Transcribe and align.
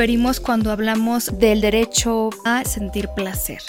Referimos 0.00 0.40
cuando 0.40 0.72
hablamos 0.72 1.38
del 1.38 1.60
derecho 1.60 2.30
a 2.46 2.64
sentir 2.64 3.10
placer? 3.14 3.60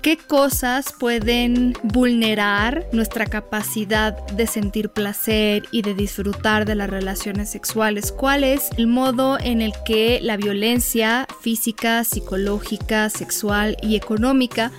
¿Qué 0.00 0.16
cosas 0.16 0.94
pueden 0.96 1.76
vulnerar 1.82 2.86
nuestra 2.92 3.26
capacidad 3.26 4.16
de 4.28 4.46
sentir 4.46 4.90
placer 4.90 5.64
y 5.72 5.82
de 5.82 5.94
disfrutar 5.94 6.66
de 6.66 6.76
las 6.76 6.88
relaciones 6.88 7.50
sexuales? 7.50 8.12
¿Cuál 8.12 8.44
es 8.44 8.70
el 8.76 8.86
modo 8.86 9.40
en 9.40 9.60
el 9.60 9.72
que 9.84 10.20
la 10.22 10.36
violencia 10.36 11.26
física, 11.40 12.04
psicológica, 12.04 13.10
sexual 13.10 13.76
y 13.82 13.96
económica 13.96 14.70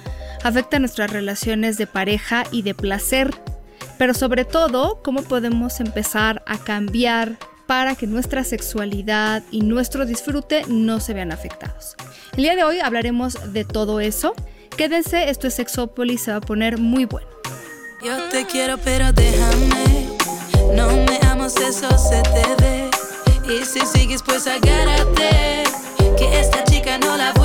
afecta 0.41 0.79
nuestras 0.79 1.12
relaciones 1.12 1.77
de 1.77 1.85
pareja 1.85 2.45
y 2.49 2.62
de 2.62 2.76
placer? 2.76 3.35
Pero 3.98 4.13
sobre 4.13 4.45
todo, 4.45 5.01
¿cómo 5.04 5.21
podemos 5.23 5.81
empezar 5.81 6.43
a 6.48 6.59
cambiar 6.59 7.38
para 7.67 7.95
que 7.95 8.08
nuestra 8.08 8.44
sexualidad 8.44 9.44
y 9.52 9.62
nuestro 9.62 10.05
disfrute 10.05 10.63
no 10.67 10.99
se 10.99 11.13
vean 11.13 11.31
afectados. 11.31 11.96
El 12.35 12.43
día 12.43 12.55
de 12.55 12.63
hoy 12.63 12.79
hablaremos 12.79 13.54
de 13.54 13.63
todo 13.65 13.99
eso. 13.99 14.34
Quédense, 14.76 15.29
esto 15.29 15.48
es 15.48 15.54
Sexópolis, 15.54 16.21
se 16.21 16.32
va 16.32 16.37
a 16.37 16.41
poner 16.41 16.79
muy 16.79 17.05
bueno. 17.05 17.27
Yo 18.04 18.18
te 18.29 18.46
quiero, 18.46 18.77
pero 18.79 19.13
déjame. 19.13 20.10
No 20.76 20.87
me 20.87 21.20
amas, 21.27 21.55
eso 21.57 21.90
se 21.98 22.21
te 22.24 22.63
ve. 22.63 22.90
Y 23.48 23.63
si 23.65 23.80
sigues, 23.85 24.24
pues 24.24 24.48
agárrate. 24.48 25.63
Que 26.18 26.40
esta 26.40 26.63
chica 26.65 26.98
no 26.98 27.15
la 27.15 27.32
vuelva 27.34 27.43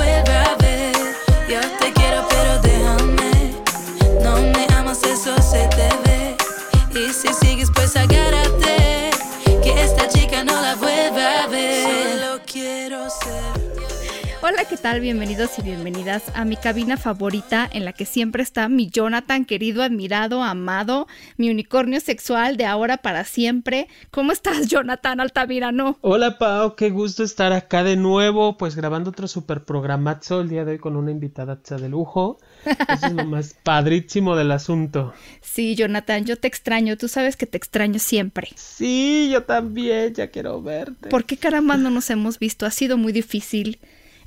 Hola, 14.51 14.65
¿qué 14.65 14.77
tal? 14.77 14.99
Bienvenidos 14.99 15.59
y 15.59 15.61
bienvenidas 15.61 16.23
a 16.33 16.43
mi 16.43 16.57
cabina 16.57 16.97
favorita 16.97 17.69
en 17.71 17.85
la 17.85 17.93
que 17.93 18.05
siempre 18.05 18.41
está 18.41 18.67
mi 18.67 18.89
Jonathan, 18.89 19.45
querido, 19.45 19.83
admirado, 19.83 20.41
amado, 20.41 21.07
mi 21.37 21.51
unicornio 21.51 21.99
sexual 21.99 22.57
de 22.57 22.65
ahora 22.65 22.97
para 22.97 23.25
siempre. 23.25 23.87
¿Cómo 24.09 24.31
estás, 24.31 24.67
Jonathan 24.67 25.19
Altamirano? 25.19 25.99
Hola, 26.01 26.39
Pau, 26.39 26.75
qué 26.75 26.89
gusto 26.89 27.21
estar 27.23 27.53
acá 27.53 27.83
de 27.83 27.95
nuevo, 27.95 28.57
pues 28.57 28.75
grabando 28.75 29.11
otro 29.11 29.27
super 29.27 29.65
programazo 29.65 30.41
el 30.41 30.49
día 30.49 30.65
de 30.65 30.71
hoy 30.71 30.79
con 30.79 30.95
una 30.95 31.11
invitada 31.11 31.59
de 31.69 31.87
lujo. 31.87 32.39
Eso 32.65 33.05
es 33.05 33.13
lo 33.13 33.25
más 33.27 33.55
padrísimo 33.61 34.35
del 34.35 34.51
asunto. 34.51 35.13
Sí, 35.41 35.75
Jonathan, 35.75 36.25
yo 36.25 36.37
te 36.37 36.47
extraño. 36.47 36.97
Tú 36.97 37.07
sabes 37.07 37.37
que 37.37 37.45
te 37.45 37.57
extraño 37.57 37.99
siempre. 37.99 38.47
Sí, 38.55 39.29
yo 39.31 39.43
también, 39.43 40.15
ya 40.15 40.31
quiero 40.31 40.59
verte. 40.59 41.09
¿Por 41.09 41.25
qué 41.25 41.37
caramba 41.37 41.77
no 41.77 41.91
nos 41.91 42.09
hemos 42.09 42.39
visto? 42.39 42.65
Ha 42.65 42.71
sido 42.71 42.97
muy 42.97 43.11
difícil 43.11 43.77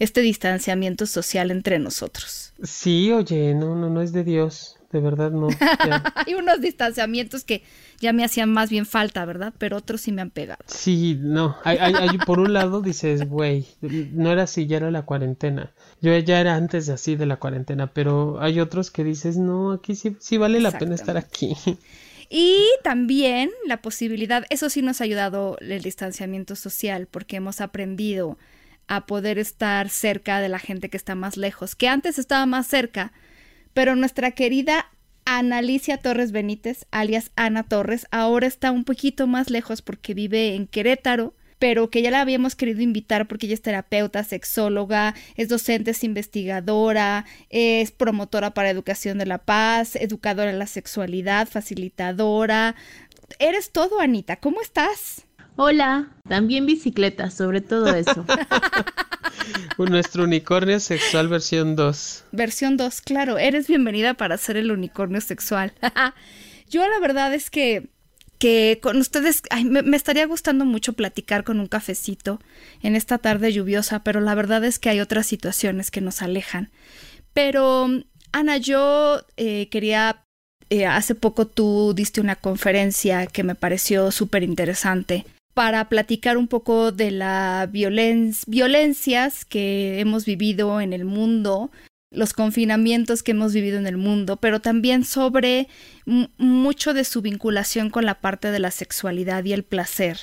este 0.03 0.21
distanciamiento 0.21 1.07
social 1.07 1.51
entre 1.51 1.79
nosotros. 1.79 2.53
Sí, 2.63 3.13
oye, 3.13 3.55
no, 3.55 3.77
no, 3.77 3.89
no 3.89 4.03
es 4.03 4.13
de 4.13 4.25
Dios 4.25 4.77
de 4.93 5.01
verdad 5.01 5.31
no. 5.31 5.49
hay 6.15 6.35
unos 6.35 6.61
distanciamientos 6.61 7.45
que 7.45 7.63
ya 7.99 8.13
me 8.13 8.25
hacían 8.25 8.53
más 8.53 8.71
bien 8.71 8.87
falta, 8.87 9.25
¿verdad? 9.25 9.53
Pero 9.59 9.79
otros 9.79 10.03
sí 10.03 10.13
me 10.13 10.23
han 10.23 10.31
pegado. 10.31 10.63
Sí, 10.67 11.17
no. 11.19 11.57
Hay, 11.65 11.79
hay, 11.79 12.19
por 12.19 12.39
un 12.39 12.53
lado 12.53 12.83
dices, 12.83 13.27
güey, 13.27 13.67
no 13.81 14.31
era 14.31 14.43
así, 14.43 14.67
ya 14.67 14.77
era 14.77 14.91
la 14.91 15.03
cuarentena. 15.03 15.73
Yo 16.01 16.17
ya 16.19 16.41
era 16.41 16.57
antes 16.57 16.87
de 16.87 16.93
así 16.93 17.17
de 17.17 17.27
la 17.27 17.37
cuarentena, 17.37 17.89
pero 17.89 18.41
hay 18.41 18.61
otros 18.61 18.91
que 18.91 19.03
dices, 19.03 19.39
no, 19.39 19.73
aquí 19.73 19.95
sí, 19.95 20.17
sí 20.21 20.37
vale 20.37 20.61
la 20.61 20.79
pena 20.79 20.95
estar 20.95 21.17
aquí. 21.17 21.57
Y 22.35 22.67
también 22.83 23.51
la 23.67 23.83
posibilidad, 23.83 24.45
eso 24.49 24.71
sí 24.71 24.81
nos 24.81 25.01
ha 25.01 25.05
ayudado 25.05 25.59
el 25.61 25.83
distanciamiento 25.83 26.57
social, 26.57 27.07
porque 27.11 27.37
hemos 27.37 27.61
aprendido 27.61 28.39
a 28.95 29.07
poder 29.07 29.39
estar 29.39 29.89
cerca 29.89 30.41
de 30.41 30.51
la 30.51 30.59
gente 30.59 30.91
que 30.91 30.99
está 30.99 31.15
más 31.15 31.39
lejos, 31.39 31.75
que 31.75 31.89
antes 31.89 32.19
estaba 32.19 32.45
más 32.45 32.67
cerca, 32.67 33.13
pero 33.73 33.97
nuestra 33.97 34.33
querida 34.33 34.91
Analicia 35.25 35.97
Torres 35.97 36.31
Benítez, 36.31 36.85
alias 36.91 37.31
Ana 37.35 37.63
Torres, 37.63 38.07
ahora 38.11 38.47
está 38.47 38.71
un 38.71 38.85
poquito 38.85 39.27
más 39.27 39.49
lejos 39.49 39.81
porque 39.81 40.13
vive 40.13 40.55
en 40.57 40.67
Querétaro, 40.67 41.35
pero 41.59 41.89
que 41.89 42.03
ya 42.03 42.11
la 42.11 42.21
habíamos 42.21 42.55
querido 42.55 42.83
invitar 42.83 43.29
porque 43.29 43.47
ella 43.47 43.55
es 43.55 43.63
terapeuta, 43.63 44.25
sexóloga, 44.25 45.15
es 45.37 45.49
docente, 45.49 45.93
es 45.93 46.05
investigadora, 46.05 47.25
es 47.49 47.93
promotora 47.93 48.53
para 48.53 48.69
educación 48.69 49.17
de 49.17 49.25
la 49.25 49.39
paz, 49.39 49.97
educadora 49.97 50.51
en 50.51 50.59
la 50.59 50.67
sexualidad, 50.67 51.49
facilitadora. 51.49 52.75
Eres 53.39 53.73
todo, 53.73 54.01
Anita. 54.01 54.37
¿Cómo 54.37 54.61
estás? 54.61 55.25
Hola, 55.57 56.12
también 56.29 56.67
bicicleta, 56.67 57.31
sobre 57.31 57.61
todo 57.61 57.95
eso. 57.95 58.25
Nuestro 59.79 60.25
unicornio 60.25 60.79
sexual 60.81 61.29
versión 61.29 61.75
2. 61.77 62.25
Versión 62.33 62.77
2, 62.77 63.01
claro, 63.01 63.39
eres 63.39 63.67
bienvenida 63.67 64.15
para 64.15 64.39
ser 64.39 64.57
el 64.57 64.71
unicornio 64.71 65.21
sexual. 65.21 65.73
Yo 66.71 66.89
la 66.89 67.01
verdad 67.01 67.35
es 67.35 67.51
que, 67.51 67.89
que 68.39 68.79
con 68.81 68.97
ustedes 68.99 69.43
me, 69.65 69.83
me, 69.83 69.97
estaría 69.97 70.27
gustando 70.27 70.65
mucho 70.65 70.93
platicar 70.93 71.45
con 71.45 71.59
un 71.59 71.67
cafecito 71.67 72.41
en 72.83 72.97
esta 72.97 73.19
tarde 73.19 73.53
lluviosa, 73.53 74.05
pero 74.05 74.21
la 74.21 74.35
verdad 74.35 74.65
es 74.65 74.79
que 74.79 74.89
hay 74.89 75.01
otras 75.01 75.27
situaciones 75.27 75.91
que 75.91 76.01
nos 76.01 76.23
alejan. 76.23 76.71
Pero, 77.35 77.89
Ana, 78.31 78.57
yo 78.57 79.23
eh, 79.37 79.69
quería 79.71 80.25
eh, 80.71 80.87
hace 80.87 81.15
poco 81.15 81.47
tú 81.47 81.93
diste 81.95 82.21
una 82.21 82.37
conferencia 82.37 83.27
que 83.27 83.43
me 83.43 83.55
pareció 83.55 84.11
súper 84.13 84.45
interesante 84.45 85.27
para 85.55 85.89
platicar 85.89 86.37
un 86.37 86.49
poco 86.49 86.93
de 86.93 87.11
las 87.11 87.71
violencias 87.71 89.45
que 89.45 90.01
hemos 90.01 90.25
vivido 90.25 90.81
en 90.81 90.93
el 90.93 91.05
mundo, 91.05 91.71
los 92.11 92.33
confinamientos 92.33 93.23
que 93.23 93.33
hemos 93.33 93.53
vivido 93.53 93.79
en 93.79 93.87
el 93.87 93.97
mundo, 93.97 94.37
pero 94.39 94.61
también 94.61 95.05
sobre 95.05 95.69
mucho 96.05 96.95
de 96.95 97.05
su 97.05 97.23
vinculación 97.23 97.91
con 97.91 98.07
la 98.07 98.21
parte 98.21 98.51
de 98.51 98.59
la 98.59 98.71
sexualidad 98.71 99.45
y 99.45 99.53
el 99.53 99.65
placer. 99.65 100.19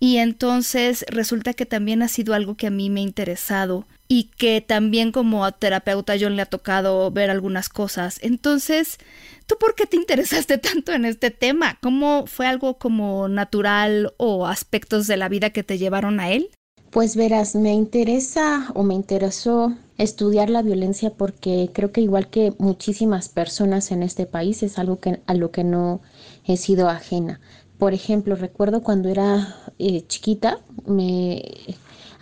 Y 0.00 0.18
entonces 0.18 1.04
resulta 1.08 1.54
que 1.54 1.66
también 1.66 2.02
ha 2.02 2.08
sido 2.08 2.34
algo 2.34 2.56
que 2.56 2.66
a 2.66 2.70
mí 2.70 2.90
me 2.90 3.00
ha 3.00 3.04
interesado 3.04 3.86
y 4.08 4.24
que 4.36 4.60
también 4.60 5.12
como 5.12 5.50
terapeuta 5.52 6.16
yo 6.16 6.28
le 6.30 6.42
ha 6.42 6.46
tocado 6.46 7.10
ver 7.10 7.30
algunas 7.30 7.68
cosas. 7.68 8.18
Entonces, 8.22 8.98
¿tú 9.46 9.56
por 9.58 9.74
qué 9.74 9.86
te 9.86 9.96
interesaste 9.96 10.58
tanto 10.58 10.92
en 10.92 11.04
este 11.04 11.30
tema? 11.30 11.78
¿Cómo 11.82 12.26
fue 12.26 12.46
algo 12.46 12.78
como 12.78 13.28
natural 13.28 14.14
o 14.16 14.46
aspectos 14.46 15.06
de 15.06 15.16
la 15.16 15.28
vida 15.28 15.50
que 15.50 15.62
te 15.62 15.78
llevaron 15.78 16.20
a 16.20 16.30
él? 16.30 16.50
Pues 16.90 17.16
verás, 17.16 17.56
me 17.56 17.72
interesa 17.72 18.70
o 18.74 18.84
me 18.84 18.94
interesó 18.94 19.74
estudiar 19.98 20.48
la 20.48 20.62
violencia 20.62 21.10
porque 21.10 21.70
creo 21.72 21.90
que 21.90 22.00
igual 22.00 22.28
que 22.30 22.52
muchísimas 22.58 23.28
personas 23.28 23.90
en 23.90 24.04
este 24.04 24.26
país 24.26 24.62
es 24.62 24.78
algo 24.78 25.00
que, 25.00 25.20
a 25.26 25.34
lo 25.34 25.50
que 25.50 25.64
no 25.64 26.02
he 26.44 26.56
sido 26.56 26.88
ajena. 26.88 27.40
Por 27.78 27.94
ejemplo, 27.94 28.36
recuerdo 28.36 28.84
cuando 28.84 29.08
era 29.08 29.56
eh, 29.80 30.06
chiquita, 30.06 30.60
me, 30.86 31.42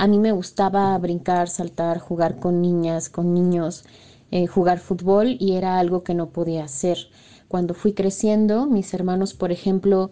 a 0.02 0.08
mí 0.08 0.18
me 0.18 0.32
gustaba 0.32 0.98
brincar, 0.98 1.48
saltar, 1.48 2.00
jugar 2.00 2.40
con 2.40 2.60
niñas, 2.60 3.08
con 3.08 3.32
niños, 3.32 3.84
eh, 4.32 4.48
jugar 4.48 4.80
fútbol 4.80 5.36
y 5.38 5.52
era 5.52 5.78
algo 5.78 6.02
que 6.02 6.12
no 6.12 6.30
podía 6.30 6.64
hacer. 6.64 6.98
Cuando 7.46 7.72
fui 7.72 7.92
creciendo, 7.92 8.66
mis 8.66 8.92
hermanos, 8.94 9.32
por 9.32 9.52
ejemplo, 9.52 10.10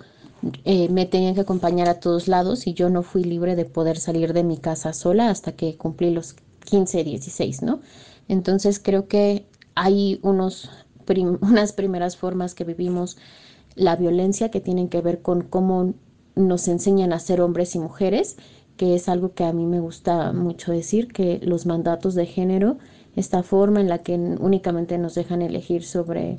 eh, 0.64 0.88
me 0.90 1.06
tenían 1.06 1.34
que 1.34 1.40
acompañar 1.40 1.88
a 1.88 1.98
todos 1.98 2.28
lados 2.28 2.68
y 2.68 2.74
yo 2.74 2.88
no 2.88 3.02
fui 3.02 3.24
libre 3.24 3.56
de 3.56 3.64
poder 3.64 3.98
salir 3.98 4.32
de 4.32 4.44
mi 4.44 4.58
casa 4.58 4.92
sola 4.92 5.28
hasta 5.28 5.56
que 5.56 5.76
cumplí 5.76 6.10
los 6.10 6.36
15, 6.66 7.02
16, 7.02 7.62
¿no? 7.62 7.80
Entonces 8.28 8.78
creo 8.78 9.08
que 9.08 9.48
hay 9.74 10.20
unos 10.22 10.70
unas 11.40 11.72
primeras 11.72 12.16
formas 12.16 12.54
que 12.54 12.62
vivimos 12.62 13.16
la 13.74 13.96
violencia 13.96 14.52
que 14.52 14.60
tienen 14.60 14.88
que 14.88 15.00
ver 15.00 15.20
con 15.20 15.42
cómo 15.42 15.94
nos 16.36 16.68
enseñan 16.68 17.12
a 17.12 17.18
ser 17.18 17.40
hombres 17.40 17.74
y 17.74 17.80
mujeres, 17.80 18.36
que 18.80 18.94
es 18.94 19.10
algo 19.10 19.34
que 19.34 19.44
a 19.44 19.52
mí 19.52 19.66
me 19.66 19.78
gusta 19.78 20.32
mucho 20.32 20.72
decir, 20.72 21.12
que 21.12 21.38
los 21.42 21.66
mandatos 21.66 22.14
de 22.14 22.24
género, 22.24 22.78
esta 23.14 23.42
forma 23.42 23.78
en 23.82 23.90
la 23.90 23.98
que 23.98 24.14
únicamente 24.14 24.96
nos 24.96 25.14
dejan 25.14 25.42
elegir 25.42 25.84
sobre 25.84 26.38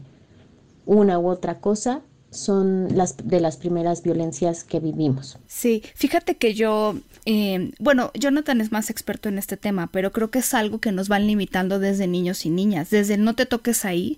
una 0.88 1.20
u 1.20 1.30
otra 1.30 1.60
cosa, 1.60 2.02
son 2.32 2.98
las 2.98 3.16
de 3.18 3.42
las 3.42 3.58
primeras 3.58 4.02
violencias 4.02 4.64
que 4.64 4.80
vivimos. 4.80 5.38
Sí, 5.46 5.84
fíjate 5.94 6.36
que 6.36 6.56
yo, 6.56 6.96
eh, 7.28 7.74
bueno, 7.78 8.10
Jonathan 8.16 8.60
es 8.60 8.72
más 8.72 8.90
experto 8.90 9.30
en 9.30 9.38
este 9.38 9.56
tema, 9.56 9.92
pero 9.92 10.12
creo 10.12 10.32
que 10.32 10.40
es 10.40 10.56
algo 10.56 10.80
que 10.80 10.92
nos 10.92 11.10
van 11.10 11.28
limitando 11.28 11.78
desde 11.78 12.08
niños 12.08 12.48
y 12.48 12.50
niñas, 12.50 12.90
desde 12.90 13.18
no 13.18 13.36
te 13.36 13.46
toques 13.46 13.86
ahí, 13.86 14.18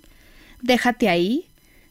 déjate 0.62 1.10
ahí, 1.10 1.44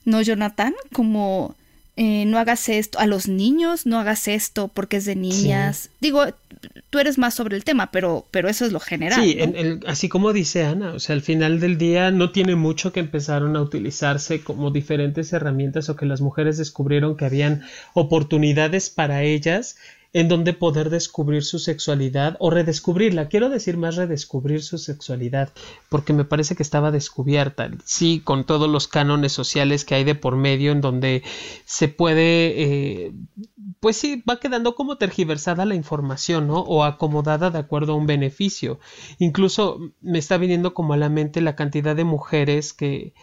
¿no, 0.03 0.19
Jonathan? 0.19 0.73
Como 0.93 1.53
eh, 1.95 2.25
no 2.25 2.39
hagas 2.39 2.69
esto, 2.69 2.99
a 2.99 3.05
los 3.05 3.27
niños 3.27 3.85
no 3.85 3.99
hagas 3.99 4.27
esto 4.27 4.67
porque 4.67 4.97
es 4.97 5.05
de 5.05 5.15
niñas. 5.15 5.89
Digo, 6.01 6.25
tú 6.89 6.99
eres 6.99 7.17
más 7.17 7.35
sobre 7.35 7.55
el 7.55 7.63
tema, 7.63 7.91
pero, 7.91 8.25
pero 8.31 8.49
eso 8.49 8.65
es 8.65 8.71
lo 8.71 8.79
general. 8.79 9.21
Sí, 9.21 9.37
así 9.85 10.09
como 10.09 10.33
dice 10.33 10.63
Ana, 10.63 10.93
o 10.93 10.99
sea, 10.99 11.13
al 11.15 11.21
final 11.21 11.59
del 11.59 11.77
día 11.77 12.09
no 12.09 12.31
tiene 12.31 12.55
mucho 12.55 12.91
que 12.91 12.99
empezaron 12.99 13.55
a 13.55 13.61
utilizarse 13.61 14.41
como 14.41 14.71
diferentes 14.71 15.33
herramientas 15.33 15.89
o 15.89 15.95
que 15.95 16.05
las 16.05 16.21
mujeres 16.21 16.57
descubrieron 16.57 17.15
que 17.15 17.25
habían 17.25 17.61
oportunidades 17.93 18.89
para 18.89 19.21
ellas 19.21 19.75
en 20.13 20.27
donde 20.27 20.53
poder 20.53 20.91
descubrir 20.91 21.43
su 21.43 21.57
sexualidad 21.57 22.37
o 22.39 22.51
redescubrirla. 22.51 23.29
Quiero 23.29 23.49
decir 23.49 23.77
más 23.77 23.95
redescubrir 23.95 24.61
su 24.61 24.77
sexualidad, 24.77 25.51
porque 25.89 26.13
me 26.13 26.23
parece 26.23 26.55
que 26.55 26.61
estaba 26.61 26.91
descubierta. 26.91 27.71
Sí, 27.83 28.21
con 28.23 28.45
todos 28.45 28.69
los 28.69 28.87
cánones 28.87 29.33
sociales 29.33 29.85
que 29.85 29.95
hay 29.95 30.03
de 30.03 30.13
por 30.13 30.35
medio, 30.35 30.71
en 30.71 30.81
donde 30.81 31.23
se 31.65 31.87
puede, 31.87 33.05
eh, 33.07 33.13
pues 33.79 33.97
sí, 33.97 34.23
va 34.29 34.39
quedando 34.39 34.75
como 34.75 34.97
tergiversada 34.97 35.65
la 35.65 35.75
información, 35.75 36.47
¿no? 36.47 36.59
O 36.59 36.83
acomodada 36.83 37.49
de 37.49 37.59
acuerdo 37.59 37.93
a 37.93 37.97
un 37.97 38.05
beneficio. 38.05 38.79
Incluso 39.17 39.79
me 40.01 40.19
está 40.19 40.37
viniendo 40.37 40.75
como 40.75 40.93
a 40.93 40.97
la 40.97 41.09
mente 41.09 41.41
la 41.41 41.55
cantidad 41.55 41.95
de 41.95 42.03
mujeres 42.03 42.73
que 42.73 43.13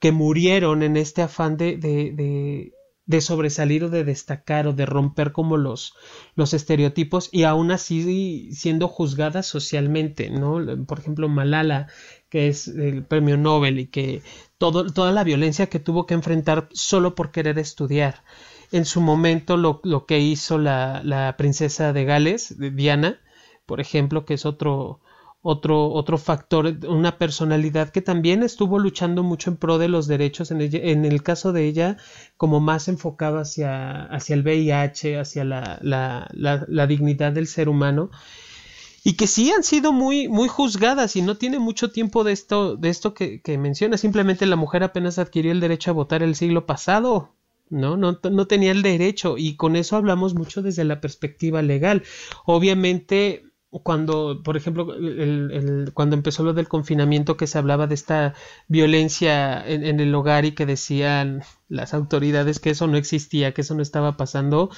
que 0.00 0.10
murieron 0.10 0.82
en 0.82 0.96
este 0.96 1.22
afán 1.22 1.56
de, 1.56 1.76
de 1.76 2.10
de 2.10 2.72
sobresalir 3.20 3.84
o 3.84 3.90
de 3.90 4.04
destacar 4.04 4.66
o 4.66 4.72
de 4.72 4.86
romper 4.86 5.32
como 5.32 5.56
los, 5.56 5.94
los 6.34 6.54
estereotipos 6.54 7.28
y 7.32 7.44
aún 7.44 7.70
así 7.70 8.52
siendo 8.54 8.88
juzgadas 8.88 9.46
socialmente, 9.46 10.30
¿no? 10.30 10.58
Por 10.86 11.00
ejemplo, 11.00 11.28
Malala, 11.28 11.88
que 12.28 12.48
es 12.48 12.68
el 12.68 13.04
premio 13.04 13.36
Nobel 13.36 13.78
y 13.78 13.86
que 13.86 14.22
todo, 14.58 14.86
toda 14.86 15.12
la 15.12 15.24
violencia 15.24 15.66
que 15.66 15.80
tuvo 15.80 16.06
que 16.06 16.14
enfrentar 16.14 16.68
solo 16.72 17.14
por 17.14 17.30
querer 17.32 17.58
estudiar. 17.58 18.22
En 18.70 18.86
su 18.86 19.00
momento 19.00 19.56
lo, 19.56 19.80
lo 19.84 20.06
que 20.06 20.20
hizo 20.20 20.58
la, 20.58 21.02
la 21.04 21.36
princesa 21.36 21.92
de 21.92 22.04
Gales, 22.04 22.56
Diana, 22.58 23.20
por 23.66 23.80
ejemplo, 23.80 24.24
que 24.24 24.34
es 24.34 24.46
otro, 24.46 25.00
otro, 25.42 25.90
otro 25.90 26.18
factor, 26.18 26.78
una 26.88 27.18
personalidad 27.18 27.90
que 27.90 28.00
también 28.00 28.44
estuvo 28.44 28.78
luchando 28.78 29.24
mucho 29.24 29.50
en 29.50 29.56
pro 29.56 29.76
de 29.76 29.88
los 29.88 30.06
derechos, 30.06 30.52
en, 30.52 30.60
en 30.60 31.04
el 31.04 31.22
caso 31.24 31.52
de 31.52 31.66
ella, 31.66 31.96
como 32.36 32.60
más 32.60 32.86
enfocado 32.86 33.38
hacia, 33.38 34.04
hacia 34.04 34.34
el 34.34 34.42
VIH, 34.42 35.18
hacia 35.18 35.44
la, 35.44 35.78
la, 35.82 36.28
la, 36.32 36.86
dignidad 36.86 37.32
del 37.32 37.48
ser 37.48 37.68
humano, 37.68 38.10
y 39.02 39.14
que 39.14 39.26
sí 39.26 39.50
han 39.50 39.64
sido 39.64 39.92
muy, 39.92 40.28
muy 40.28 40.46
juzgadas 40.46 41.16
y 41.16 41.22
no 41.22 41.36
tiene 41.36 41.58
mucho 41.58 41.90
tiempo 41.90 42.22
de 42.22 42.32
esto, 42.32 42.76
de 42.76 42.88
esto 42.88 43.12
que, 43.12 43.42
que 43.42 43.58
menciona, 43.58 43.98
simplemente 43.98 44.46
la 44.46 44.54
mujer 44.54 44.84
apenas 44.84 45.18
adquirió 45.18 45.50
el 45.50 45.58
derecho 45.58 45.90
a 45.90 45.94
votar 45.94 46.22
el 46.22 46.36
siglo 46.36 46.66
pasado, 46.66 47.34
¿no? 47.68 47.96
¿no? 47.96 48.20
No 48.30 48.46
tenía 48.46 48.70
el 48.70 48.82
derecho 48.82 49.36
y 49.38 49.56
con 49.56 49.74
eso 49.74 49.96
hablamos 49.96 50.34
mucho 50.34 50.62
desde 50.62 50.84
la 50.84 51.00
perspectiva 51.00 51.62
legal. 51.62 52.04
Obviamente 52.44 53.51
cuando, 53.80 54.42
por 54.44 54.56
ejemplo, 54.56 54.94
el, 54.94 55.92
cuando 55.94 56.14
empezó 56.14 56.42
lo 56.44 56.52
del 56.52 56.68
confinamiento 56.68 57.38
que 57.38 57.46
se 57.46 57.56
hablaba 57.56 57.86
de 57.86 57.94
esta 57.94 58.34
violencia 58.68 59.66
en, 59.66 59.98
el 59.98 60.14
hogar 60.14 60.44
y 60.44 60.52
que 60.52 60.66
decían 60.66 61.42
las 61.68 61.94
autoridades 61.94 62.60
que 62.60 62.70
eso 62.70 62.86
no 62.86 62.98
existía, 62.98 63.54
que 63.54 63.62
eso 63.62 63.74
no 63.74 63.82
estaba 63.82 64.18
pasando, 64.18 64.70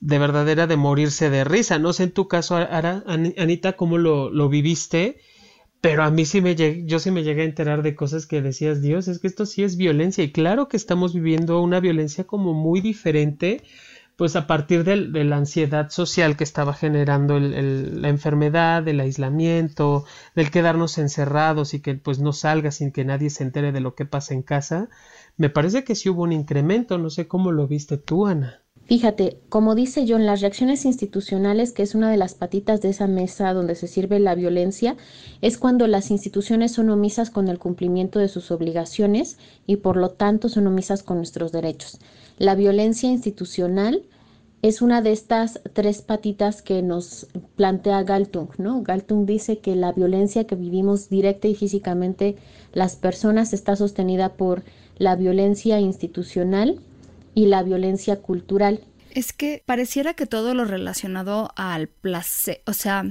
de 0.00 0.18
verdad 0.18 0.48
era 0.48 0.66
de 0.66 0.76
morirse 0.76 1.28
de 1.28 1.44
risa. 1.44 1.78
No 1.78 1.92
sé 1.92 2.04
en 2.04 2.12
tu 2.12 2.28
caso, 2.28 2.56
Anita, 2.56 3.74
cómo 3.74 3.98
lo, 3.98 4.30
lo 4.30 4.48
viviste, 4.48 5.20
pero 5.82 6.02
a 6.02 6.10
mí 6.10 6.24
sí 6.24 6.40
me 6.40 6.56
llegué, 6.56 6.84
yo 6.86 6.98
sí 6.98 7.10
me 7.10 7.22
llegué 7.22 7.42
a 7.42 7.46
enterar 7.46 7.82
de 7.82 7.94
cosas 7.94 8.26
que 8.26 8.40
decías, 8.40 8.80
Dios, 8.80 9.06
es 9.06 9.18
que 9.18 9.26
esto 9.26 9.44
sí 9.44 9.64
es 9.64 9.76
violencia 9.76 10.24
y 10.24 10.32
claro 10.32 10.68
que 10.68 10.78
estamos 10.78 11.12
viviendo 11.12 11.60
una 11.60 11.80
violencia 11.80 12.24
como 12.24 12.54
muy 12.54 12.80
diferente 12.80 13.62
pues 14.20 14.36
a 14.36 14.46
partir 14.46 14.84
de, 14.84 15.24
la 15.24 15.38
ansiedad 15.38 15.88
social 15.88 16.36
que 16.36 16.44
estaba 16.44 16.74
generando 16.74 17.38
el, 17.38 18.02
la 18.02 18.10
enfermedad, 18.10 18.86
el 18.86 19.00
aislamiento, 19.00 20.04
del 20.34 20.50
quedarnos 20.50 20.98
encerrados 20.98 21.72
y 21.72 21.80
que 21.80 21.94
pues 21.94 22.18
no 22.18 22.34
salga 22.34 22.70
sin 22.70 22.92
que 22.92 23.06
nadie 23.06 23.30
se 23.30 23.44
entere 23.44 23.72
de 23.72 23.80
lo 23.80 23.94
que 23.94 24.04
pasa 24.04 24.34
en 24.34 24.42
casa, 24.42 24.90
me 25.38 25.48
parece 25.48 25.84
que 25.84 25.94
sí 25.94 26.10
hubo 26.10 26.24
un 26.24 26.32
incremento, 26.32 26.98
no 26.98 27.08
sé 27.08 27.28
cómo 27.28 27.50
lo 27.50 27.66
viste 27.66 27.96
tú, 27.96 28.26
Ana. 28.26 28.60
Fíjate, 28.84 29.38
como 29.48 29.74
dice 29.74 30.04
John, 30.06 30.26
las 30.26 30.42
reacciones 30.42 30.84
institucionales, 30.84 31.72
que 31.72 31.82
es 31.82 31.94
una 31.94 32.10
de 32.10 32.18
las 32.18 32.34
patitas 32.34 32.82
de 32.82 32.90
esa 32.90 33.06
mesa 33.06 33.54
donde 33.54 33.74
se 33.74 33.86
sirve 33.86 34.20
la 34.20 34.34
violencia, 34.34 34.96
es 35.40 35.56
cuando 35.56 35.86
las 35.86 36.10
instituciones 36.10 36.72
son 36.72 36.90
omisas 36.90 37.30
con 37.30 37.48
el 37.48 37.58
cumplimiento 37.58 38.18
de 38.18 38.28
sus 38.28 38.50
obligaciones 38.50 39.38
y 39.66 39.76
por 39.76 39.96
lo 39.96 40.10
tanto 40.10 40.50
son 40.50 40.66
omisas 40.66 41.02
con 41.02 41.16
nuestros 41.16 41.52
derechos. 41.52 42.00
La 42.36 42.54
violencia 42.54 43.08
institucional 43.08 44.02
es 44.62 44.82
una 44.82 45.00
de 45.00 45.12
estas 45.12 45.60
tres 45.72 46.02
patitas 46.02 46.60
que 46.60 46.82
nos 46.82 47.26
plantea 47.56 48.02
Galtung, 48.02 48.48
¿no? 48.58 48.82
Galtung 48.82 49.24
dice 49.24 49.58
que 49.58 49.74
la 49.74 49.92
violencia 49.92 50.46
que 50.46 50.54
vivimos 50.54 51.08
directa 51.08 51.48
y 51.48 51.54
físicamente 51.54 52.36
las 52.72 52.96
personas 52.96 53.52
está 53.52 53.76
sostenida 53.76 54.34
por 54.34 54.62
la 54.98 55.16
violencia 55.16 55.80
institucional 55.80 56.80
y 57.34 57.46
la 57.46 57.62
violencia 57.62 58.20
cultural. 58.20 58.80
Es 59.12 59.32
que 59.32 59.62
pareciera 59.64 60.14
que 60.14 60.26
todo 60.26 60.54
lo 60.54 60.66
relacionado 60.66 61.50
al 61.56 61.88
placer, 61.88 62.60
o 62.66 62.74
sea, 62.74 63.04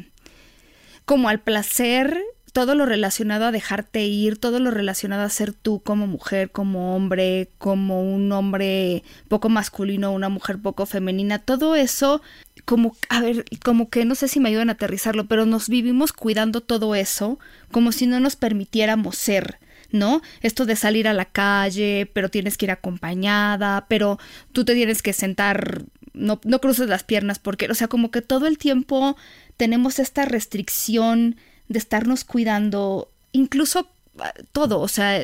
como 1.05 1.29
al 1.29 1.41
placer 1.41 2.21
todo 2.51 2.75
lo 2.75 2.85
relacionado 2.85 3.45
a 3.45 3.51
dejarte 3.51 4.05
ir, 4.05 4.37
todo 4.37 4.59
lo 4.59 4.71
relacionado 4.71 5.23
a 5.23 5.29
ser 5.29 5.53
tú 5.53 5.81
como 5.81 6.07
mujer, 6.07 6.51
como 6.51 6.95
hombre, 6.95 7.49
como 7.57 8.01
un 8.01 8.31
hombre 8.31 9.03
poco 9.27 9.49
masculino, 9.49 10.11
una 10.11 10.29
mujer 10.29 10.59
poco 10.59 10.85
femenina, 10.85 11.39
todo 11.39 11.75
eso, 11.75 12.21
como, 12.65 12.95
a 13.09 13.21
ver, 13.21 13.45
como 13.63 13.89
que 13.89 14.05
no 14.05 14.15
sé 14.15 14.27
si 14.27 14.39
me 14.39 14.49
ayudan 14.49 14.69
a 14.69 14.73
aterrizarlo, 14.73 15.27
pero 15.27 15.45
nos 15.45 15.69
vivimos 15.69 16.13
cuidando 16.13 16.61
todo 16.61 16.95
eso 16.95 17.39
como 17.71 17.91
si 17.91 18.07
no 18.07 18.19
nos 18.19 18.35
permitiéramos 18.35 19.15
ser. 19.15 19.59
¿no? 19.91 20.21
Esto 20.41 20.67
de 20.67 20.75
salir 20.75 21.07
a 21.07 21.13
la 21.13 21.25
calle, 21.25 22.11
pero 22.13 22.29
tienes 22.29 22.59
que 22.59 22.67
ir 22.67 22.71
acompañada, 22.71 23.87
pero 23.89 24.19
tú 24.51 24.63
te 24.63 24.75
tienes 24.75 25.01
que 25.01 25.13
sentar, 25.13 25.81
no, 26.13 26.39
no 26.43 26.61
cruces 26.61 26.87
las 26.87 27.03
piernas 27.03 27.39
porque, 27.39 27.67
o 27.71 27.73
sea, 27.73 27.87
como 27.87 28.11
que 28.11 28.21
todo 28.21 28.45
el 28.45 28.59
tiempo 28.59 29.17
tenemos 29.57 29.97
esta 29.97 30.25
restricción 30.25 31.37
de 31.69 31.79
estarnos 31.79 32.25
cuidando, 32.25 33.09
incluso 33.31 33.87
ah, 34.19 34.33
todo, 34.51 34.79
o 34.81 34.87
sea, 34.87 35.21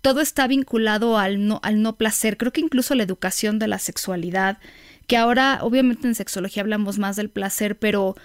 todo 0.00 0.20
está 0.20 0.46
vinculado 0.48 1.18
al 1.18 1.46
no, 1.46 1.60
al 1.62 1.80
no 1.82 1.96
placer. 1.96 2.36
Creo 2.36 2.52
que 2.52 2.60
incluso 2.60 2.94
la 2.94 3.04
educación 3.04 3.58
de 3.58 3.68
la 3.68 3.78
sexualidad, 3.78 4.58
que 5.06 5.16
ahora 5.16 5.60
obviamente 5.62 6.08
en 6.08 6.14
sexología 6.14 6.62
hablamos 6.62 6.98
más 6.98 7.16
del 7.16 7.30
placer, 7.30 7.78
pero 7.78 8.16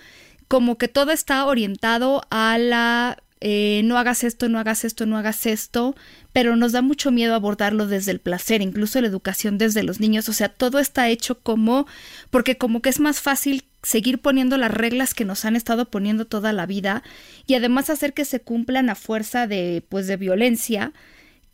como 0.47 0.77
que 0.77 0.88
todo 0.88 1.12
está 1.12 1.45
orientado 1.45 2.24
a 2.31 2.57
la 2.57 3.17
eh, 3.39 3.81
no 3.83 3.97
hagas 4.00 4.24
esto, 4.24 4.50
no 4.50 4.57
hagas 4.57 4.83
esto, 4.83 5.05
no 5.05 5.17
hagas 5.17 5.45
esto, 5.45 5.95
pero 6.33 6.55
nos 6.55 6.71
da 6.71 6.81
mucho 6.81 7.12
miedo 7.12 7.36
abordarlo 7.36 7.86
desde 7.86 8.12
el 8.12 8.19
placer, 8.19 8.62
incluso 8.62 9.00
la 9.00 9.07
educación 9.07 9.59
desde 9.59 9.83
los 9.83 10.00
niños, 10.00 10.27
o 10.27 10.33
sea, 10.33 10.50
todo 10.50 10.79
está 10.79 11.09
hecho 11.09 11.39
como, 11.39 11.86
porque 12.31 12.57
como 12.57 12.81
que 12.81 12.89
es 12.89 13.00
más 13.00 13.21
fácil 13.21 13.63
seguir 13.84 14.19
poniendo 14.19 14.57
las 14.57 14.72
reglas 14.72 15.13
que 15.13 15.25
nos 15.25 15.46
han 15.46 15.55
estado 15.55 15.89
poniendo 15.89 16.25
toda 16.25 16.51
la 16.53 16.65
vida 16.65 17.03
y 17.46 17.53
además 17.53 17.89
hacer 17.89 18.13
que 18.13 18.25
se 18.25 18.41
cumplan 18.41 18.89
a 18.89 18.96
fuerza 18.96 19.48
de 19.48 19.84
pues 19.88 20.07
de 20.07 20.17
violencia 20.17 20.93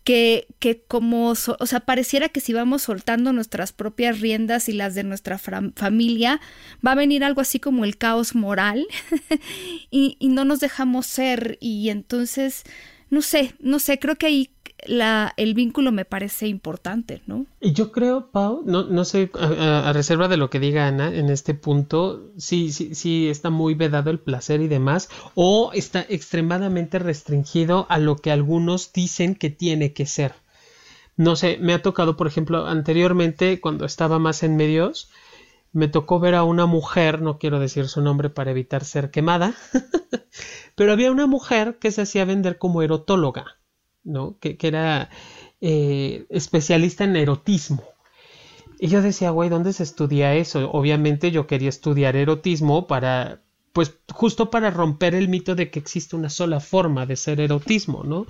que, 0.04 0.48
que 0.60 0.82
como, 0.82 1.30
o 1.30 1.66
sea, 1.66 1.80
pareciera 1.82 2.30
que 2.30 2.42
si 2.42 2.54
vamos 2.54 2.84
soltando 2.84 3.32
nuestras 3.32 3.72
propias 3.72 4.20
riendas 4.20 4.68
y 4.68 4.74
las 4.74 4.96
de 4.96 5.04
nuestra 5.04 5.38
familia, 5.38 6.42
va 6.86 6.92
a 6.92 6.96
venir 6.96 7.24
algo 7.24 7.42
así 7.42 7.60
como 7.60 7.86
el 7.86 7.98
caos 7.98 8.36
moral 8.36 8.86
y, 9.92 10.18
y 10.20 10.28
no 10.28 10.44
nos 10.44 10.60
dejamos 10.60 11.06
ser. 11.06 11.58
Y 11.62 11.90
entonces, 11.90 12.64
no 13.10 13.22
sé, 13.22 13.56
no 13.60 13.80
sé, 13.80 13.98
creo 13.98 14.18
que 14.18 14.26
ahí 14.26 14.50
la, 14.88 15.34
el 15.38 15.54
vínculo 15.54 15.92
me 15.92 16.06
parece 16.06 16.48
importante, 16.48 17.22
¿no? 17.28 17.46
Y 17.62 17.74
yo 17.74 17.92
creo, 17.92 18.32
Pau, 18.32 18.64
no, 18.66 18.84
no 18.84 19.06
sé, 19.06 19.30
a, 19.40 19.92
reserva 19.94 20.28
de 20.28 20.38
lo 20.38 20.50
que 20.50 20.60
diga 20.60 20.88
Ana 20.88 21.14
en 21.14 21.30
este 21.30 21.54
punto, 21.54 22.32
sí, 22.38 22.72
sí, 22.72 22.96
sí 22.96 23.30
está 23.30 23.50
muy 23.50 23.74
vedado 23.74 24.10
el 24.10 24.20
placer 24.20 24.62
y 24.62 24.68
demás, 24.68 25.10
o 25.36 25.72
está 25.74 26.06
extremadamente 26.08 27.00
restringido 27.00 27.86
a 27.90 27.98
lo 27.98 28.18
que 28.18 28.32
algunos 28.32 28.94
dicen 28.94 29.36
que 29.36 29.50
tiene 29.50 29.94
que 29.94 30.06
ser. 30.06 30.34
No 31.16 31.36
sé, 31.36 31.58
me 31.60 31.74
ha 31.74 31.82
tocado, 31.82 32.18
por 32.18 32.28
ejemplo, 32.28 32.66
anteriormente, 32.66 33.62
cuando 33.62 33.86
estaba 33.86 34.18
más 34.20 34.44
en 34.44 34.56
medios, 34.56 35.10
me 35.72 35.88
tocó 35.88 36.20
ver 36.20 36.36
a 36.36 36.44
una 36.44 36.66
mujer, 36.66 37.22
no 37.22 37.40
quiero 37.40 37.60
decir 37.60 37.88
su 37.88 38.02
nombre 38.02 38.30
para 38.30 38.52
evitar 38.52 38.86
ser 38.86 39.12
quemada, 39.12 39.56
pero 40.76 40.94
había 40.94 41.12
una 41.12 41.28
mujer 41.28 41.78
que 41.80 41.92
se 41.92 42.04
hacía 42.04 42.26
vender 42.26 42.58
como 42.58 42.82
erotóloga. 42.82 43.58
¿No? 44.04 44.38
Que, 44.40 44.58
era 44.62 45.10
eh, 45.62 46.26
especialista 46.30 47.04
en 47.04 47.16
erotismo. 47.16 47.84
Y 48.80 48.88
yo 48.88 49.02
decía, 49.02 49.30
güey, 49.30 49.50
¿dónde 49.50 49.74
se 49.74 49.84
estudia 49.84 50.36
eso? 50.36 50.70
Obviamente 50.72 51.32
yo 51.32 51.48
quería 51.48 51.70
estudiar 51.70 52.16
erotismo 52.16 52.86
para, 52.88 53.42
pues 53.72 53.98
justo 54.12 54.50
para 54.50 54.72
romper 54.72 55.16
el 55.16 55.30
mito 55.30 55.56
de 55.56 55.70
que 55.72 55.80
existe 55.80 56.16
una 56.16 56.30
sola 56.30 56.60
forma 56.60 57.06
de 57.06 57.16
ser 57.16 57.40
erotismo, 57.40 58.04
¿no? 58.04 58.26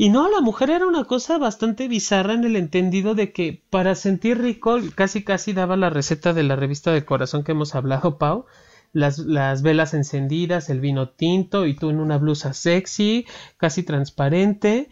Y 0.00 0.10
no, 0.10 0.30
la 0.30 0.40
mujer 0.40 0.70
era 0.70 0.86
una 0.86 1.04
cosa 1.04 1.38
bastante 1.38 1.88
bizarra 1.88 2.34
en 2.34 2.44
el 2.44 2.54
entendido 2.54 3.16
de 3.16 3.32
que 3.32 3.64
para 3.68 3.96
sentir 3.96 4.38
rico, 4.38 4.78
casi 4.94 5.24
casi 5.24 5.52
daba 5.52 5.76
la 5.76 5.90
receta 5.90 6.32
de 6.32 6.44
la 6.44 6.54
revista 6.54 6.92
de 6.92 7.04
corazón 7.04 7.42
que 7.42 7.50
hemos 7.50 7.74
hablado, 7.74 8.16
Pau, 8.16 8.46
las, 8.92 9.18
las, 9.18 9.62
velas 9.62 9.94
encendidas, 9.94 10.70
el 10.70 10.80
vino 10.80 11.10
tinto 11.10 11.66
y 11.66 11.74
tú 11.74 11.90
en 11.90 12.00
una 12.00 12.18
blusa 12.18 12.52
sexy, 12.52 13.26
casi 13.56 13.82
transparente, 13.82 14.88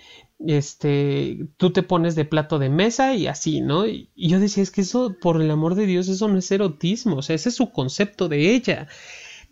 este, 0.46 1.48
tú 1.56 1.72
te 1.72 1.82
pones 1.82 2.14
de 2.14 2.24
plato 2.24 2.58
de 2.58 2.68
mesa 2.68 3.14
y 3.14 3.26
así, 3.26 3.60
¿no? 3.60 3.86
Y, 3.86 4.10
yo 4.16 4.40
decía, 4.40 4.62
es 4.62 4.70
que 4.70 4.82
eso, 4.82 5.16
por 5.20 5.40
el 5.40 5.50
amor 5.50 5.74
de 5.74 5.86
Dios, 5.86 6.08
eso 6.08 6.28
no 6.28 6.38
es 6.38 6.50
erotismo, 6.50 7.16
o 7.16 7.22
sea, 7.22 7.36
ese 7.36 7.48
es 7.48 7.56
su 7.56 7.70
concepto 7.70 8.28
de 8.28 8.54
ella 8.54 8.88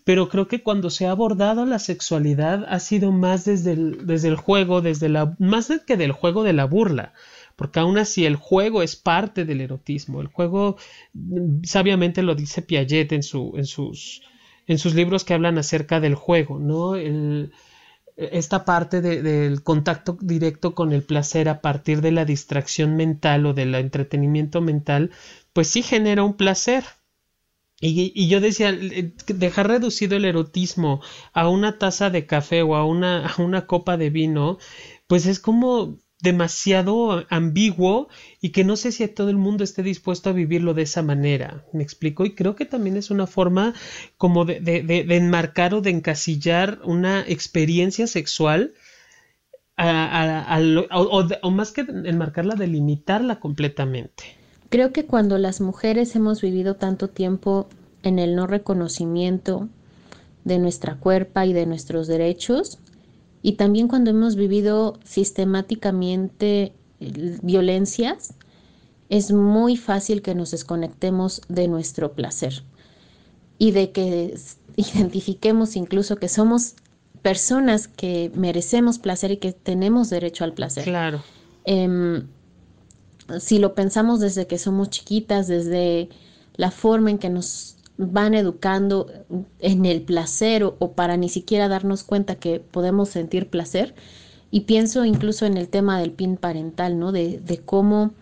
pero 0.05 0.29
creo 0.29 0.49
que 0.49 0.63
cuando 0.63 0.91
se 0.91 1.07
ha 1.07 1.11
abordado 1.11 1.65
la 1.65 1.79
sexualidad 1.79 2.67
ha 2.69 2.79
sido 2.79 3.11
más 3.11 3.47
desde 3.47 3.73
el, 3.73 4.07
desde 4.07 4.29
el 4.29 4.37
juego, 4.37 4.83
desde 4.83 5.09
la, 5.09 5.35
más 5.39 5.73
que 5.87 5.97
del 5.97 6.13
juego 6.13 6.45
de 6.45 6.53
la 6.53 6.67
burla, 6.67 7.15
porque 7.57 7.81
aún 7.81 7.97
así 7.97 8.27
el 8.27 8.37
juego 8.37 8.83
es 8.83 8.97
parte 8.97 9.47
del 9.47 9.63
erotismo, 9.63 10.21
el 10.21 10.27
juego 10.27 10.77
sabiamente 11.63 12.23
lo 12.23 12.35
dice 12.35 12.61
Piaget 12.61 13.13
en, 13.13 13.23
su, 13.23 13.55
en, 13.57 13.65
sus, 13.65 14.23
en 14.67 14.79
sus 14.79 14.95
libros 14.95 15.25
que 15.25 15.35
hablan 15.35 15.59
acerca 15.59 16.01
del 16.01 16.15
juego, 16.15 16.59
¿no? 16.59 16.97
El, 16.97 17.53
esta 18.17 18.65
parte 18.65 19.01
de, 19.01 19.23
del 19.23 19.63
contacto 19.63 20.17
directo 20.21 20.75
con 20.75 20.93
el 20.93 21.03
placer 21.03 21.49
a 21.49 21.61
partir 21.61 22.01
de 22.01 22.13
la 22.13 22.25
distracción 22.25 22.97
mental 22.97 23.47
o 23.47 23.55
del 23.55 23.75
entretenimiento 23.75 24.61
mental, 24.61 25.11
pues 25.53 25.69
sí 25.69 25.83
genera 25.83 26.23
un 26.23 26.35
placer, 26.35 26.85
y, 27.81 28.29
yo 28.29 28.41
decía, 28.41 28.73
dejar 28.73 29.69
reducido 29.69 30.17
el 30.17 30.25
erotismo 30.25 31.03
a 31.33 31.49
una 31.49 31.79
taza 31.79 32.09
de 32.09 32.25
café 32.27 32.63
o 32.63 32.77
a 32.77 32.85
una, 32.87 33.27
a 33.27 33.43
una 33.43 33.67
copa 33.67 33.97
de 33.97 34.11
vino, 34.11 34.59
pues 35.07 35.27
es 35.27 35.39
como 35.39 35.99
demasiado 36.25 37.25
ambiguo 37.29 38.09
y 38.41 38.49
que 38.51 38.65
no 38.65 38.77
sé 38.77 38.91
si 38.91 39.07
todo 39.07 39.29
el 39.29 39.37
mundo 39.37 39.63
esté 39.63 39.83
dispuesto 39.83 40.31
a 40.31 40.33
vivirlo 40.33 40.75
de 40.75 40.83
esa 40.83 41.03
manera. 41.03 41.65
¿Me 41.73 41.85
explico? 41.85 42.25
Y 42.25 42.35
creo 42.35 42.57
que 42.57 42.65
también 42.65 42.97
es 42.97 43.11
una 43.11 43.27
forma 43.27 43.75
como 44.17 44.45
de, 44.45 44.59
de, 44.61 44.83
de, 44.83 45.17
enmarcar 45.17 45.75
o 45.75 45.83
de 45.83 45.91
encasillar 45.91 46.81
una 46.83 47.21
experiencia 47.21 48.07
sexual 48.07 48.73
a, 49.77 50.59
o, 50.93 51.29
o 51.43 51.51
más 51.51 51.73
que 51.73 51.83
enmarcarla, 51.83 52.55
delimitarla 52.55 53.39
completamente. 53.39 54.25
Creo 54.71 54.93
que 54.93 55.05
cuando 55.05 55.37
las 55.37 55.61
mujeres 55.61 56.17
hemos 56.17 56.41
vivido 56.41 56.77
tanto 56.77 57.09
tiempo 57.09 57.69
en 58.03 58.19
el 58.19 58.35
no 58.35 58.47
reconocimiento 58.47 59.69
de 60.45 60.59
nuestra 60.59 60.97
cuerpa 60.97 61.45
y 61.45 61.53
de 61.53 61.67
nuestros 61.67 62.07
derechos, 62.07 62.79
y 63.45 63.53
también 63.53 63.89
cuando 63.89 64.11
hemos 64.11 64.37
vivido 64.37 64.99
sistemáticamente 65.05 66.73
eh, 66.99 67.39
violencias, 67.43 68.33
es 69.11 69.33
muy 69.33 69.77
fácil 69.77 70.23
que 70.23 70.35
nos 70.35 70.53
desconectemos 70.53 71.43
de 71.49 71.69
nuestro 71.69 72.15
placer 72.15 72.63
y 73.59 73.73
de 73.73 73.93
que 73.93 74.35
identifiquemos 74.77 75.77
incluso 75.77 76.17
que 76.17 76.31
somos 76.31 76.75
personas 77.21 77.87
que 77.87 78.33
merecemos 78.35 78.99
placer 78.99 79.33
y 79.33 79.37
que 79.37 79.53
tenemos 79.53 80.09
derecho 80.09 80.45
al 80.45 80.55
placer. 80.55 80.85
Claro. 80.85 81.23
Eh, 81.67 82.23
si 83.41 83.59
lo 83.59 83.75
pensamos 83.75 84.21
desde 84.21 84.47
que 84.47 84.57
somos 84.57 84.89
chiquitas, 84.89 85.49
desde 85.49 86.09
la 86.57 86.71
forma 86.71 87.11
en 87.11 87.19
que 87.19 87.29
nos 87.29 87.77
van 87.97 88.35
educando 88.35 89.07
en 89.61 89.85
el 89.85 90.03
placer 90.03 90.65
o, 90.65 90.93
para 90.93 91.17
ni 91.17 91.29
siquiera 91.29 91.69
darnos 91.69 92.03
cuenta 92.03 92.37
que 92.37 92.61
podemos 92.61 93.09
sentir 93.09 93.49
placer. 93.49 93.95
Y 94.51 94.61
pienso 94.63 95.05
incluso 95.05 95.47
en 95.47 95.57
el 95.57 95.69
tema 95.69 95.99
del 95.99 96.13
PIN 96.13 96.37
parental, 96.37 96.99
¿no? 96.99 97.13
De, 97.13 97.41
de 97.41 97.59
cómo 97.59 98.13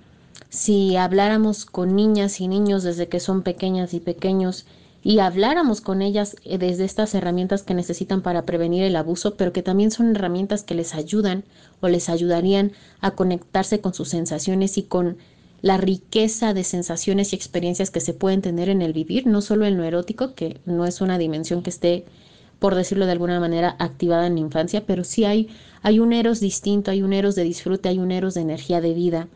si 0.48 0.96
habláramos 0.96 1.64
con 1.64 1.96
niñas 1.96 2.40
y 2.40 2.48
niños 2.48 2.82
desde 2.82 3.08
que 3.08 3.20
son 3.20 3.42
pequeñas 3.42 3.94
y 3.94 4.00
pequeños 4.00 4.66
y 5.02 5.18
habláramos 5.18 5.80
con 5.80 6.00
ellas 6.00 6.36
eh, 6.44 6.58
desde 6.58 6.84
estas 6.84 7.14
herramientas 7.14 7.62
que 7.62 7.74
necesitan 7.74 8.22
para 8.22 8.44
prevenir 8.44 8.84
el 8.84 8.96
abuso, 8.96 9.36
pero 9.36 9.52
que 9.52 9.62
también 9.62 9.90
son 9.90 10.14
herramientas 10.14 10.62
que 10.62 10.74
les 10.74 10.94
ayudan 10.94 11.44
o 11.80 11.88
les 11.88 12.08
ayudarían 12.08 12.72
a 13.00 13.12
conectarse 13.12 13.80
con 13.80 13.94
sus 13.94 14.08
sensaciones 14.10 14.78
y 14.78 14.84
con 14.84 15.16
la 15.62 15.76
riqueza 15.76 16.54
de 16.54 16.64
sensaciones 16.64 17.32
y 17.32 17.36
experiencias 17.36 17.90
que 17.90 18.00
se 18.00 18.12
pueden 18.12 18.42
tener 18.42 18.68
en 18.68 18.82
el 18.82 18.92
vivir, 18.92 19.26
no 19.28 19.40
solo 19.40 19.64
en 19.64 19.76
lo 19.76 19.84
erótico, 19.84 20.34
que 20.34 20.60
no 20.66 20.84
es 20.84 21.00
una 21.00 21.18
dimensión 21.18 21.62
que 21.62 21.70
esté, 21.70 22.04
por 22.58 22.74
decirlo 22.74 23.06
de 23.06 23.12
alguna 23.12 23.38
manera, 23.38 23.76
activada 23.78 24.26
en 24.26 24.34
la 24.34 24.40
infancia, 24.40 24.84
pero 24.84 25.04
sí 25.04 25.24
hay, 25.24 25.48
hay 25.82 26.00
un 26.00 26.12
eros 26.12 26.40
distinto, 26.40 26.90
hay 26.90 27.02
un 27.02 27.12
eros 27.12 27.36
de 27.36 27.44
disfrute, 27.44 27.88
hay 27.88 27.98
un 27.98 28.10
eros 28.10 28.34
de 28.34 28.40
energía 28.40 28.80
de 28.80 28.92
vida. 28.92 29.28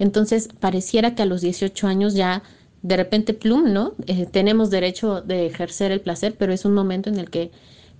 Entonces, 0.00 0.48
pareciera 0.60 1.14
que 1.14 1.22
a 1.22 1.26
los 1.26 1.40
18 1.40 1.86
años 1.86 2.14
ya 2.14 2.42
de 2.82 2.96
repente 2.96 3.34
plum, 3.34 3.72
¿no? 3.72 3.94
Eh, 4.06 4.26
tenemos 4.26 4.70
derecho 4.70 5.20
de 5.20 5.46
ejercer 5.46 5.92
el 5.92 6.00
placer, 6.00 6.36
pero 6.38 6.52
es 6.52 6.64
un 6.64 6.74
momento 6.74 7.08
en 7.08 7.18
el 7.18 7.30
que 7.30 7.50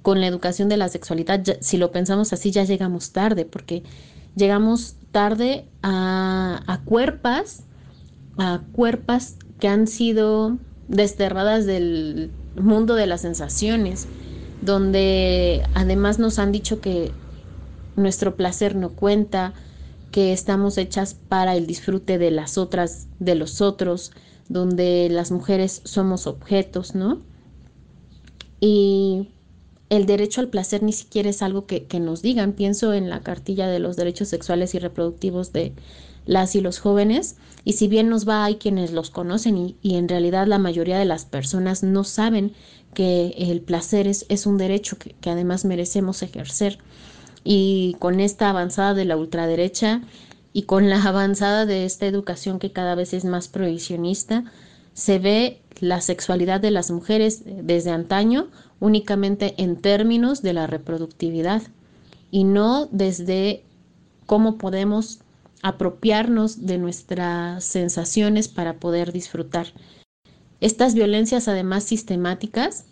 con 0.03 0.21
la 0.21 0.27
educación 0.27 0.69
de 0.69 0.77
la 0.77 0.89
sexualidad, 0.89 1.43
si 1.61 1.77
lo 1.77 1.91
pensamos 1.91 2.33
así, 2.33 2.51
ya 2.51 2.65
llegamos 2.65 3.11
tarde, 3.11 3.45
porque 3.45 3.83
llegamos 4.37 4.95
tarde 5.11 5.65
a, 5.83 6.63
a 6.67 6.81
cuerpas, 6.85 7.65
a 8.39 8.63
cuerpas 8.73 9.37
que 9.61 9.69
han 9.69 9.87
sido 9.87 10.57
desterradas 10.89 11.67
del 11.67 12.31
mundo 12.57 12.95
de 12.95 13.07
las 13.07 13.21
sensaciones, 13.21 14.07
donde 14.63 15.63
además 15.75 16.19
nos 16.19 16.39
han 16.39 16.53
dicho 16.53 16.81
que 16.81 17.13
nuestro 17.97 18.37
placer 18.37 18.75
no 18.75 18.91
cuenta, 18.91 19.53
que 20.11 20.33
estamos 20.33 20.79
hechas 20.79 21.15
para 21.15 21.55
el 21.57 21.67
disfrute 21.67 22.17
de 22.17 22.31
las 22.31 22.57
otras, 22.57 23.09
de 23.19 23.35
los 23.35 23.61
otros, 23.61 24.13
donde 24.49 25.09
las 25.11 25.31
mujeres 25.31 25.83
somos 25.85 26.27
objetos, 26.27 26.95
¿no? 26.95 27.21
Y 28.61 29.29
el 29.91 30.07
derecho 30.07 30.41
al 30.41 30.49
placer 30.49 30.83
ni 30.83 30.93
siquiera 30.93 31.31
es 31.31 31.43
algo 31.43 31.67
que, 31.67 31.87
nos 32.01 32.23
digan. 32.23 32.53
Pienso 32.53 32.95
en 32.95 33.11
la 33.11 33.21
cartilla 33.21 33.69
de 33.69 33.79
los 33.79 33.97
derechos 33.97 34.29
sexuales 34.29 34.75
y 34.75 34.79
reproductivos 34.79 35.53
de 35.53 35.75
las 36.29 36.55
y 36.55 36.61
los 36.61 36.79
jóvenes, 36.79 37.37
y 37.65 37.73
si 37.73 37.89
bien 37.89 38.09
nos 38.09 38.29
va, 38.29 38.45
hay 38.45 38.57
quienes 38.57 38.93
los 38.93 39.11
conocen 39.11 39.75
y, 39.83 39.97
en 39.97 40.09
realidad 40.09 40.47
la 40.47 40.59
mayoría 40.59 40.99
de 40.99 41.07
las 41.07 41.25
personas 41.25 41.83
no 41.83 42.05
saben 42.05 42.53
que 42.93 43.35
el 43.39 43.63
placer 43.63 44.07
es, 44.07 44.27
es 44.29 44.47
un 44.47 44.59
derecho 44.59 44.99
que, 44.99 45.17
que 45.21 45.31
además 45.31 45.65
merecemos 45.65 46.23
ejercer. 46.23 46.79
Y 47.45 47.97
con 47.99 48.21
esta 48.21 48.51
avanzada 48.51 48.93
de 48.93 49.07
la 49.07 49.17
ultraderecha, 49.17 50.03
y 50.53 50.63
con 50.63 50.91
la 50.91 51.03
avanzada 51.03 51.67
de 51.67 51.85
esta 51.85 52.07
educación 52.07 52.59
que 52.59 52.73
cada 52.73 52.95
vez 52.95 53.15
es 53.15 53.25
más 53.25 53.49
prohibicionista, 53.49 54.45
se 54.93 55.19
ve 55.19 55.61
la 55.81 56.01
sexualidad 56.03 56.61
de 56.61 56.71
las 56.71 56.91
mujeres 56.91 57.43
desde 57.45 57.91
antaño 57.91 58.49
únicamente 58.81 59.55
en 59.57 59.77
términos 59.77 60.43
de 60.43 60.53
la 60.53 60.67
reproductividad 60.67 61.63
y 62.31 62.45
no 62.45 62.89
desde 62.91 63.63
cómo 64.27 64.59
podemos 64.59 65.21
apropiarnos 65.63 66.67
de 66.67 66.79
nuestras 66.79 67.65
sensaciones 67.65 68.49
para 68.49 68.75
poder 68.75 69.13
disfrutar. 69.13 69.69
Estas 70.61 70.95
violencias 70.95 71.49
además 71.49 71.85
sistemáticas 71.85 72.85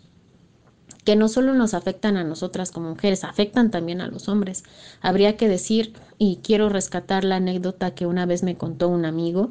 que 1.03 1.15
no 1.15 1.29
solo 1.29 1.53
nos 1.53 1.73
afectan 1.73 2.17
a 2.17 2.25
nosotras 2.25 2.71
como 2.71 2.89
mujeres, 2.89 3.23
afectan 3.23 3.71
también 3.71 4.01
a 4.01 4.07
los 4.07 4.27
hombres. 4.27 4.65
Habría 4.99 5.37
que 5.37 5.47
decir, 5.47 5.93
y 6.17 6.39
quiero 6.43 6.67
rescatar 6.67 7.23
la 7.23 7.37
anécdota 7.37 7.95
que 7.95 8.05
una 8.05 8.25
vez 8.25 8.43
me 8.43 8.57
contó 8.57 8.89
un 8.89 9.05
amigo, 9.05 9.49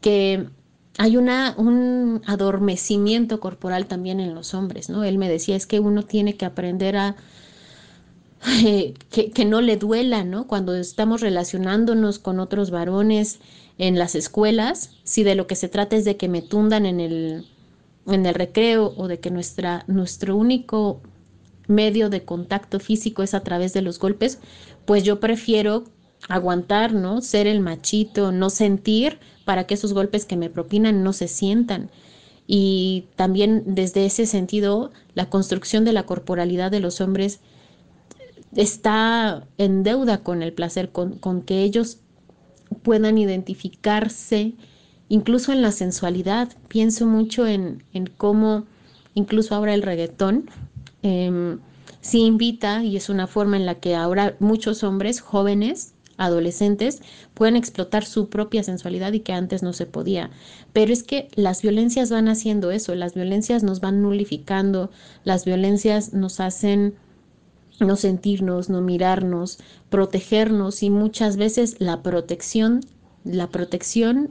que 0.00 0.48
hay 0.96 1.16
una, 1.16 1.54
un 1.58 2.22
adormecimiento 2.26 3.40
corporal 3.40 3.86
también 3.86 4.20
en 4.20 4.36
los 4.36 4.54
hombres, 4.54 4.88
¿no? 4.88 5.02
Él 5.02 5.18
me 5.18 5.28
decía, 5.28 5.56
es 5.56 5.66
que 5.66 5.80
uno 5.80 6.04
tiene 6.04 6.36
que 6.36 6.44
aprender 6.44 6.96
a 6.96 7.16
que, 9.10 9.30
que, 9.30 9.44
no 9.44 9.60
le 9.60 9.76
duela, 9.76 10.24
¿no? 10.24 10.46
Cuando 10.46 10.74
estamos 10.74 11.20
relacionándonos 11.20 12.18
con 12.18 12.40
otros 12.40 12.70
varones 12.70 13.38
en 13.78 13.98
las 13.98 14.14
escuelas, 14.14 14.90
si 15.02 15.24
de 15.24 15.34
lo 15.34 15.46
que 15.46 15.56
se 15.56 15.68
trata 15.68 15.96
es 15.96 16.04
de 16.04 16.16
que 16.16 16.28
me 16.28 16.42
tundan 16.42 16.84
en 16.84 17.00
el, 17.00 17.46
en 18.06 18.26
el 18.26 18.34
recreo 18.34 18.92
o 18.96 19.08
de 19.08 19.18
que 19.18 19.30
nuestra, 19.30 19.84
nuestro 19.86 20.36
único 20.36 21.00
medio 21.68 22.10
de 22.10 22.24
contacto 22.24 22.80
físico 22.80 23.22
es 23.22 23.32
a 23.32 23.42
través 23.42 23.72
de 23.72 23.80
los 23.80 23.98
golpes, 23.98 24.38
pues 24.84 25.02
yo 25.02 25.20
prefiero 25.20 25.84
aguantar, 26.28 26.92
¿no? 26.92 27.22
Ser 27.22 27.46
el 27.46 27.60
machito, 27.60 28.30
no 28.30 28.50
sentir 28.50 29.18
para 29.46 29.66
que 29.66 29.74
esos 29.74 29.94
golpes 29.94 30.26
que 30.26 30.36
me 30.36 30.50
propinan 30.50 31.02
no 31.02 31.14
se 31.14 31.28
sientan. 31.28 31.90
Y 32.46 33.06
también 33.16 33.62
desde 33.66 34.04
ese 34.04 34.26
sentido, 34.26 34.92
la 35.14 35.30
construcción 35.30 35.86
de 35.86 35.94
la 35.94 36.04
corporalidad 36.04 36.70
de 36.70 36.80
los 36.80 37.00
hombres 37.00 37.40
está 38.56 39.46
en 39.58 39.82
deuda 39.82 40.18
con 40.18 40.42
el 40.42 40.52
placer, 40.52 40.90
con, 40.90 41.18
con 41.18 41.42
que 41.42 41.62
ellos 41.62 41.98
puedan 42.82 43.18
identificarse 43.18 44.54
incluso 45.08 45.52
en 45.52 45.62
la 45.62 45.72
sensualidad. 45.72 46.48
Pienso 46.68 47.06
mucho 47.06 47.46
en, 47.46 47.82
en 47.92 48.06
cómo 48.06 48.64
incluso 49.14 49.54
ahora 49.54 49.74
el 49.74 49.82
reggaetón 49.82 50.50
eh, 51.02 51.56
sí 52.00 52.22
invita 52.22 52.84
y 52.84 52.96
es 52.96 53.08
una 53.08 53.26
forma 53.26 53.56
en 53.56 53.66
la 53.66 53.76
que 53.76 53.94
ahora 53.94 54.36
muchos 54.40 54.82
hombres 54.82 55.20
jóvenes 55.20 55.94
adolescentes 56.16 57.00
pueden 57.34 57.56
explotar 57.56 58.04
su 58.04 58.28
propia 58.28 58.62
sensualidad 58.62 59.12
y 59.12 59.20
que 59.20 59.32
antes 59.32 59.62
no 59.62 59.72
se 59.72 59.86
podía. 59.86 60.30
Pero 60.72 60.92
es 60.92 61.02
que 61.02 61.28
las 61.34 61.62
violencias 61.62 62.10
van 62.10 62.28
haciendo 62.28 62.70
eso, 62.70 62.94
las 62.94 63.14
violencias 63.14 63.62
nos 63.62 63.80
van 63.80 64.02
nulificando, 64.02 64.90
las 65.24 65.44
violencias 65.44 66.12
nos 66.12 66.40
hacen 66.40 66.94
no 67.80 67.96
sentirnos, 67.96 68.68
no 68.70 68.80
mirarnos, 68.80 69.58
protegernos 69.90 70.82
y 70.82 70.90
muchas 70.90 71.36
veces 71.36 71.76
la 71.80 72.02
protección, 72.02 72.80
la 73.24 73.48
protección 73.48 74.30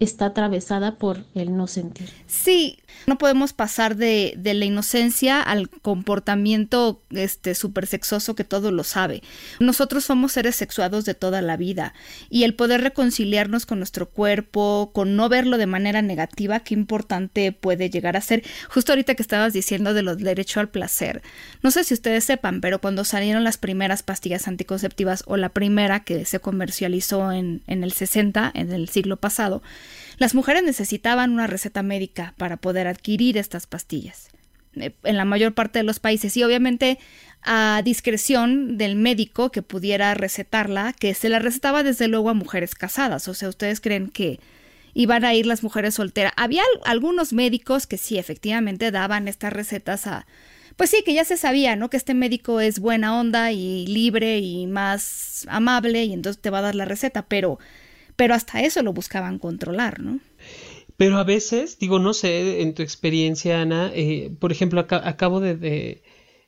está 0.00 0.26
atravesada 0.26 0.96
por 0.96 1.24
el 1.34 1.56
no 1.56 1.66
sentir. 1.66 2.08
Sí, 2.26 2.78
no 3.06 3.18
podemos 3.18 3.52
pasar 3.52 3.96
de, 3.96 4.34
de 4.36 4.54
la 4.54 4.64
inocencia 4.64 5.42
al 5.42 5.68
comportamiento 5.68 7.02
este 7.10 7.54
súper 7.54 7.86
sexoso 7.86 8.34
que 8.34 8.44
todo 8.44 8.70
lo 8.70 8.84
sabe. 8.84 9.22
Nosotros 9.60 10.04
somos 10.04 10.32
seres 10.32 10.56
sexuados 10.56 11.04
de 11.04 11.14
toda 11.14 11.42
la 11.42 11.56
vida 11.56 11.94
y 12.30 12.44
el 12.44 12.54
poder 12.54 12.82
reconciliarnos 12.82 13.66
con 13.66 13.78
nuestro 13.78 14.08
cuerpo, 14.08 14.90
con 14.92 15.16
no 15.16 15.28
verlo 15.28 15.58
de 15.58 15.66
manera 15.66 16.02
negativa, 16.02 16.60
qué 16.60 16.74
importante 16.74 17.52
puede 17.52 17.90
llegar 17.90 18.16
a 18.16 18.20
ser. 18.20 18.44
Justo 18.68 18.92
ahorita 18.92 19.14
que 19.14 19.22
estabas 19.22 19.52
diciendo 19.52 19.94
de 19.94 20.02
los 20.02 20.18
derecho 20.18 20.60
al 20.60 20.68
placer. 20.68 21.22
No 21.62 21.70
sé 21.70 21.84
si 21.84 21.94
ustedes 21.94 22.24
sepan, 22.24 22.60
pero 22.60 22.80
cuando 22.80 23.04
salieron 23.04 23.44
las 23.44 23.58
primeras 23.58 24.02
pastillas 24.02 24.46
anticonceptivas 24.48 25.24
o 25.26 25.36
la 25.36 25.48
primera 25.48 26.04
que 26.04 26.24
se 26.24 26.40
comercializó 26.40 27.32
en, 27.32 27.62
en 27.66 27.82
el 27.82 27.92
60, 27.92 28.52
en 28.54 28.72
el 28.72 28.88
siglo 28.88 29.16
pasado, 29.16 29.62
las 30.18 30.34
mujeres 30.34 30.62
necesitaban 30.62 31.32
una 31.32 31.46
receta 31.46 31.82
médica 31.82 32.34
para 32.36 32.56
poder 32.56 32.86
adquirir 32.86 33.38
estas 33.38 33.66
pastillas 33.66 34.28
eh, 34.76 34.92
en 35.04 35.16
la 35.16 35.24
mayor 35.24 35.54
parte 35.54 35.78
de 35.78 35.84
los 35.84 36.00
países 36.00 36.36
y 36.36 36.42
obviamente 36.42 36.98
a 37.42 37.82
discreción 37.84 38.76
del 38.78 38.96
médico 38.96 39.50
que 39.50 39.62
pudiera 39.62 40.12
recetarla, 40.14 40.92
que 40.92 41.14
se 41.14 41.28
la 41.28 41.38
recetaba 41.38 41.82
desde 41.82 42.08
luego 42.08 42.30
a 42.30 42.34
mujeres 42.34 42.74
casadas. 42.74 43.28
O 43.28 43.34
sea, 43.34 43.48
ustedes 43.48 43.80
creen 43.80 44.08
que 44.10 44.40
iban 44.94 45.24
a 45.24 45.34
ir 45.34 45.46
las 45.46 45.62
mujeres 45.62 45.94
solteras. 45.94 46.32
Había 46.36 46.62
algunos 46.84 47.32
médicos 47.32 47.86
que 47.86 47.96
sí, 47.96 48.18
efectivamente, 48.18 48.90
daban 48.90 49.28
estas 49.28 49.52
recetas 49.52 50.06
a... 50.06 50.26
Pues 50.76 50.90
sí, 50.90 51.02
que 51.04 51.14
ya 51.14 51.24
se 51.24 51.36
sabía, 51.36 51.76
¿no? 51.76 51.90
Que 51.90 51.96
este 51.96 52.14
médico 52.14 52.60
es 52.60 52.78
buena 52.78 53.18
onda 53.18 53.52
y 53.52 53.86
libre 53.86 54.38
y 54.38 54.66
más 54.66 55.46
amable 55.48 56.04
y 56.04 56.12
entonces 56.12 56.40
te 56.40 56.50
va 56.50 56.58
a 56.58 56.62
dar 56.62 56.74
la 56.74 56.84
receta, 56.84 57.26
pero 57.26 57.58
pero 58.18 58.34
hasta 58.34 58.62
eso 58.62 58.82
lo 58.82 58.92
buscaban 58.92 59.38
controlar, 59.38 60.00
¿no? 60.00 60.18
Pero 60.96 61.18
a 61.18 61.24
veces, 61.24 61.78
digo, 61.78 62.00
no 62.00 62.12
sé, 62.12 62.62
en 62.62 62.74
tu 62.74 62.82
experiencia, 62.82 63.62
Ana, 63.62 63.92
eh, 63.94 64.32
por 64.40 64.50
ejemplo, 64.50 64.80
acabo 64.80 65.38
de, 65.38 66.02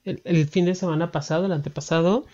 el, 0.05 0.49
fin 0.49 0.65
de 0.65 0.75
semana 0.75 1.13
pasado, 1.13 1.47
el 1.47 1.53
antepasado, 1.53 2.27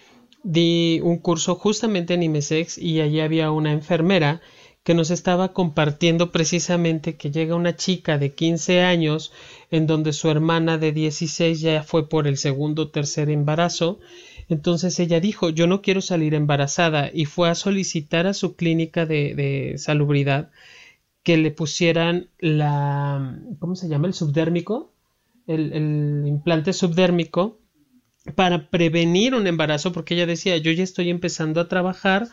di 0.42 1.00
un 1.02 1.18
curso 1.18 1.54
justamente 1.56 2.14
en 2.14 2.22
IMESEX 2.22 2.78
y 2.78 3.02
allí 3.02 3.20
había 3.20 3.50
una 3.50 3.72
enfermera 3.72 4.40
que 4.84 4.94
nos 4.94 5.10
estaba 5.10 5.52
compartiendo 5.52 6.32
precisamente 6.32 7.16
que 7.18 7.30
llega 7.30 7.56
una 7.56 7.76
chica 7.76 8.16
de 8.16 8.32
15 8.32 8.80
años 8.80 9.32
en 9.70 9.86
donde 9.86 10.14
su 10.14 10.30
hermana 10.30 10.78
de 10.78 10.92
16 10.92 11.60
ya 11.60 11.82
fue 11.82 12.08
por 12.08 12.26
el 12.26 12.38
segundo 12.38 12.82
o 12.84 12.88
tercer 12.88 13.28
embarazo 13.28 13.98
entonces 14.48 14.98
ella 15.00 15.20
dijo, 15.20 15.50
yo 15.50 15.66
no 15.66 15.82
quiero 15.82 16.00
salir 16.00 16.34
embarazada 16.34 17.10
y 17.12 17.24
fue 17.24 17.48
a 17.50 17.54
solicitar 17.54 18.26
a 18.26 18.34
su 18.34 18.56
clínica 18.56 19.06
de, 19.06 19.74
salubridad 19.78 20.50
que 21.22 21.36
le 21.36 21.50
pusieran 21.50 22.28
la, 22.38 23.40
¿cómo 23.58 23.74
se 23.74 23.88
llama? 23.88 24.06
El 24.06 24.14
subdérmico, 24.14 24.92
el, 25.46 25.72
el 25.72 26.24
implante 26.26 26.72
subdérmico 26.72 27.58
para 28.34 28.70
prevenir 28.70 29.34
un 29.34 29.46
embarazo 29.46 29.92
porque 29.92 30.14
ella 30.14 30.26
decía, 30.26 30.56
yo 30.56 30.72
ya 30.72 30.84
estoy 30.84 31.10
empezando 31.10 31.60
a 31.60 31.68
trabajar 31.68 32.28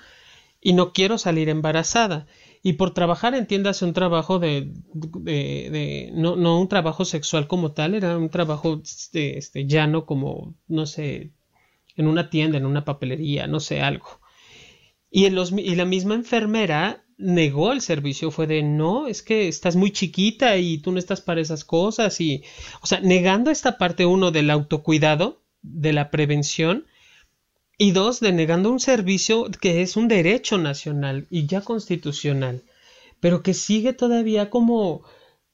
y 0.64 0.74
no 0.74 0.94
quiero 0.94 1.18
salir 1.18 1.50
embarazada. 1.50 2.26
Y 2.64 2.74
por 2.74 2.94
trabajar, 2.94 3.36
entiéndase, 3.36 3.84
un 3.84 3.94
trabajo 3.94 4.40
de, 4.40 4.72
de, 4.94 5.70
de 5.70 6.12
no, 6.14 6.38
no, 6.38 6.60
un 6.60 6.70
trabajo 6.70 7.04
sexual 7.04 7.48
como 7.48 7.74
tal, 7.74 7.94
era 7.94 8.18
un 8.18 8.30
trabajo 8.30 8.80
este, 8.82 9.38
este, 9.38 9.68
llano 9.68 10.06
como, 10.06 10.56
no 10.68 10.86
sé, 10.86 11.34
en 11.96 12.08
una 12.08 12.30
tienda, 12.30 12.58
en 12.58 12.66
una 12.66 12.86
papelería, 12.86 13.48
no 13.48 13.60
sé, 13.60 13.82
algo. 13.82 14.20
Y, 15.10 15.26
en 15.26 15.36
los, 15.36 15.52
y 15.52 15.76
la 15.76 15.86
misma 15.86 16.16
enfermera 16.16 17.04
negó 17.18 17.72
el 17.72 17.82
servicio, 17.82 18.32
fue 18.32 18.48
de 18.48 18.64
no, 18.64 19.08
es 19.08 19.22
que 19.22 19.48
estás 19.48 19.76
muy 19.76 19.92
chiquita 19.92 20.58
y 20.58 20.80
tú 20.80 20.92
no 20.92 21.00
estás 21.00 21.22
para 21.22 21.42
esas 21.42 21.64
cosas 21.64 22.20
y, 22.20 22.44
o 22.82 22.88
sea, 22.88 23.00
negando 23.00 23.52
esta 23.52 23.78
parte 23.78 24.06
uno 24.06 24.32
del 24.32 24.50
autocuidado, 24.50 25.42
de 25.62 25.94
la 25.94 26.10
prevención, 26.10 26.86
y 27.78 27.92
dos, 27.92 28.20
denegando 28.20 28.72
un 28.72 28.80
servicio 28.80 29.50
que 29.62 29.82
es 29.82 29.98
un 29.98 30.08
derecho 30.08 30.58
nacional 30.58 31.28
y 31.30 31.48
ya 31.48 31.62
constitucional, 31.62 32.64
pero 33.20 33.42
que 33.44 33.54
sigue 33.54 33.94
todavía 33.94 34.50
como, 34.50 35.04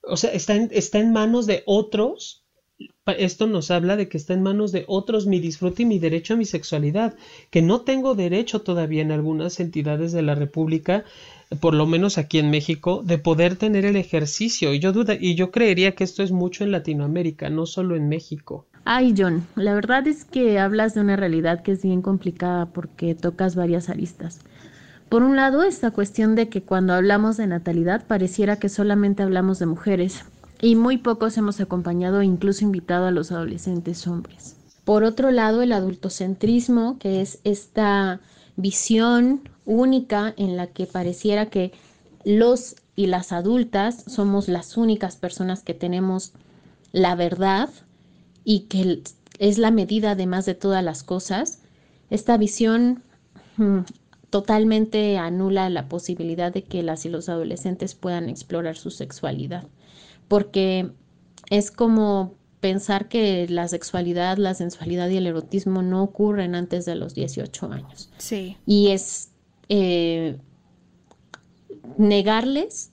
o 0.04 0.18
sea, 0.18 0.32
está 0.32 0.56
está 0.56 1.00
en 1.00 1.14
manos 1.14 1.46
de 1.46 1.64
otros 1.66 2.44
esto 3.18 3.48
nos 3.48 3.72
habla 3.72 3.96
de 3.96 4.08
que 4.08 4.18
está 4.18 4.34
en 4.34 4.44
manos 4.44 4.72
de 4.72 4.86
otros 4.88 5.26
mi 5.26 5.40
disfrute 5.40 5.84
y 5.84 5.86
mi 5.86 6.00
derecho 6.00 6.34
a 6.34 6.38
mi 6.38 6.46
sexualidad, 6.46 7.16
que 7.50 7.62
no 7.62 7.82
tengo 7.82 8.16
derecho 8.16 8.62
todavía 8.62 9.02
en 9.02 9.12
algunas 9.12 9.60
entidades 9.60 10.12
de 10.12 10.22
la 10.22 10.36
República, 10.36 11.04
por 11.60 11.74
lo 11.74 11.86
menos 11.88 12.18
aquí 12.18 12.38
en 12.38 12.52
México, 12.52 13.02
de 13.04 13.18
poder 13.18 13.56
tener 13.56 13.86
el 13.86 13.96
ejercicio. 13.96 14.74
Y 14.74 14.80
yo 14.80 14.92
duda, 14.92 15.16
y 15.20 15.36
yo 15.36 15.52
creería 15.52 15.96
que 15.96 16.04
esto 16.04 16.24
es 16.24 16.32
mucho 16.32 16.64
en 16.64 16.72
Latinoamérica, 16.72 17.50
no 17.50 17.66
solo 17.66 17.96
en 17.96 18.08
México. 18.08 18.66
Ay, 18.86 19.14
John, 19.18 19.46
la 19.56 19.74
verdad 19.74 20.08
es 20.08 20.24
que 20.26 20.60
hablas 20.60 20.94
de 20.94 21.02
una 21.02 21.16
realidad 21.16 21.64
que 21.64 21.74
es 21.74 21.84
bien 21.84 22.02
complicada 22.02 22.68
porque 22.68 23.16
tocas 23.16 23.56
varias 23.56 23.90
aristas. 23.90 24.40
Por 25.10 25.24
un 25.24 25.36
lado, 25.36 25.64
esta 25.64 25.92
cuestión 25.92 26.36
de 26.36 26.50
que 26.50 26.62
cuando 26.62 26.94
hablamos 26.94 27.36
de 27.38 27.48
natalidad 27.48 28.06
pareciera 28.06 28.58
que 28.58 28.70
solamente 28.70 29.24
hablamos 29.24 29.58
de 29.58 29.66
mujeres, 29.66 30.24
y 30.62 30.76
muy 30.76 30.98
pocos 30.98 31.38
hemos 31.38 31.60
acompañado 31.60 32.22
e 32.22 32.26
incluso 32.26 32.66
invitado 32.66 33.06
a 33.06 33.12
los 33.12 33.32
adolescentes 33.32 34.06
hombres. 34.08 34.58
Por 34.84 35.04
otro 35.04 35.32
lado, 35.32 35.62
el 35.62 35.72
adultocentrismo, 35.72 36.98
que 37.00 37.22
es 37.22 37.40
esta 37.44 38.20
visión 38.56 39.48
única 39.66 40.34
en 40.38 40.58
la 40.58 40.68
que 40.68 40.86
pareciera 40.86 41.46
que 41.46 41.72
los 42.26 42.76
y 42.96 43.06
las 43.06 43.32
adultas 43.32 44.04
somos 44.08 44.50
las 44.50 44.76
únicas 44.76 45.16
personas 45.16 45.64
que 45.64 45.74
tenemos 45.74 46.34
la 46.92 47.16
verdad 47.16 47.70
y 48.44 48.62
que 48.62 49.04
es 49.38 49.58
la 49.58 49.72
medida 49.72 50.12
además 50.12 50.46
de 50.46 50.56
todas 50.56 50.84
las 50.84 51.04
cosas, 51.04 51.60
esta 52.10 52.36
visión 52.36 53.04
mm, 53.56 53.80
totalmente 54.30 55.18
anula 55.18 55.70
la 55.70 55.88
posibilidad 55.88 56.52
de 56.52 56.64
que 56.64 56.84
las 56.84 57.06
y 57.06 57.10
los 57.10 57.30
adolescentes 57.30 57.96
puedan 57.96 58.28
explorar 58.28 58.76
su 58.76 58.92
sexualidad 58.92 59.66
porque 60.30 60.90
es 61.50 61.72
como 61.72 62.36
pensar 62.62 63.10
que 63.10 63.48
la 63.50 63.68
sexualidad, 63.68 64.38
la 64.38 64.54
sensualidad 64.54 65.10
y 65.10 65.18
el 65.18 65.28
erotismo 65.28 65.82
no 65.82 66.04
ocurren 66.04 66.56
antes 66.56 66.86
de 66.86 66.96
los 66.96 67.14
18 67.14 67.72
años. 67.72 68.10
Sí. 68.18 68.56
Y 68.66 68.90
es 68.90 69.32
eh, 69.68 70.38
negarles 71.98 72.92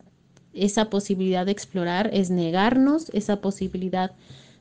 esa 0.53 0.89
posibilidad 0.89 1.47
de 1.47 1.53
explorar, 1.53 2.11
es 2.13 2.31
negarnos 2.31 3.11
esa 3.11 3.41
posibilidad 3.41 4.13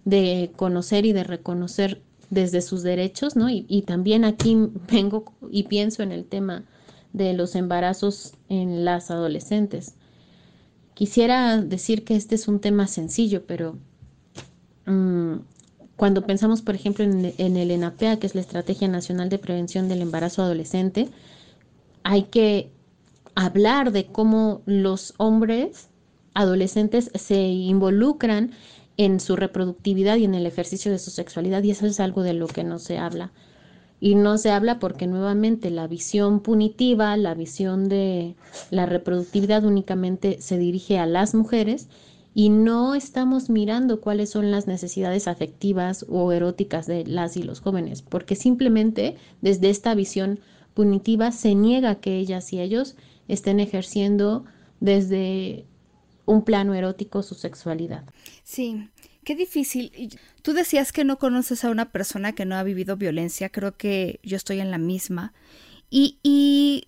de 0.03 0.51
conocer 0.55 1.05
y 1.05 1.13
de 1.13 1.23
reconocer 1.23 2.01
desde 2.29 2.61
sus 2.61 2.83
derechos, 2.83 3.35
¿no? 3.35 3.49
Y, 3.49 3.65
y 3.69 3.83
también 3.83 4.25
aquí 4.25 4.57
vengo 4.91 5.33
y 5.49 5.63
pienso 5.63 6.03
en 6.03 6.11
el 6.11 6.25
tema 6.25 6.65
de 7.13 7.33
los 7.33 7.55
embarazos 7.55 8.33
en 8.49 8.83
las 8.83 9.09
adolescentes. 9.09 9.95
Quisiera 10.95 11.57
decir 11.57 12.05
que 12.05 12.15
este 12.15 12.35
es 12.35 12.47
un 12.47 12.61
tema 12.61 12.87
sencillo, 12.87 13.45
pero 13.45 13.77
mm, 14.85 15.35
cuando 15.97 16.25
pensamos, 16.25 16.61
por 16.61 16.73
ejemplo, 16.73 17.03
en, 17.03 17.33
en, 17.37 17.57
el 17.57 17.69
ENAPEA, 17.69 18.17
que 18.17 18.25
es 18.25 18.33
la 18.33 18.41
Estrategia 18.41 18.87
Nacional 18.87 19.27
de 19.29 19.37
Prevención 19.37 19.89
del 19.89 20.01
Embarazo 20.01 20.41
Adolescente, 20.41 21.09
hay 22.03 22.23
que 22.23 22.71
hablar 23.35 23.91
de 23.91 24.05
cómo 24.05 24.61
los 24.65 25.13
hombres 25.17 25.89
adolescentes 26.33 27.11
se 27.13 27.41
involucran 27.41 28.51
en 28.95 29.19
su 29.19 29.35
reproductividad 29.35 30.15
y 30.15 30.23
en 30.23 30.33
el 30.33 30.45
ejercicio 30.45 30.93
de 30.93 30.99
su 30.99 31.11
sexualidad, 31.11 31.61
y 31.63 31.71
eso 31.71 31.85
es 31.85 31.99
algo 31.99 32.23
de 32.23 32.33
lo 32.33 32.47
que 32.47 32.63
no 32.63 32.79
se 32.79 32.97
habla. 32.97 33.33
Y 34.05 34.13
no 34.13 34.37
se 34.37 34.51
habla 34.51 34.77
porque 34.77 35.07
nuevamente 35.07 35.71
la 35.71 35.87
visión 35.87 36.39
punitiva, 36.39 37.17
la 37.17 37.33
visión 37.33 37.89
de 37.89 38.35
la 38.69 38.85
reproductividad 38.85 39.65
únicamente 39.65 40.39
se 40.41 40.59
dirige 40.59 40.99
a 40.99 41.07
las 41.07 41.33
mujeres 41.33 41.87
y 42.35 42.49
no 42.49 42.93
estamos 42.93 43.49
mirando 43.49 44.01
cuáles 44.01 44.29
son 44.29 44.51
las 44.51 44.67
necesidades 44.67 45.27
afectivas 45.27 46.05
o 46.07 46.31
eróticas 46.31 46.85
de 46.85 47.03
las 47.07 47.35
y 47.35 47.41
los 47.41 47.61
jóvenes, 47.61 48.03
porque 48.03 48.35
simplemente 48.35 49.15
desde 49.41 49.71
esta 49.71 49.95
visión 49.95 50.39
punitiva 50.75 51.31
se 51.31 51.55
niega 51.55 51.95
que 51.95 52.19
ellas 52.19 52.53
y 52.53 52.61
ellos 52.61 52.95
estén 53.27 53.59
ejerciendo 53.59 54.45
desde 54.81 55.65
un 56.27 56.43
plano 56.43 56.75
erótico 56.75 57.23
su 57.23 57.33
sexualidad. 57.33 58.03
Sí, 58.43 58.87
qué 59.23 59.35
difícil. 59.35 59.91
Tú 60.45 60.53
decías 60.53 60.91
que 60.91 61.03
no 61.05 61.17
conoces 61.17 61.65
a 61.65 61.71
una 61.71 61.91
persona 61.91 62.33
que 62.33 62.45
no 62.45 62.55
ha 62.55 62.61
vivido 62.61 62.97
violencia, 62.97 63.49
creo 63.49 63.75
que 63.77 64.19
yo 64.21 64.37
estoy 64.37 64.59
en 64.59 64.69
la 64.69 64.77
misma. 64.77 65.33
Y, 65.89 66.19
y 66.21 66.87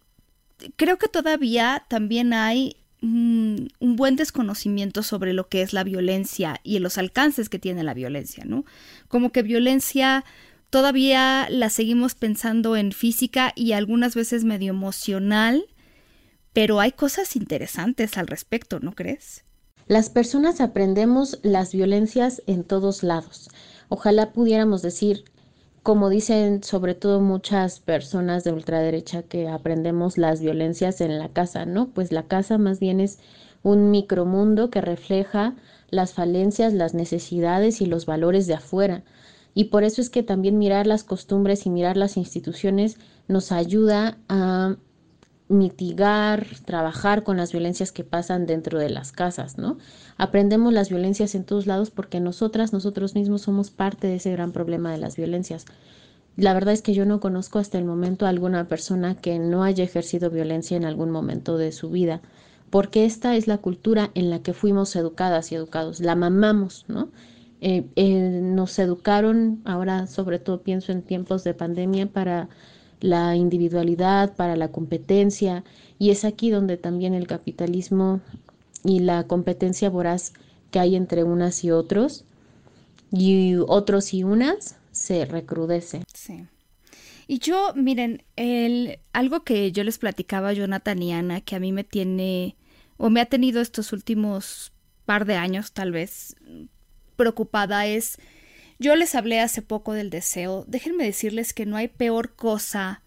creo 0.75 0.99
que 0.99 1.07
todavía 1.07 1.83
también 1.89 2.33
hay 2.33 2.75
un, 3.01 3.71
buen 3.79 4.15
desconocimiento 4.15 5.01
sobre 5.01 5.33
lo 5.33 5.49
que 5.49 5.63
es 5.63 5.73
la 5.73 5.83
violencia 5.83 6.59
y 6.61 6.77
los 6.77 6.99
alcances 6.99 7.49
que 7.49 7.57
tiene 7.57 7.81
la 7.81 7.95
violencia, 7.95 8.45
¿no? 8.45 8.63
Como 9.07 9.31
que 9.31 9.41
violencia 9.41 10.23
todavía 10.69 11.47
la 11.49 11.71
seguimos 11.71 12.13
pensando 12.13 12.75
en 12.75 12.91
física 12.91 13.53
y 13.55 13.71
algunas 13.71 14.13
veces 14.13 14.43
medio 14.43 14.69
emocional, 14.69 15.65
pero 16.53 16.79
hay 16.79 16.91
cosas 16.91 17.35
interesantes 17.35 18.19
al 18.19 18.27
respecto, 18.27 18.79
¿no 18.79 18.93
crees? 18.93 19.46
Las 19.88 20.10
personas 20.10 20.60
aprendemos 20.60 21.39
las 21.43 21.71
violencias 21.71 22.41
en 22.45 22.65
todos 22.65 23.04
lados. 23.04 23.50
Ojalá 23.88 24.34
pudiéramos 24.34 24.82
decir 24.82 25.23
como 25.82 26.10
dicen 26.10 26.62
sobre 26.63 26.93
todo 26.95 27.21
muchas 27.21 27.80
personas 27.80 28.43
de 28.43 28.52
ultraderecha 28.52 29.23
que 29.23 29.47
aprendemos 29.47 30.17
las 30.17 30.41
violencias 30.41 31.00
en 31.00 31.17
la 31.17 31.30
casa, 31.30 31.65
¿no? 31.65 31.88
Pues 31.88 32.12
la 32.12 32.23
casa 32.23 32.58
más 32.58 32.82
bien 32.82 33.00
es 33.00 33.19
un 33.63 33.89
micromundo 33.89 34.69
que 34.69 34.82
refleja 34.82 35.56
las 35.89 36.12
falencias, 36.13 36.73
las 36.73 36.93
necesidades 36.93 37.80
y 37.80 37.86
los 37.86 38.06
valores 38.06 38.45
de 38.47 38.56
afuera. 38.56 39.06
Y 39.54 39.65
por 39.65 39.86
eso 39.86 40.02
es 40.02 40.10
que 40.10 40.23
también 40.23 40.58
mirar 40.58 40.86
las 40.86 41.06
costumbres 41.06 41.65
y 41.65 41.69
mirar 41.69 41.95
las 41.95 42.17
instituciones 42.17 42.97
nos 43.30 43.54
ayuda 43.54 44.17
a 44.28 44.76
mitigar, 45.49 46.45
trabajar 46.65 47.23
con 47.23 47.38
las 47.38 47.51
violencias 47.51 47.91
que 47.91 48.03
pasan 48.03 48.45
dentro 48.45 48.79
de 48.79 48.89
las 48.89 49.12
casas, 49.12 49.57
¿no? 49.57 49.77
Aprendemos 50.17 50.73
las 50.73 50.89
violencias 50.89 51.36
en 51.36 51.45
todos 51.45 51.67
lados 51.67 51.89
porque 51.89 52.19
nosotras, 52.19 52.73
nosotros 52.73 53.15
mismos 53.15 53.43
somos 53.43 53.71
parte 53.71 54.07
de 54.07 54.15
ese 54.15 54.31
gran 54.31 54.51
problema 54.51 54.91
de 54.91 54.97
las 54.97 55.15
violencias. 55.15 55.65
La 56.36 56.53
verdad 56.53 56.73
es 56.73 56.81
que 56.81 56.93
yo 56.93 57.05
no 57.05 57.19
conozco 57.19 57.60
hasta 57.60 57.77
el 57.77 57.86
momento 57.86 58.25
a 58.25 58.29
alguna 58.29 58.67
persona 58.67 59.15
que 59.15 59.39
no 59.39 59.63
haya 59.63 59.83
ejercido 59.83 60.29
violencia 60.29 60.77
en 60.77 60.86
algún 60.86 61.12
momento 61.12 61.57
de 61.57 61.71
su 61.71 61.89
vida, 61.89 62.21
porque 62.69 63.05
esta 63.05 63.36
es 63.36 63.47
la 63.47 63.57
cultura 63.57 64.12
en 64.13 64.29
la 64.29 64.39
que 64.39 64.53
fuimos 64.53 64.95
educadas 64.95 65.51
y 65.51 65.55
educados, 65.55 65.99
la 66.01 66.15
mamamos, 66.15 66.86
¿no? 66.88 67.10
Eh, 67.60 67.88
eh, 67.95 68.39
nos 68.43 68.77
educaron, 68.77 69.62
ahora 69.65 70.05
sobre 70.05 70.38
todo 70.38 70.62
pienso 70.62 70.91
en 70.91 71.01
tiempos 71.01 71.43
de 71.43 71.55
pandemia, 71.55 72.05
para 72.05 72.49
la 72.99 73.36
individualidad, 73.36 74.36
para 74.36 74.55
la 74.55 74.69
competencia, 74.69 75.63
y 75.99 76.12
es 76.12 76.25
aquí 76.25 76.49
donde 76.49 76.77
también 76.77 77.13
el 77.13 77.27
capitalismo 77.27 78.21
y 78.83 78.99
la 78.99 79.25
competencia 79.25 79.89
voraz 79.89 80.33
que 80.71 80.79
hay 80.79 80.95
entre 80.95 81.23
unas 81.23 81.63
y 81.63 81.71
otros, 81.71 82.25
y 83.12 83.55
otros 83.67 84.13
y 84.13 84.23
unas, 84.23 84.77
se 84.91 85.25
recrudece. 85.25 86.03
Sí. 86.13 86.45
Y 87.27 87.39
yo, 87.39 87.73
miren, 87.75 88.23
el, 88.36 88.99
algo 89.13 89.43
que 89.43 89.71
yo 89.71 89.83
les 89.83 89.97
platicaba 89.97 90.49
a 90.49 90.53
Jonathan 90.53 90.99
que 91.41 91.55
a 91.55 91.60
mí 91.60 91.71
me 91.71 91.83
tiene, 91.83 92.55
o 92.97 93.10
me 93.10 93.21
ha 93.21 93.25
tenido 93.25 93.62
estos 93.62 93.91
últimos 93.91 94.71
par 95.05 95.25
de 95.25 95.36
años 95.36 95.73
tal 95.73 95.91
vez, 95.91 96.36
preocupada 97.15 97.86
es 97.86 98.17
yo 98.79 98.95
les 98.95 99.15
hablé 99.15 99.39
hace 99.39 99.61
poco 99.61 99.93
del 99.93 100.09
deseo. 100.09 100.65
Déjenme 100.67 101.03
decirles 101.03 101.53
que 101.53 101.65
no 101.65 101.77
hay 101.77 101.87
peor 101.87 102.35
cosa 102.35 103.01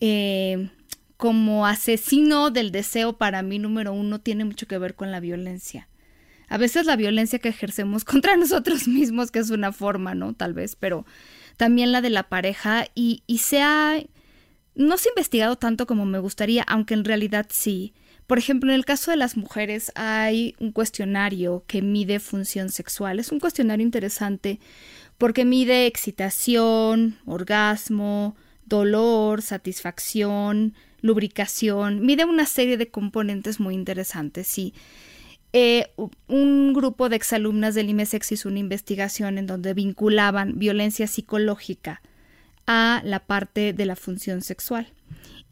eh, 0.00 0.70
como 1.16 1.66
asesino 1.66 2.50
del 2.50 2.70
deseo 2.70 3.18
para 3.18 3.42
mí 3.42 3.58
número 3.58 3.92
uno 3.92 4.20
tiene 4.20 4.44
mucho 4.44 4.66
que 4.66 4.78
ver 4.78 4.94
con 4.94 5.10
la 5.10 5.20
violencia. 5.20 5.88
A 6.48 6.56
veces 6.56 6.86
la 6.86 6.96
violencia 6.96 7.38
que 7.38 7.48
ejercemos 7.48 8.04
contra 8.06 8.36
nosotros 8.36 8.88
mismos, 8.88 9.30
que 9.30 9.40
es 9.40 9.50
una 9.50 9.72
forma, 9.72 10.14
¿no? 10.14 10.32
Tal 10.32 10.54
vez, 10.54 10.76
pero 10.76 11.04
también 11.56 11.92
la 11.92 12.00
de 12.00 12.10
la 12.10 12.28
pareja 12.28 12.86
y, 12.94 13.22
y 13.26 13.38
se 13.38 13.62
ha... 13.62 13.96
No 14.74 14.96
se 14.96 15.08
ha 15.08 15.10
investigado 15.10 15.56
tanto 15.56 15.88
como 15.88 16.06
me 16.06 16.20
gustaría, 16.20 16.62
aunque 16.62 16.94
en 16.94 17.04
realidad 17.04 17.46
sí. 17.50 17.94
Por 18.28 18.36
ejemplo, 18.36 18.70
en 18.70 18.74
el 18.74 18.84
caso 18.84 19.10
de 19.10 19.16
las 19.16 19.38
mujeres 19.38 19.90
hay 19.94 20.54
un 20.60 20.70
cuestionario 20.70 21.64
que 21.66 21.80
mide 21.80 22.20
función 22.20 22.68
sexual. 22.68 23.18
Es 23.18 23.32
un 23.32 23.40
cuestionario 23.40 23.82
interesante 23.82 24.60
porque 25.16 25.46
mide 25.46 25.86
excitación, 25.86 27.16
orgasmo, 27.24 28.36
dolor, 28.66 29.40
satisfacción, 29.40 30.74
lubricación, 31.00 32.04
mide 32.04 32.26
una 32.26 32.44
serie 32.44 32.76
de 32.76 32.90
componentes 32.90 33.60
muy 33.60 33.74
interesantes. 33.74 34.46
Sí. 34.46 34.74
Eh, 35.54 35.90
un 36.26 36.74
grupo 36.74 37.08
de 37.08 37.16
exalumnas 37.16 37.74
del 37.74 37.88
IMESEX 37.88 38.32
hizo 38.32 38.50
una 38.50 38.58
investigación 38.58 39.38
en 39.38 39.46
donde 39.46 39.72
vinculaban 39.72 40.58
violencia 40.58 41.06
psicológica 41.06 42.02
a 42.66 43.00
la 43.06 43.20
parte 43.20 43.72
de 43.72 43.86
la 43.86 43.96
función 43.96 44.42
sexual. 44.42 44.92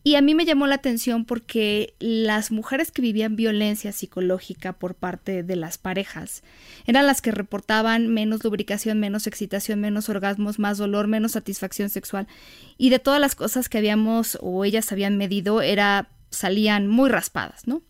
Y 0.06 0.14
a 0.14 0.22
mí 0.22 0.36
me 0.36 0.44
llamó 0.44 0.68
la 0.68 0.76
atención 0.76 1.24
porque 1.24 1.96
las 1.98 2.52
mujeres 2.52 2.92
que 2.92 3.02
vivían 3.02 3.34
violencia 3.34 3.90
psicológica 3.90 4.72
por 4.72 4.94
parte 4.94 5.42
de 5.42 5.56
las 5.56 5.78
parejas 5.78 6.44
eran 6.86 7.08
las 7.08 7.20
que 7.20 7.32
reportaban 7.32 8.06
menos 8.06 8.44
lubricación, 8.44 9.00
menos 9.00 9.26
excitación, 9.26 9.80
menos 9.80 10.08
orgasmos, 10.08 10.60
más 10.60 10.78
dolor, 10.78 11.08
menos 11.08 11.32
satisfacción 11.32 11.90
sexual. 11.90 12.28
Y 12.78 12.90
de 12.90 13.00
todas 13.00 13.20
las 13.20 13.34
cosas 13.34 13.68
que 13.68 13.78
habíamos 13.78 14.38
o 14.40 14.64
ellas 14.64 14.92
habían 14.92 15.16
medido, 15.18 15.60
era 15.60 16.08
salían 16.30 16.86
muy 16.86 17.10
raspadas, 17.10 17.66
¿no? 17.66 17.82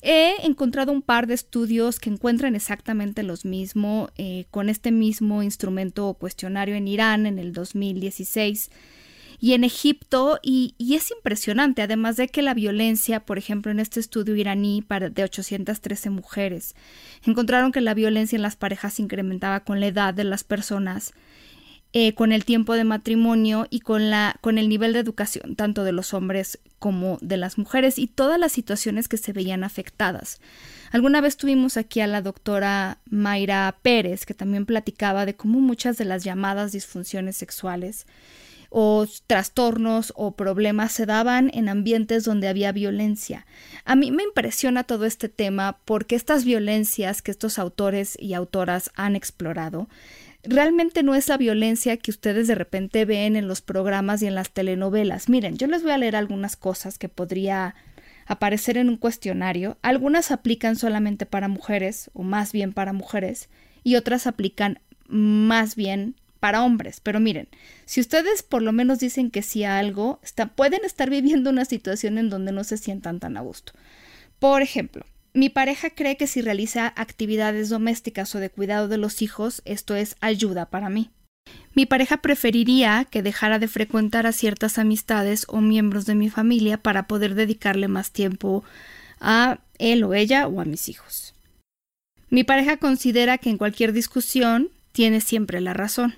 He 0.00 0.44
encontrado 0.44 0.90
un 0.90 1.00
par 1.00 1.28
de 1.28 1.34
estudios 1.34 2.00
que 2.00 2.10
encuentran 2.10 2.56
exactamente 2.56 3.22
los 3.22 3.44
mismos 3.44 4.10
eh, 4.16 4.46
con 4.50 4.68
este 4.68 4.90
mismo 4.90 5.44
instrumento 5.44 6.08
o 6.08 6.14
cuestionario 6.14 6.74
en 6.74 6.88
Irán 6.88 7.24
en 7.24 7.38
el 7.38 7.52
2016 7.52 8.68
y 9.42 9.54
en 9.54 9.64
Egipto, 9.64 10.38
y, 10.40 10.76
es 10.78 11.10
impresionante, 11.10 11.82
además 11.82 12.14
de 12.16 12.28
que 12.28 12.42
la 12.42 12.54
violencia, 12.54 13.18
por 13.18 13.38
ejemplo, 13.38 13.72
en 13.72 13.80
este 13.80 13.98
estudio 13.98 14.36
iraní 14.36 14.82
para, 14.82 15.10
de 15.10 15.24
813 15.24 16.10
mujeres, 16.10 16.76
encontraron 17.26 17.72
que 17.72 17.80
la 17.80 17.92
violencia 17.92 18.36
en 18.36 18.42
las 18.42 18.54
parejas 18.54 18.94
se 18.94 19.02
incrementaba 19.02 19.64
con 19.64 19.80
la 19.80 19.88
edad 19.88 20.14
de 20.14 20.22
las 20.22 20.44
personas, 20.44 21.12
eh, 21.92 22.14
con 22.14 22.30
el 22.30 22.44
tiempo 22.44 22.74
de 22.74 22.84
matrimonio 22.84 23.66
y 23.68 23.80
con, 23.80 24.10
la, 24.10 24.36
con 24.42 24.58
el 24.58 24.68
nivel 24.68 24.92
de 24.92 25.00
educación, 25.00 25.56
tanto 25.56 25.82
de 25.82 25.90
los 25.90 26.14
hombres 26.14 26.60
como 26.78 27.18
de 27.20 27.36
las 27.36 27.58
mujeres, 27.58 27.98
y 27.98 28.06
todas 28.06 28.38
las 28.38 28.52
situaciones 28.52 29.08
que 29.08 29.16
se 29.16 29.32
veían 29.32 29.64
afectadas. 29.64 30.40
Alguna 30.92 31.20
vez 31.20 31.36
tuvimos 31.36 31.76
aquí 31.76 31.98
a 31.98 32.06
la 32.06 32.22
doctora 32.22 32.98
Mayra 33.10 33.76
Pérez, 33.82 34.24
que 34.24 34.34
también 34.34 34.66
platicaba 34.66 35.26
de 35.26 35.34
cómo 35.34 35.58
muchas 35.58 35.98
de 35.98 36.04
las 36.04 36.22
llamadas 36.22 36.70
disfunciones 36.70 37.36
sexuales 37.36 38.06
o 38.74 39.06
trastornos 39.26 40.14
o 40.16 40.34
problemas 40.34 40.92
se 40.92 41.04
daban 41.04 41.50
en 41.52 41.68
ambientes 41.68 42.24
donde 42.24 42.48
había 42.48 42.72
violencia. 42.72 43.46
A 43.84 43.96
mí 43.96 44.10
me 44.10 44.22
impresiona 44.22 44.84
todo 44.84 45.04
este 45.04 45.28
tema 45.28 45.78
porque 45.84 46.16
estas 46.16 46.46
violencias 46.46 47.20
que 47.20 47.30
estos 47.30 47.58
autores 47.58 48.16
y 48.18 48.32
autoras 48.32 48.90
han 48.94 49.14
explorado 49.14 49.88
realmente 50.42 51.02
no 51.02 51.14
es 51.14 51.28
la 51.28 51.36
violencia 51.36 51.98
que 51.98 52.10
ustedes 52.10 52.48
de 52.48 52.54
repente 52.54 53.04
ven 53.04 53.36
en 53.36 53.46
los 53.46 53.60
programas 53.60 54.22
y 54.22 54.26
en 54.26 54.34
las 54.34 54.50
telenovelas. 54.50 55.28
Miren, 55.28 55.56
yo 55.58 55.66
les 55.66 55.82
voy 55.82 55.92
a 55.92 55.98
leer 55.98 56.16
algunas 56.16 56.56
cosas 56.56 56.98
que 56.98 57.10
podría 57.10 57.74
aparecer 58.26 58.78
en 58.78 58.88
un 58.88 58.96
cuestionario. 58.96 59.76
Algunas 59.82 60.30
aplican 60.30 60.76
solamente 60.76 61.26
para 61.26 61.48
mujeres 61.48 62.10
o 62.14 62.22
más 62.22 62.52
bien 62.52 62.72
para 62.72 62.94
mujeres 62.94 63.50
y 63.84 63.96
otras 63.96 64.26
aplican 64.26 64.80
más 65.08 65.76
bien 65.76 66.16
para 66.42 66.64
hombres. 66.64 66.98
Pero 66.98 67.20
miren, 67.20 67.46
si 67.84 68.00
ustedes 68.00 68.42
por 68.42 68.62
lo 68.62 68.72
menos 68.72 68.98
dicen 68.98 69.30
que 69.30 69.42
sí 69.42 69.62
a 69.62 69.78
algo, 69.78 70.20
pueden 70.56 70.84
estar 70.84 71.08
viviendo 71.18 71.50
una 71.50 71.64
situación 71.64 72.18
en 72.18 72.30
donde 72.30 72.50
no 72.50 72.64
se 72.64 72.78
sientan 72.78 73.20
tan 73.20 73.36
a 73.36 73.42
gusto. 73.42 73.74
Por 74.40 74.60
ejemplo, 74.60 75.06
mi 75.34 75.50
pareja 75.50 75.90
cree 75.90 76.16
que 76.16 76.26
si 76.26 76.42
realiza 76.42 76.92
actividades 76.96 77.68
domésticas 77.68 78.34
o 78.34 78.40
de 78.40 78.50
cuidado 78.50 78.88
de 78.88 78.98
los 78.98 79.22
hijos, 79.22 79.62
esto 79.64 79.94
es 79.94 80.16
ayuda 80.20 80.66
para 80.66 80.88
mí. 80.88 81.10
Mi 81.74 81.86
pareja 81.86 82.16
preferiría 82.16 83.06
que 83.08 83.22
dejara 83.22 83.60
de 83.60 83.68
frecuentar 83.68 84.26
a 84.26 84.32
ciertas 84.32 84.78
amistades 84.78 85.44
o 85.46 85.60
miembros 85.60 86.06
de 86.06 86.16
mi 86.16 86.28
familia 86.28 86.76
para 86.76 87.06
poder 87.06 87.36
dedicarle 87.36 87.86
más 87.86 88.10
tiempo 88.10 88.64
a 89.20 89.60
él 89.78 90.02
o 90.02 90.12
ella 90.12 90.48
o 90.48 90.60
a 90.60 90.64
mis 90.64 90.88
hijos. 90.88 91.36
Mi 92.30 92.42
pareja 92.42 92.78
considera 92.78 93.38
que 93.38 93.48
en 93.48 93.58
cualquier 93.58 93.92
discusión 93.92 94.70
tiene 94.90 95.20
siempre 95.20 95.60
la 95.60 95.72
razón. 95.72 96.16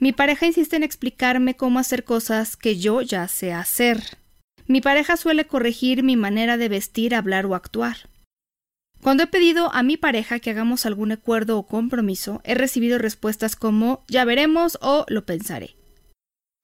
Mi 0.00 0.12
pareja 0.12 0.46
insiste 0.46 0.76
en 0.76 0.82
explicarme 0.82 1.56
cómo 1.56 1.78
hacer 1.78 2.04
cosas 2.04 2.56
que 2.56 2.78
yo 2.78 3.02
ya 3.02 3.28
sé 3.28 3.52
hacer. 3.52 4.02
Mi 4.66 4.80
pareja 4.80 5.18
suele 5.18 5.46
corregir 5.46 6.02
mi 6.02 6.16
manera 6.16 6.56
de 6.56 6.70
vestir, 6.70 7.14
hablar 7.14 7.44
o 7.44 7.54
actuar. 7.54 8.08
Cuando 9.02 9.22
he 9.22 9.26
pedido 9.26 9.70
a 9.74 9.82
mi 9.82 9.98
pareja 9.98 10.38
que 10.38 10.50
hagamos 10.50 10.86
algún 10.86 11.12
acuerdo 11.12 11.58
o 11.58 11.66
compromiso, 11.66 12.40
he 12.44 12.54
recibido 12.54 12.98
respuestas 12.98 13.56
como 13.56 14.02
ya 14.08 14.24
veremos 14.24 14.78
o 14.80 15.04
lo 15.08 15.26
pensaré. 15.26 15.76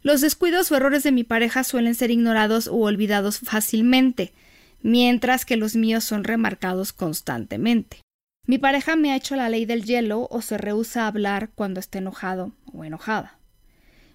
Los 0.03 0.23
descuidos 0.23 0.71
o 0.73 0.77
errores 0.77 1.03
de 1.03 1.13
mi 1.13 1.25
pareja 1.25 1.63
suelen 1.63 1.95
ser 1.95 2.11
ignorados 2.11 2.69
o 2.69 2.77
olvidados 2.77 3.39
fácilmente. 3.41 4.33
mientras 4.83 5.45
que 5.45 5.57
los 5.57 5.75
míos 5.75 6.05
son 6.05 6.23
remarcados 6.23 6.93
constantemente. 6.93 8.03
Mi 8.47 8.59
pareja 8.59 8.95
me 8.95 9.11
ha 9.11 9.17
hecho 9.17 9.35
la 9.35 9.49
ley 9.49 9.67
del 9.67 9.85
hielo 9.85 10.29
o 10.31 10.41
se 10.41 10.57
rehúsa 10.57 11.03
a 11.03 11.09
hablar 11.09 11.51
cuando 11.55 11.81
esté 11.81 11.99
enojado 11.99 12.53
o 12.73 12.85
enojada. 12.85 13.41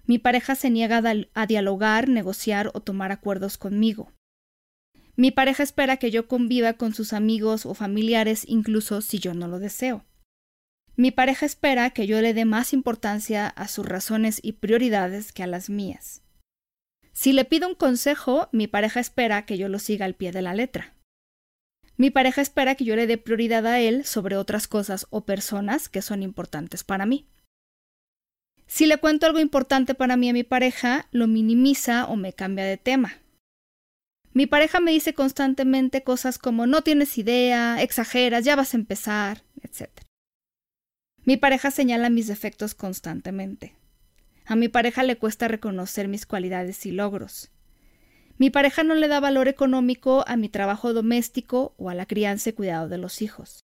Mi 0.06 0.18
pareja 0.18 0.54
se 0.54 0.70
niega 0.70 1.02
a 1.34 1.46
dialogar, 1.46 2.08
negociar 2.08 2.70
o 2.74 2.80
tomar 2.80 3.12
acuerdos 3.12 3.58
conmigo. 3.58 4.10
Mi 5.16 5.30
pareja 5.30 5.62
espera 5.62 5.98
que 5.98 6.10
yo 6.10 6.26
conviva 6.26 6.72
con 6.72 6.94
sus 6.94 7.12
amigos 7.12 7.66
o 7.66 7.74
familiares 7.74 8.44
incluso 8.48 9.02
si 9.02 9.18
yo 9.18 9.34
no 9.34 9.48
lo 9.48 9.58
deseo. 9.58 10.04
Mi 10.96 11.10
pareja 11.10 11.44
espera 11.44 11.90
que 11.90 12.06
yo 12.06 12.20
le 12.22 12.32
dé 12.32 12.46
más 12.46 12.72
importancia 12.72 13.48
a 13.48 13.68
sus 13.68 13.86
razones 13.86 14.40
y 14.42 14.52
prioridades 14.52 15.32
que 15.32 15.42
a 15.42 15.46
las 15.46 15.68
mías. 15.68 16.22
Si 17.12 17.32
le 17.34 17.44
pido 17.44 17.68
un 17.68 17.74
consejo, 17.74 18.48
mi 18.52 18.66
pareja 18.66 19.00
espera 19.00 19.44
que 19.44 19.58
yo 19.58 19.68
lo 19.68 19.78
siga 19.78 20.06
al 20.06 20.14
pie 20.14 20.32
de 20.32 20.42
la 20.42 20.54
letra. 20.54 20.94
Mi 22.02 22.10
pareja 22.10 22.40
espera 22.40 22.74
que 22.74 22.84
yo 22.84 22.96
le 22.96 23.06
dé 23.06 23.16
prioridad 23.16 23.64
a 23.64 23.78
él 23.78 24.04
sobre 24.04 24.36
otras 24.36 24.66
cosas 24.66 25.06
o 25.10 25.20
personas 25.20 25.88
que 25.88 26.02
son 26.02 26.24
importantes 26.24 26.82
para 26.82 27.06
mí. 27.06 27.28
Si 28.66 28.86
le 28.86 28.96
cuento 28.96 29.24
algo 29.26 29.38
importante 29.38 29.94
para 29.94 30.16
mí 30.16 30.28
a 30.28 30.32
mi 30.32 30.42
pareja, 30.42 31.06
lo 31.12 31.28
minimiza 31.28 32.06
o 32.06 32.16
me 32.16 32.32
cambia 32.32 32.64
de 32.64 32.76
tema. 32.76 33.20
Mi 34.32 34.46
pareja 34.46 34.80
me 34.80 34.90
dice 34.90 35.14
constantemente 35.14 36.02
cosas 36.02 36.38
como 36.38 36.66
no 36.66 36.82
tienes 36.82 37.18
idea, 37.18 37.80
exageras, 37.80 38.44
ya 38.44 38.56
vas 38.56 38.74
a 38.74 38.78
empezar, 38.78 39.44
etc. 39.62 39.88
Mi 41.24 41.36
pareja 41.36 41.70
señala 41.70 42.10
mis 42.10 42.26
defectos 42.26 42.74
constantemente. 42.74 43.76
A 44.44 44.56
mi 44.56 44.66
pareja 44.66 45.04
le 45.04 45.18
cuesta 45.18 45.46
reconocer 45.46 46.08
mis 46.08 46.26
cualidades 46.26 46.84
y 46.84 46.90
logros. 46.90 47.52
Mi 48.42 48.50
pareja 48.50 48.82
no 48.82 48.96
le 48.96 49.06
da 49.06 49.20
valor 49.20 49.46
económico 49.46 50.24
a 50.26 50.36
mi 50.36 50.48
trabajo 50.48 50.92
doméstico 50.92 51.76
o 51.78 51.90
a 51.90 51.94
la 51.94 52.06
crianza 52.06 52.50
y 52.50 52.52
cuidado 52.54 52.88
de 52.88 52.98
los 52.98 53.22
hijos. 53.22 53.60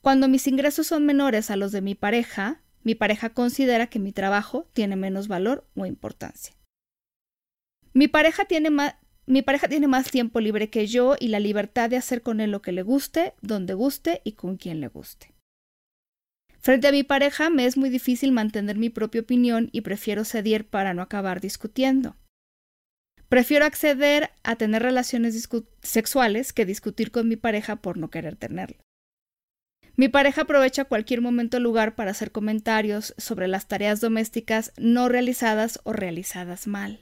Cuando 0.00 0.26
mis 0.26 0.48
ingresos 0.48 0.88
son 0.88 1.06
menores 1.06 1.48
a 1.52 1.54
los 1.54 1.70
de 1.70 1.80
mi 1.80 1.94
pareja, 1.94 2.60
mi 2.82 2.96
pareja 2.96 3.30
considera 3.30 3.86
que 3.86 4.00
mi 4.00 4.10
trabajo 4.10 4.68
tiene 4.72 4.96
menos 4.96 5.28
valor 5.28 5.64
o 5.76 5.86
importancia. 5.86 6.56
Mi 7.92 8.08
pareja 8.08 8.46
tiene 8.46 8.70
más, 8.70 8.96
mi 9.26 9.42
pareja 9.42 9.68
tiene 9.68 9.86
más 9.86 10.10
tiempo 10.10 10.40
libre 10.40 10.70
que 10.70 10.88
yo 10.88 11.14
y 11.20 11.28
la 11.28 11.38
libertad 11.38 11.88
de 11.88 11.96
hacer 11.96 12.22
con 12.22 12.40
él 12.40 12.50
lo 12.50 12.62
que 12.62 12.72
le 12.72 12.82
guste, 12.82 13.34
donde 13.42 13.74
guste 13.74 14.22
y 14.24 14.32
con 14.32 14.56
quien 14.56 14.80
le 14.80 14.88
guste. 14.88 15.36
Frente 16.58 16.88
a 16.88 16.90
mi 16.90 17.04
pareja 17.04 17.48
me 17.48 17.64
es 17.64 17.76
muy 17.76 17.90
difícil 17.90 18.32
mantener 18.32 18.76
mi 18.76 18.90
propia 18.90 19.20
opinión 19.20 19.68
y 19.70 19.82
prefiero 19.82 20.24
ceder 20.24 20.66
para 20.66 20.94
no 20.94 21.02
acabar 21.02 21.40
discutiendo. 21.40 22.16
Prefiero 23.28 23.64
acceder 23.64 24.30
a 24.44 24.56
tener 24.56 24.82
relaciones 24.82 25.48
sexuales 25.82 26.52
que 26.52 26.64
discutir 26.64 27.10
con 27.10 27.28
mi 27.28 27.36
pareja 27.36 27.76
por 27.76 27.98
no 27.98 28.08
querer 28.08 28.36
tenerlas. 28.36 28.80
Mi 29.96 30.08
pareja 30.08 30.42
aprovecha 30.42 30.84
cualquier 30.84 31.22
momento 31.22 31.56
o 31.56 31.60
lugar 31.60 31.94
para 31.94 32.10
hacer 32.10 32.30
comentarios 32.30 33.14
sobre 33.16 33.48
las 33.48 33.66
tareas 33.66 34.00
domésticas 34.00 34.72
no 34.76 35.08
realizadas 35.08 35.80
o 35.84 35.92
realizadas 35.92 36.66
mal. 36.66 37.00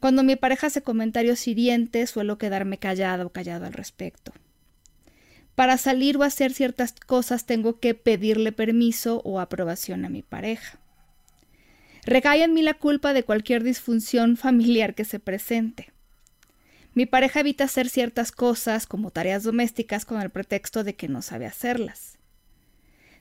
Cuando 0.00 0.24
mi 0.24 0.36
pareja 0.36 0.66
hace 0.66 0.82
comentarios 0.82 1.46
hirientes, 1.46 2.10
suelo 2.10 2.36
quedarme 2.36 2.78
callada 2.78 3.24
o 3.24 3.30
callado 3.30 3.64
al 3.64 3.72
respecto. 3.72 4.32
Para 5.54 5.78
salir 5.78 6.18
o 6.18 6.22
hacer 6.22 6.52
ciertas 6.52 6.92
cosas 6.92 7.46
tengo 7.46 7.80
que 7.80 7.94
pedirle 7.94 8.52
permiso 8.52 9.22
o 9.24 9.40
aprobación 9.40 10.04
a 10.04 10.10
mi 10.10 10.22
pareja. 10.22 10.78
Recae 12.06 12.44
en 12.44 12.54
mí 12.54 12.62
la 12.62 12.74
culpa 12.74 13.12
de 13.12 13.24
cualquier 13.24 13.64
disfunción 13.64 14.36
familiar 14.36 14.94
que 14.94 15.04
se 15.04 15.18
presente. 15.18 15.92
Mi 16.94 17.04
pareja 17.04 17.40
evita 17.40 17.64
hacer 17.64 17.88
ciertas 17.88 18.30
cosas 18.30 18.86
como 18.86 19.10
tareas 19.10 19.42
domésticas 19.42 20.04
con 20.04 20.22
el 20.22 20.30
pretexto 20.30 20.84
de 20.84 20.94
que 20.94 21.08
no 21.08 21.20
sabe 21.20 21.46
hacerlas. 21.46 22.16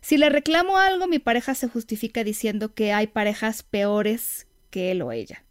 Si 0.02 0.18
le 0.18 0.30
reclamo 0.30 0.78
algo, 0.78 1.08
mi 1.08 1.18
pareja 1.18 1.56
se 1.56 1.68
justifica 1.68 2.24
diciendo 2.24 2.76
que 2.76 2.94
hay 2.94 3.08
parejas 3.08 3.64
peores 3.64 4.46
que 4.70 4.92
él 4.92 5.02
o 5.02 5.12
ella. 5.12 5.44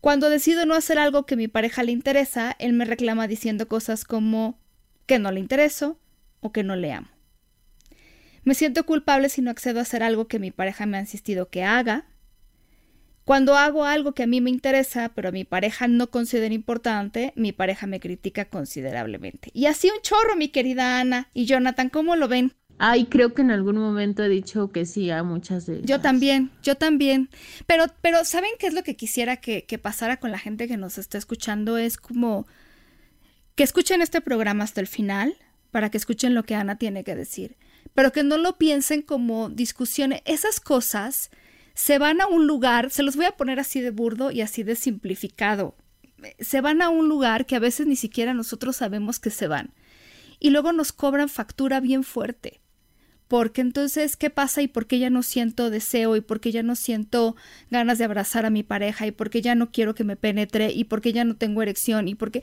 Cuando 0.00 0.30
decido 0.30 0.64
no 0.64 0.74
hacer 0.74 0.98
algo 0.98 1.26
que 1.26 1.36
mi 1.36 1.48
pareja 1.48 1.82
le 1.82 1.92
interesa, 1.92 2.56
él 2.58 2.72
me 2.72 2.86
reclama 2.86 3.28
diciendo 3.28 3.68
cosas 3.68 4.06
como 4.06 4.58
que 5.04 5.18
no 5.18 5.30
le 5.32 5.40
intereso 5.40 6.00
o 6.40 6.50
que 6.50 6.62
no 6.62 6.76
le 6.76 6.92
amo. 6.92 7.08
Me 8.42 8.54
siento 8.54 8.84
culpable 8.86 9.28
si 9.28 9.42
no 9.42 9.50
accedo 9.50 9.80
a 9.80 9.82
hacer 9.82 10.02
algo 10.02 10.26
que 10.26 10.38
mi 10.38 10.50
pareja 10.50 10.86
me 10.86 10.96
ha 10.96 11.00
insistido 11.00 11.50
que 11.50 11.64
haga. 11.64 12.06
Cuando 13.24 13.56
hago 13.56 13.84
algo 13.84 14.12
que 14.12 14.22
a 14.22 14.26
mí 14.26 14.40
me 14.40 14.50
interesa, 14.50 15.12
pero 15.14 15.28
a 15.28 15.32
mi 15.32 15.44
pareja 15.44 15.86
no 15.86 16.10
considera 16.10 16.54
importante, 16.54 17.32
mi 17.36 17.52
pareja 17.52 17.86
me 17.86 18.00
critica 18.00 18.46
considerablemente. 18.46 19.50
Y 19.52 19.66
así 19.66 19.88
un 19.94 20.00
chorro, 20.02 20.36
mi 20.36 20.48
querida 20.48 20.98
Ana 21.00 21.28
y 21.34 21.44
Jonathan, 21.44 21.90
¿cómo 21.90 22.16
lo 22.16 22.28
ven? 22.28 22.54
Ay, 22.78 23.04
creo 23.04 23.34
que 23.34 23.42
en 23.42 23.50
algún 23.50 23.76
momento 23.76 24.24
he 24.24 24.28
dicho 24.30 24.72
que 24.72 24.86
sí 24.86 25.10
a 25.10 25.22
muchas 25.22 25.66
de 25.66 25.82
Yo 25.82 26.00
también, 26.00 26.50
yo 26.62 26.76
también. 26.76 27.28
Pero, 27.66 27.84
pero 28.00 28.24
¿saben 28.24 28.50
qué 28.58 28.66
es 28.66 28.74
lo 28.74 28.82
que 28.82 28.96
quisiera 28.96 29.36
que, 29.36 29.64
que 29.64 29.76
pasara 29.76 30.16
con 30.16 30.30
la 30.30 30.38
gente 30.38 30.66
que 30.66 30.78
nos 30.78 30.96
está 30.96 31.18
escuchando? 31.18 31.76
Es 31.76 31.98
como 31.98 32.46
que 33.54 33.64
escuchen 33.64 34.00
este 34.00 34.22
programa 34.22 34.64
hasta 34.64 34.80
el 34.80 34.86
final, 34.86 35.36
para 35.70 35.90
que 35.90 35.98
escuchen 35.98 36.34
lo 36.34 36.42
que 36.44 36.54
Ana 36.54 36.78
tiene 36.78 37.04
que 37.04 37.14
decir 37.14 37.56
pero 37.94 38.12
que 38.12 38.22
no 38.22 38.36
lo 38.36 38.58
piensen 38.58 39.02
como 39.02 39.48
discusiones. 39.48 40.22
Esas 40.24 40.60
cosas 40.60 41.30
se 41.74 41.98
van 41.98 42.20
a 42.20 42.26
un 42.26 42.46
lugar, 42.46 42.90
se 42.90 43.02
los 43.02 43.16
voy 43.16 43.26
a 43.26 43.36
poner 43.36 43.60
así 43.60 43.80
de 43.80 43.90
burdo 43.90 44.30
y 44.30 44.40
así 44.40 44.62
de 44.62 44.76
simplificado. 44.76 45.76
Se 46.38 46.60
van 46.60 46.82
a 46.82 46.90
un 46.90 47.08
lugar 47.08 47.46
que 47.46 47.56
a 47.56 47.60
veces 47.60 47.86
ni 47.86 47.96
siquiera 47.96 48.34
nosotros 48.34 48.76
sabemos 48.76 49.18
que 49.18 49.30
se 49.30 49.48
van. 49.48 49.72
Y 50.38 50.50
luego 50.50 50.72
nos 50.72 50.92
cobran 50.92 51.28
factura 51.28 51.80
bien 51.80 52.04
fuerte. 52.04 52.60
Porque 53.28 53.60
entonces, 53.60 54.16
¿qué 54.16 54.28
pasa? 54.28 54.60
¿Y 54.60 54.66
por 54.66 54.88
qué 54.88 54.98
ya 54.98 55.08
no 55.08 55.22
siento 55.22 55.70
deseo? 55.70 56.16
¿Y 56.16 56.20
por 56.20 56.40
qué 56.40 56.50
ya 56.50 56.64
no 56.64 56.74
siento 56.74 57.36
ganas 57.70 57.98
de 57.98 58.04
abrazar 58.04 58.44
a 58.44 58.50
mi 58.50 58.64
pareja? 58.64 59.06
¿Y 59.06 59.12
por 59.12 59.30
qué 59.30 59.40
ya 59.40 59.54
no 59.54 59.70
quiero 59.70 59.94
que 59.94 60.02
me 60.02 60.16
penetre? 60.16 60.72
¿Y 60.72 60.84
por 60.84 61.00
qué 61.00 61.12
ya 61.12 61.24
no 61.24 61.36
tengo 61.36 61.62
erección? 61.62 62.08
¿Y 62.08 62.16
por 62.16 62.32
qué? 62.32 62.42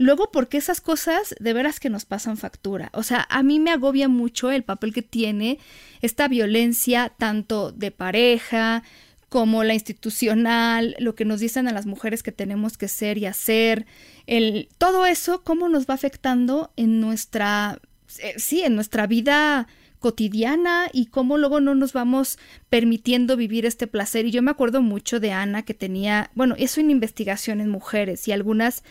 Luego, 0.00 0.30
porque 0.30 0.58
esas 0.58 0.80
cosas 0.80 1.34
de 1.40 1.52
veras 1.52 1.80
que 1.80 1.90
nos 1.90 2.04
pasan 2.04 2.36
factura. 2.36 2.88
O 2.92 3.02
sea, 3.02 3.26
a 3.28 3.42
mí 3.42 3.58
me 3.58 3.72
agobia 3.72 4.06
mucho 4.08 4.52
el 4.52 4.62
papel 4.62 4.94
que 4.94 5.02
tiene 5.02 5.58
esta 6.02 6.28
violencia, 6.28 7.12
tanto 7.18 7.72
de 7.72 7.90
pareja 7.90 8.84
como 9.28 9.64
la 9.64 9.74
institucional, 9.74 10.94
lo 11.00 11.16
que 11.16 11.24
nos 11.24 11.40
dicen 11.40 11.66
a 11.66 11.72
las 11.72 11.84
mujeres 11.84 12.22
que 12.22 12.30
tenemos 12.30 12.78
que 12.78 12.86
ser 12.86 13.18
y 13.18 13.26
hacer, 13.26 13.86
el, 14.28 14.68
todo 14.78 15.04
eso, 15.04 15.42
cómo 15.42 15.68
nos 15.68 15.86
va 15.86 15.94
afectando 15.94 16.72
en 16.76 17.00
nuestra, 17.00 17.80
eh, 18.20 18.34
sí, 18.36 18.62
en 18.62 18.76
nuestra 18.76 19.08
vida 19.08 19.66
cotidiana 19.98 20.88
y 20.92 21.06
cómo 21.06 21.38
luego 21.38 21.60
no 21.60 21.74
nos 21.74 21.92
vamos 21.92 22.38
permitiendo 22.70 23.36
vivir 23.36 23.66
este 23.66 23.88
placer. 23.88 24.26
Y 24.26 24.30
yo 24.30 24.42
me 24.42 24.52
acuerdo 24.52 24.80
mucho 24.80 25.18
de 25.18 25.32
Ana 25.32 25.64
que 25.64 25.74
tenía, 25.74 26.30
bueno, 26.36 26.54
eso 26.56 26.80
en 26.80 26.92
investigación 26.92 27.60
en 27.60 27.68
mujeres 27.68 28.28
y 28.28 28.32
algunas 28.32 28.84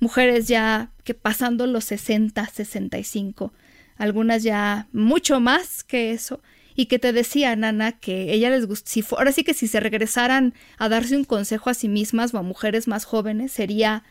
mujeres 0.00 0.48
ya 0.48 0.90
que 1.04 1.14
pasando 1.14 1.66
los 1.66 1.84
60, 1.84 2.46
65, 2.46 3.52
algunas 3.96 4.42
ya 4.42 4.88
mucho 4.92 5.40
más 5.40 5.84
que 5.84 6.12
eso, 6.12 6.40
y 6.76 6.86
que 6.86 6.98
te 6.98 7.12
decía 7.12 7.56
Nana 7.56 7.92
que 7.92 8.32
ella 8.32 8.50
les 8.50 8.66
gusta, 8.66 8.90
si 8.90 9.02
ahora 9.10 9.32
sí 9.32 9.42
que 9.42 9.54
si 9.54 9.66
se 9.66 9.80
regresaran 9.80 10.52
a 10.78 10.88
darse 10.88 11.16
un 11.16 11.24
consejo 11.24 11.70
a 11.70 11.74
sí 11.74 11.88
mismas 11.88 12.34
o 12.34 12.38
a 12.38 12.42
mujeres 12.42 12.86
más 12.86 13.04
jóvenes, 13.06 13.50
sería 13.52 14.04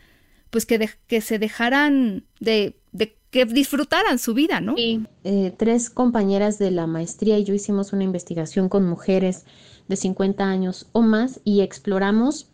pues 0.50 0.66
que, 0.66 0.90
que 1.06 1.20
se 1.20 1.38
dejaran 1.38 2.24
de, 2.40 2.76
de, 2.92 3.16
que 3.30 3.44
disfrutaran 3.44 4.18
su 4.18 4.34
vida, 4.34 4.60
¿no? 4.60 4.74
Sí, 4.76 5.04
eh, 5.24 5.52
tres 5.56 5.90
compañeras 5.90 6.58
de 6.58 6.72
la 6.72 6.86
maestría 6.86 7.38
y 7.38 7.44
yo 7.44 7.54
hicimos 7.54 7.92
una 7.92 8.04
investigación 8.04 8.68
con 8.68 8.88
mujeres 8.88 9.44
de 9.88 9.96
50 9.96 10.44
años 10.44 10.88
o 10.92 11.02
más 11.02 11.40
y 11.44 11.60
exploramos 11.60 12.48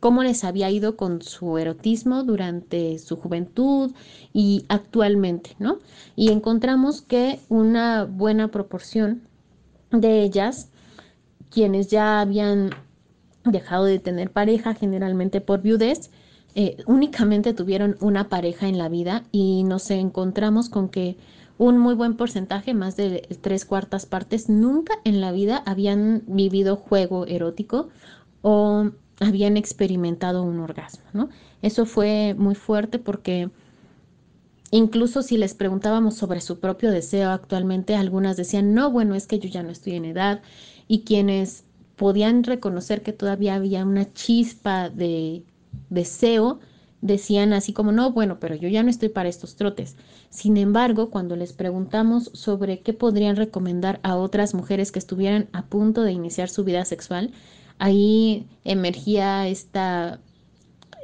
cómo 0.00 0.22
les 0.22 0.44
había 0.44 0.70
ido 0.70 0.96
con 0.96 1.22
su 1.22 1.58
erotismo 1.58 2.22
durante 2.22 2.98
su 2.98 3.16
juventud 3.16 3.92
y 4.32 4.64
actualmente, 4.68 5.56
¿no? 5.58 5.78
Y 6.16 6.30
encontramos 6.30 7.02
que 7.02 7.40
una 7.48 8.04
buena 8.04 8.48
proporción 8.48 9.22
de 9.90 10.22
ellas, 10.22 10.70
quienes 11.50 11.88
ya 11.88 12.20
habían 12.20 12.70
dejado 13.44 13.84
de 13.84 13.98
tener 13.98 14.30
pareja, 14.30 14.74
generalmente 14.74 15.40
por 15.40 15.62
viudez, 15.62 16.10
eh, 16.54 16.76
únicamente 16.86 17.54
tuvieron 17.54 17.96
una 18.00 18.28
pareja 18.28 18.68
en 18.68 18.78
la 18.78 18.88
vida 18.88 19.24
y 19.32 19.64
nos 19.64 19.90
encontramos 19.90 20.68
con 20.68 20.88
que 20.88 21.16
un 21.56 21.78
muy 21.78 21.94
buen 21.94 22.16
porcentaje, 22.16 22.72
más 22.72 22.96
de 22.96 23.28
tres 23.40 23.64
cuartas 23.64 24.06
partes, 24.06 24.48
nunca 24.48 24.94
en 25.04 25.20
la 25.20 25.32
vida 25.32 25.62
habían 25.66 26.22
vivido 26.26 26.76
juego 26.76 27.26
erótico 27.26 27.88
o 28.42 28.90
habían 29.20 29.56
experimentado 29.56 30.42
un 30.42 30.60
orgasmo, 30.60 31.04
¿no? 31.12 31.28
Eso 31.62 31.86
fue 31.86 32.34
muy 32.38 32.54
fuerte 32.54 32.98
porque 32.98 33.50
incluso 34.70 35.22
si 35.22 35.36
les 35.36 35.54
preguntábamos 35.54 36.14
sobre 36.14 36.40
su 36.40 36.60
propio 36.60 36.90
deseo 36.90 37.30
actualmente, 37.30 37.94
algunas 37.94 38.36
decían, 38.36 38.74
no, 38.74 38.90
bueno, 38.90 39.14
es 39.14 39.26
que 39.26 39.38
yo 39.38 39.48
ya 39.48 39.62
no 39.62 39.70
estoy 39.70 39.94
en 39.94 40.04
edad, 40.04 40.42
y 40.86 41.00
quienes 41.00 41.64
podían 41.96 42.44
reconocer 42.44 43.02
que 43.02 43.12
todavía 43.12 43.54
había 43.54 43.84
una 43.84 44.12
chispa 44.12 44.88
de 44.88 45.42
deseo, 45.90 46.60
decían 47.00 47.52
así 47.52 47.72
como, 47.72 47.92
no, 47.92 48.12
bueno, 48.12 48.40
pero 48.40 48.54
yo 48.54 48.68
ya 48.68 48.82
no 48.82 48.90
estoy 48.90 49.08
para 49.08 49.28
estos 49.28 49.56
trotes. 49.56 49.96
Sin 50.30 50.56
embargo, 50.56 51.10
cuando 51.10 51.36
les 51.36 51.52
preguntamos 51.52 52.30
sobre 52.34 52.80
qué 52.80 52.92
podrían 52.92 53.36
recomendar 53.36 54.00
a 54.02 54.16
otras 54.16 54.54
mujeres 54.54 54.90
que 54.90 54.98
estuvieran 54.98 55.48
a 55.52 55.66
punto 55.66 56.02
de 56.02 56.12
iniciar 56.12 56.48
su 56.48 56.64
vida 56.64 56.84
sexual, 56.84 57.32
ahí 57.78 58.46
emergía 58.64 59.48
esta 59.48 60.20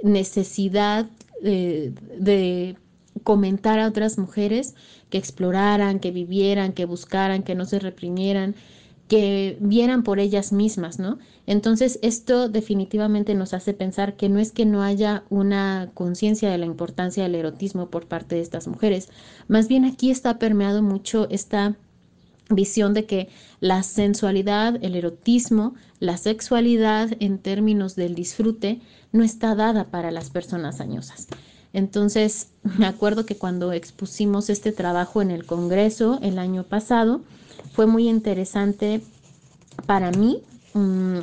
necesidad 0.03 1.09
de 1.43 2.77
comentar 3.23 3.79
a 3.79 3.87
otras 3.87 4.19
mujeres 4.19 4.75
que 5.11 5.19
exploraran, 5.19 6.01
que 6.01 6.11
vivieran, 6.11 6.73
que 6.73 6.85
buscaran, 6.85 7.43
que 7.43 7.55
no 7.55 7.65
se 7.65 7.79
reprimieran, 7.79 8.55
que 9.09 9.59
vieran 9.61 10.03
por 10.03 10.19
ellas 10.19 10.53
mismas, 10.53 10.99
¿no? 10.99 11.19
Entonces, 11.47 11.99
esto 12.03 12.49
definitivamente 12.49 13.35
nos 13.35 13.53
hace 13.53 13.75
pensar 13.75 14.17
que 14.17 14.29
no 14.29 14.39
es 14.39 14.51
que 14.51 14.65
no 14.65 14.83
haya 14.83 15.25
una 15.29 15.91
conciencia 15.95 16.51
de 16.51 16.59
la 16.59 16.67
importancia 16.67 17.23
del 17.23 17.35
erotismo 17.35 17.91
por 17.91 18.07
parte 18.07 18.37
de 18.37 18.41
estas 18.41 18.67
mujeres, 18.67 19.11
más 19.47 19.69
bien 19.69 19.85
aquí 19.85 20.11
está 20.11 20.39
permeado 20.39 20.83
mucho 20.83 21.29
esta 21.31 21.77
visión 22.51 22.95
de 22.95 23.07
que 23.07 23.29
la 23.61 23.83
sensualidad, 23.83 24.79
el 24.83 24.97
erotismo, 24.97 25.75
la 26.01 26.17
sexualidad 26.17 27.11
en 27.21 27.39
términos 27.39 27.97
del 27.97 28.15
disfrute 28.15 28.81
no 29.13 29.23
está 29.23 29.55
dada 29.55 29.85
para 29.85 30.11
las 30.11 30.31
personas 30.31 30.81
añosas. 30.81 31.29
Entonces, 31.73 32.49
me 32.79 32.87
acuerdo 32.87 33.27
que 33.27 33.37
cuando 33.37 33.73
expusimos 33.73 34.51
este 34.51 34.73
trabajo 34.73 35.23
en 35.23 35.31
el 35.31 35.47
Congreso 35.47 36.19
el 36.23 36.39
año 36.39 36.65
pasado, 36.65 37.23
fue 37.73 37.87
muy 37.87 38.09
interesante 38.09 39.01
para 39.87 40.11
mí 40.11 40.43
mm, 40.75 41.21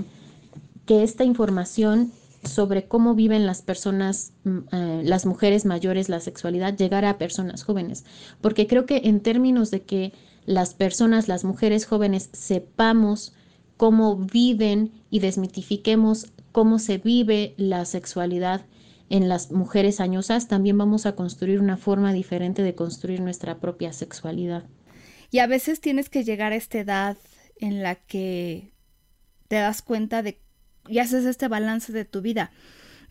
que 0.86 1.04
esta 1.04 1.24
información 1.24 2.12
sobre 2.44 2.88
cómo 2.88 3.14
viven 3.14 3.46
las 3.46 3.62
personas, 3.62 4.34
mm, 4.44 4.58
eh, 4.72 5.02
las 5.06 5.26
mujeres 5.26 5.66
mayores 5.66 6.10
la 6.10 6.20
sexualidad, 6.20 6.76
llegara 6.76 7.12
a 7.12 7.18
personas 7.18 7.64
jóvenes. 7.64 8.04
Porque 8.42 8.68
creo 8.68 8.86
que 8.86 9.02
en 9.06 9.22
términos 9.22 9.72
de 9.72 9.84
que 9.84 10.14
las 10.46 10.74
personas, 10.74 11.28
las 11.28 11.44
mujeres 11.44 11.86
jóvenes, 11.86 12.30
sepamos 12.34 13.34
cómo 13.78 14.16
viven 14.16 14.92
y 15.10 15.20
desmitifiquemos 15.20 16.28
cómo 16.52 16.80
se 16.80 16.98
vive 16.98 17.54
la 17.58 17.86
sexualidad 17.86 18.66
en 19.10 19.28
las 19.28 19.52
mujeres 19.52 20.00
añosas, 20.00 20.48
también 20.48 20.78
vamos 20.78 21.06
a 21.06 21.16
construir 21.16 21.60
una 21.60 21.76
forma 21.76 22.14
diferente 22.14 22.64
de 22.64 22.76
construir 22.76 23.20
nuestra 23.20 23.60
propia 23.60 23.92
sexualidad. 23.92 24.64
Y 25.32 25.40
a 25.40 25.48
veces 25.48 25.82
tienes 25.82 26.10
que 26.10 26.24
llegar 26.24 26.54
a 26.54 26.56
esta 26.56 26.80
edad 26.80 27.18
en 27.60 27.84
la 27.84 27.96
que 27.96 28.72
te 29.50 29.58
das 29.58 29.82
cuenta 29.82 30.24
de 30.24 30.40
y 30.88 31.00
haces 31.00 31.26
este 31.26 31.48
balance 31.48 31.92
de 31.92 32.06
tu 32.06 32.22
vida. 32.22 32.52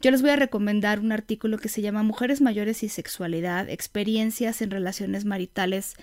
Yo 0.01 0.11
les 0.11 0.23
voy 0.23 0.31
a 0.31 0.37
recomendar 0.37 1.01
un 1.01 1.12
artículo 1.12 1.59
que 1.59 1.69
se 1.69 1.83
llama 1.83 2.03
Mujeres 2.03 2.40
mayores 2.40 2.83
y 2.83 2.88
sexualidad, 2.88 3.69
experiencias 3.69 4.62
en 4.62 4.71
relaciones 4.71 5.27
maritales 5.27 5.97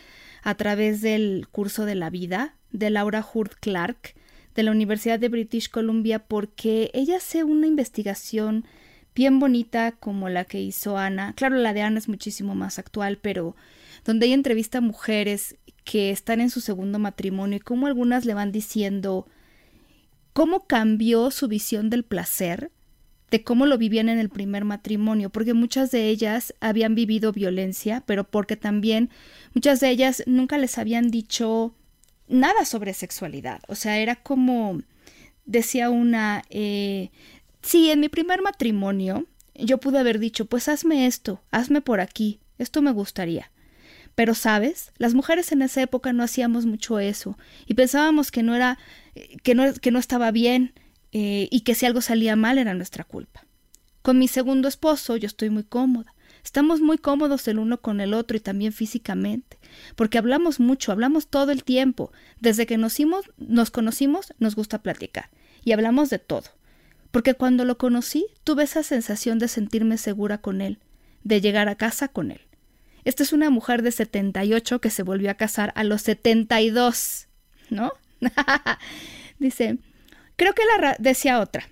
a 0.47 0.55
través 0.55 1.01
del 1.01 1.45
curso 1.51 1.83
de 1.83 1.95
la 1.95 2.09
vida 2.09 2.55
de 2.71 2.89
Laura 2.89 3.25
Hurd 3.33 3.51
Clark 3.59 4.15
de 4.55 4.63
la 4.63 4.71
Universidad 4.71 5.19
de 5.19 5.27
British 5.27 5.69
Columbia 5.69 6.19
porque 6.19 6.89
ella 6.93 7.17
hace 7.17 7.43
una 7.43 7.67
investigación 7.67 8.63
bien 9.13 9.39
bonita 9.39 9.91
como 9.91 10.29
la 10.29 10.45
que 10.45 10.61
hizo 10.61 10.97
Ana. 10.97 11.33
Claro, 11.35 11.57
la 11.57 11.73
de 11.73 11.81
Ana 11.81 11.97
es 11.97 12.07
muchísimo 12.07 12.55
más 12.55 12.79
actual, 12.79 13.19
pero 13.21 13.57
donde 14.05 14.27
ella 14.27 14.35
entrevista 14.35 14.77
a 14.77 14.81
mujeres 14.81 15.57
que 15.83 16.11
están 16.11 16.39
en 16.39 16.49
su 16.49 16.61
segundo 16.61 16.97
matrimonio 16.97 17.57
y 17.57 17.59
cómo 17.59 17.87
algunas 17.87 18.23
le 18.23 18.33
van 18.33 18.53
diciendo 18.53 19.27
cómo 20.31 20.65
cambió 20.65 21.29
su 21.29 21.49
visión 21.49 21.89
del 21.89 22.05
placer, 22.05 22.71
de 23.31 23.43
cómo 23.43 23.65
lo 23.65 23.77
vivían 23.77 24.07
en 24.07 24.19
el 24.19 24.29
primer 24.29 24.63
matrimonio, 24.63 25.29
porque 25.29 25.53
muchas 25.53 25.91
de 25.91 26.07
ellas 26.07 26.53
habían 26.61 26.95
vivido 26.95 27.33
violencia, 27.33 28.03
pero 28.05 28.23
porque 28.23 28.55
también 28.55 29.09
muchas 29.57 29.79
de 29.79 29.89
ellas 29.89 30.21
nunca 30.27 30.59
les 30.59 30.77
habían 30.77 31.09
dicho 31.09 31.73
nada 32.27 32.63
sobre 32.63 32.93
sexualidad. 32.93 33.59
O 33.67 33.73
sea, 33.73 33.97
era 33.97 34.15
como, 34.15 34.83
decía 35.45 35.89
una, 35.89 36.43
eh, 36.51 37.09
Sí, 37.63 37.89
en 37.89 37.99
mi 37.99 38.07
primer 38.07 38.41
matrimonio 38.41 39.25
yo 39.55 39.79
pude 39.79 39.97
haber 39.97 40.19
dicho, 40.19 40.45
pues 40.45 40.69
hazme 40.69 41.07
esto, 41.07 41.41
hazme 41.49 41.81
por 41.81 41.99
aquí, 41.99 42.39
esto 42.59 42.83
me 42.83 42.91
gustaría. 42.91 43.51
Pero, 44.15 44.35
¿sabes? 44.35 44.93
Las 44.97 45.15
mujeres 45.15 45.51
en 45.51 45.63
esa 45.63 45.81
época 45.81 46.13
no 46.13 46.23
hacíamos 46.23 46.67
mucho 46.67 46.99
eso 46.99 47.37
y 47.65 47.73
pensábamos 47.73 48.29
que 48.29 48.43
no 48.43 48.55
era, 48.55 48.77
que 49.41 49.55
no, 49.55 49.73
que 49.73 49.89
no 49.89 49.97
estaba 49.97 50.29
bien 50.31 50.75
eh, 51.11 51.47
y 51.51 51.61
que 51.61 51.73
si 51.73 51.87
algo 51.87 52.01
salía 52.01 52.35
mal 52.35 52.59
era 52.59 52.75
nuestra 52.75 53.03
culpa. 53.03 53.45
Con 54.03 54.19
mi 54.19 54.27
segundo 54.27 54.67
esposo 54.67 55.17
yo 55.17 55.25
estoy 55.25 55.49
muy 55.49 55.63
cómoda. 55.63 56.13
Estamos 56.47 56.79
muy 56.79 56.97
cómodos 56.97 57.45
el 57.49 57.59
uno 57.59 57.81
con 57.81 57.99
el 57.99 58.13
otro 58.13 58.37
y 58.37 58.39
también 58.39 58.71
físicamente, 58.71 59.57
porque 59.97 60.17
hablamos 60.17 60.61
mucho, 60.61 60.93
hablamos 60.93 61.27
todo 61.27 61.51
el 61.51 61.65
tiempo. 61.65 62.13
Desde 62.39 62.65
que 62.65 62.77
nos, 62.77 62.95
nos 63.35 63.69
conocimos 63.69 64.33
nos 64.39 64.55
gusta 64.55 64.81
platicar 64.81 65.29
y 65.65 65.73
hablamos 65.73 66.09
de 66.09 66.19
todo 66.19 66.45
porque 67.11 67.33
cuando 67.33 67.65
lo 67.65 67.77
conocí 67.77 68.27
tuve 68.45 68.63
esa 68.63 68.81
sensación 68.81 69.39
de 69.39 69.49
sentirme 69.49 69.97
segura 69.97 70.37
con 70.37 70.61
él, 70.61 70.79
de 71.25 71.41
llegar 71.41 71.67
a 71.67 71.75
casa 71.75 72.07
con 72.07 72.31
él. 72.31 72.39
Esta 73.03 73.23
es 73.23 73.33
una 73.33 73.49
mujer 73.49 73.81
de 73.81 73.91
78 73.91 74.79
que 74.79 74.89
se 74.89 75.03
volvió 75.03 75.29
a 75.29 75.33
casar 75.33 75.73
a 75.75 75.83
los 75.83 76.01
72, 76.03 77.27
¿no? 77.69 77.91
Dice, 79.39 79.79
creo 80.37 80.53
que 80.53 80.63
la 80.79 80.95
decía 80.97 81.41
otra. 81.41 81.67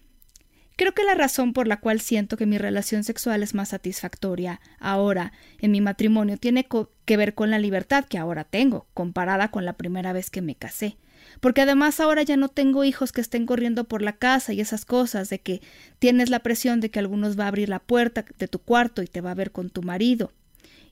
Creo 0.78 0.94
que 0.94 1.04
la 1.04 1.16
razón 1.16 1.54
por 1.54 1.68
la 1.68 1.80
cual 1.80 2.02
siento 2.02 2.38
que 2.38 2.46
mi 2.46 2.58
relación 2.58 3.04
sexual 3.04 3.44
es 3.44 3.54
más 3.54 3.70
satisfactoria 3.70 4.60
ahora 4.80 5.32
en 5.60 5.72
mi 5.72 5.82
matrimonio 5.82 6.38
tiene 6.38 6.68
que 7.06 7.18
ver 7.18 7.34
con 7.34 7.50
la 7.52 7.60
libertad 7.60 8.06
que 8.06 8.18
ahora 8.18 8.44
tengo, 8.44 8.88
comparada 8.94 9.52
con 9.52 9.66
la 9.66 9.74
primera 9.74 10.14
vez 10.14 10.30
que 10.30 10.42
me 10.42 10.56
casé 10.56 10.98
porque 11.40 11.62
además 11.62 12.00
ahora 12.00 12.24
ya 12.24 12.38
no 12.38 12.50
tengo 12.50 12.84
hijos 12.84 13.12
que 13.12 13.22
estén 13.22 13.46
corriendo 13.46 13.86
por 13.86 14.02
la 14.02 14.14
casa 14.14 14.54
y 14.54 14.62
esas 14.62 14.86
cosas 14.86 15.30
de 15.30 15.40
que 15.40 15.62
tienes 16.00 16.30
la 16.30 16.40
presión 16.40 16.80
de 16.80 16.90
que 16.90 17.00
algunos 17.00 17.40
va 17.40 17.46
a 17.46 17.50
abrir 17.50 17.70
la 17.70 17.80
puerta 17.80 18.26
de 18.38 18.48
tu 18.48 18.60
cuarto 18.60 19.02
y 19.02 19.08
te 19.08 19.22
va 19.22 19.32
a 19.32 19.36
ver 19.36 19.52
con 19.52 19.70
tu 19.70 19.82
marido. 19.82 20.32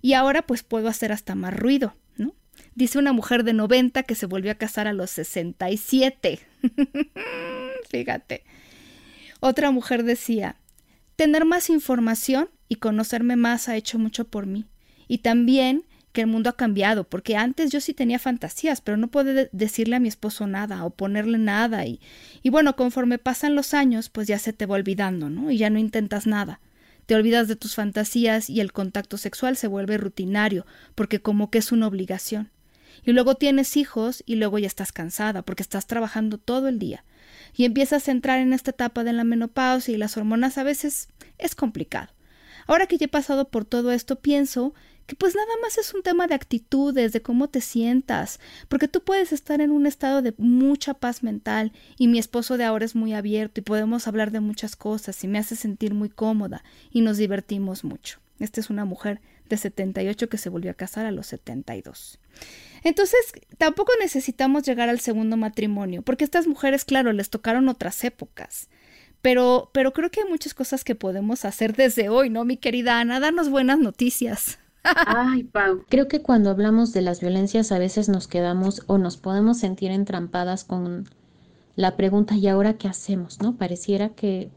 Y 0.01 0.13
ahora 0.13 0.41
pues 0.41 0.63
puedo 0.63 0.87
hacer 0.89 1.11
hasta 1.11 1.35
más 1.35 1.55
ruido, 1.55 1.95
¿no? 2.17 2.33
Dice 2.75 2.99
una 2.99 3.13
mujer 3.13 3.43
de 3.43 3.53
90 3.53 4.03
que 4.03 4.15
se 4.15 4.25
volvió 4.25 4.51
a 4.51 4.55
casar 4.55 4.87
a 4.87 4.93
los 4.93 5.11
67. 5.11 6.39
Fíjate. 7.89 8.43
Otra 9.45 9.71
mujer 9.71 10.05
decía, 10.05 10.55
tener 11.17 11.43
más 11.43 11.69
información 11.69 12.47
y 12.69 12.75
conocerme 12.75 13.35
más 13.35 13.67
ha 13.67 13.75
hecho 13.75 13.99
mucho 13.99 14.23
por 14.23 14.45
mí. 14.45 14.63
Y 15.09 15.17
también 15.17 15.83
que 16.13 16.21
el 16.21 16.27
mundo 16.27 16.49
ha 16.49 16.55
cambiado, 16.55 17.03
porque 17.03 17.35
antes 17.35 17.69
yo 17.69 17.81
sí 17.81 17.93
tenía 17.93 18.19
fantasías, 18.19 18.79
pero 18.79 18.95
no 18.95 19.09
puedo 19.09 19.49
decirle 19.51 19.97
a 19.97 19.99
mi 19.99 20.07
esposo 20.07 20.47
nada 20.47 20.85
o 20.85 20.91
ponerle 20.91 21.39
nada 21.39 21.85
y, 21.85 21.99
y 22.41 22.51
bueno, 22.51 22.77
conforme 22.77 23.17
pasan 23.17 23.53
los 23.53 23.73
años, 23.73 24.07
pues 24.07 24.29
ya 24.29 24.39
se 24.39 24.53
te 24.53 24.65
va 24.65 24.75
olvidando, 24.75 25.29
¿no? 25.29 25.51
Y 25.51 25.57
ya 25.57 25.69
no 25.69 25.77
intentas 25.77 26.25
nada. 26.25 26.61
Te 27.05 27.13
olvidas 27.13 27.49
de 27.49 27.57
tus 27.57 27.75
fantasías 27.75 28.49
y 28.49 28.61
el 28.61 28.71
contacto 28.71 29.17
sexual 29.17 29.57
se 29.57 29.67
vuelve 29.67 29.97
rutinario, 29.97 30.65
porque 30.95 31.19
como 31.19 31.51
que 31.51 31.57
es 31.57 31.73
una 31.73 31.87
obligación. 31.87 32.49
Y 33.03 33.11
luego 33.11 33.35
tienes 33.35 33.75
hijos 33.75 34.23
y 34.25 34.35
luego 34.35 34.57
ya 34.57 34.67
estás 34.67 34.93
cansada, 34.93 35.41
porque 35.41 35.63
estás 35.63 35.85
trabajando 35.85 36.37
todo 36.37 36.69
el 36.69 36.79
día. 36.79 37.03
Y 37.55 37.65
empiezas 37.65 38.07
a 38.07 38.11
entrar 38.11 38.39
en 38.39 38.53
esta 38.53 38.71
etapa 38.71 39.03
de 39.03 39.13
la 39.13 39.23
menopausia 39.23 39.93
y 39.93 39.97
las 39.97 40.17
hormonas 40.17 40.57
a 40.57 40.63
veces 40.63 41.09
es 41.37 41.55
complicado. 41.55 42.11
Ahora 42.67 42.87
que 42.87 42.97
ya 42.97 43.05
he 43.05 43.09
pasado 43.09 43.49
por 43.49 43.65
todo 43.65 43.91
esto, 43.91 44.19
pienso 44.19 44.73
que 45.05 45.15
pues 45.15 45.35
nada 45.35 45.51
más 45.61 45.77
es 45.77 45.93
un 45.93 46.01
tema 46.01 46.27
de 46.27 46.35
actitudes, 46.35 47.11
de 47.11 47.21
cómo 47.21 47.49
te 47.49 47.61
sientas, 47.61 48.39
porque 48.69 48.87
tú 48.87 49.03
puedes 49.03 49.33
estar 49.33 49.59
en 49.61 49.71
un 49.71 49.85
estado 49.85 50.21
de 50.21 50.33
mucha 50.37 50.93
paz 50.93 51.23
mental 51.23 51.73
y 51.97 52.07
mi 52.07 52.19
esposo 52.19 52.57
de 52.57 52.63
ahora 52.63 52.85
es 52.85 52.95
muy 52.95 53.13
abierto 53.13 53.59
y 53.59 53.63
podemos 53.63 54.07
hablar 54.07 54.31
de 54.31 54.39
muchas 54.39 54.75
cosas 54.75 55.21
y 55.23 55.27
me 55.27 55.39
hace 55.39 55.55
sentir 55.55 55.93
muy 55.93 56.09
cómoda 56.09 56.63
y 56.89 57.01
nos 57.01 57.17
divertimos 57.17 57.83
mucho. 57.83 58.19
Esta 58.39 58.61
es 58.61 58.69
una 58.69 58.85
mujer 58.85 59.21
de 59.49 59.57
78 59.57 60.29
que 60.29 60.37
se 60.37 60.49
volvió 60.49 60.71
a 60.71 60.75
casar 60.75 61.05
a 61.05 61.11
los 61.11 61.27
72. 61.27 62.19
Entonces, 62.83 63.19
tampoco 63.57 63.91
necesitamos 63.99 64.63
llegar 64.63 64.89
al 64.89 64.99
segundo 64.99 65.37
matrimonio, 65.37 66.01
porque 66.01 66.23
estas 66.23 66.47
mujeres, 66.47 66.85
claro, 66.85 67.13
les 67.13 67.29
tocaron 67.29 67.69
otras 67.69 68.03
épocas. 68.03 68.69
Pero, 69.21 69.69
pero 69.73 69.93
creo 69.93 70.11
que 70.11 70.21
hay 70.21 70.29
muchas 70.29 70.53
cosas 70.53 70.83
que 70.83 70.95
podemos 70.95 71.45
hacer 71.45 71.75
desde 71.75 72.09
hoy, 72.09 72.29
¿no, 72.29 72.43
mi 72.43 72.57
querida 72.57 72.99
Ana? 72.99 73.21
Danos 73.21 73.49
buenas 73.49 73.79
noticias. 73.79 74.59
Ay, 74.83 75.43
Pau. 75.43 75.85
Creo 75.87 76.09
que 76.09 76.21
cuando 76.21 76.49
hablamos 76.49 76.91
de 76.91 77.01
las 77.01 77.21
violencias 77.21 77.71
a 77.71 77.79
veces 77.79 78.09
nos 78.09 78.27
quedamos 78.27 78.83
o 78.87 78.97
nos 78.97 79.15
podemos 79.15 79.59
sentir 79.59 79.91
entrampadas 79.91 80.65
con 80.65 81.07
la 81.75 81.95
pregunta 81.95 82.35
¿y 82.35 82.47
ahora 82.47 82.73
qué 82.77 82.89
hacemos? 82.89 83.41
¿No? 83.41 83.55
Pareciera 83.55 84.09
que 84.09 84.49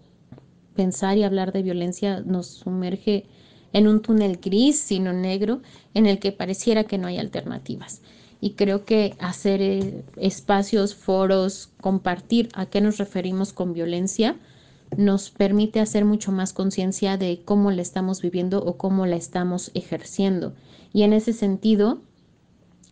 pensar 0.74 1.16
y 1.16 1.22
hablar 1.22 1.52
de 1.52 1.62
violencia 1.62 2.20
nos 2.20 2.48
sumerge 2.48 3.24
en 3.72 3.86
un 3.86 4.02
túnel 4.02 4.38
gris, 4.38 4.78
sino 4.78 5.12
negro, 5.12 5.62
en 5.94 6.06
el 6.06 6.18
que 6.18 6.32
pareciera 6.32 6.84
que 6.84 6.98
no 6.98 7.06
hay 7.06 7.18
alternativas. 7.18 8.02
Y 8.40 8.50
creo 8.50 8.84
que 8.84 9.16
hacer 9.18 9.62
eh, 9.62 10.04
espacios, 10.16 10.94
foros, 10.94 11.70
compartir 11.80 12.48
a 12.54 12.66
qué 12.66 12.80
nos 12.80 12.98
referimos 12.98 13.52
con 13.52 13.72
violencia, 13.72 14.36
nos 14.96 15.30
permite 15.30 15.80
hacer 15.80 16.04
mucho 16.04 16.32
más 16.32 16.52
conciencia 16.52 17.16
de 17.16 17.42
cómo 17.44 17.70
la 17.70 17.82
estamos 17.82 18.22
viviendo 18.22 18.62
o 18.62 18.76
cómo 18.76 19.06
la 19.06 19.16
estamos 19.16 19.70
ejerciendo. 19.74 20.54
Y 20.92 21.02
en 21.02 21.12
ese 21.12 21.32
sentido, 21.32 22.00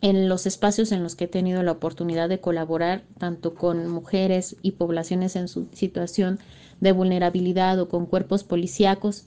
en 0.01 0.29
los 0.29 0.45
espacios 0.45 0.91
en 0.91 1.03
los 1.03 1.15
que 1.15 1.25
he 1.25 1.27
tenido 1.27 1.63
la 1.63 1.71
oportunidad 1.71 2.29
de 2.29 2.39
colaborar, 2.39 3.03
tanto 3.17 3.55
con 3.55 3.87
mujeres 3.87 4.55
y 4.61 4.71
poblaciones 4.71 5.35
en 5.35 5.47
su 5.47 5.67
situación 5.71 6.39
de 6.81 6.91
vulnerabilidad 6.91 7.79
o 7.79 7.89
con 7.89 8.05
cuerpos 8.05 8.43
policíacos, 8.43 9.25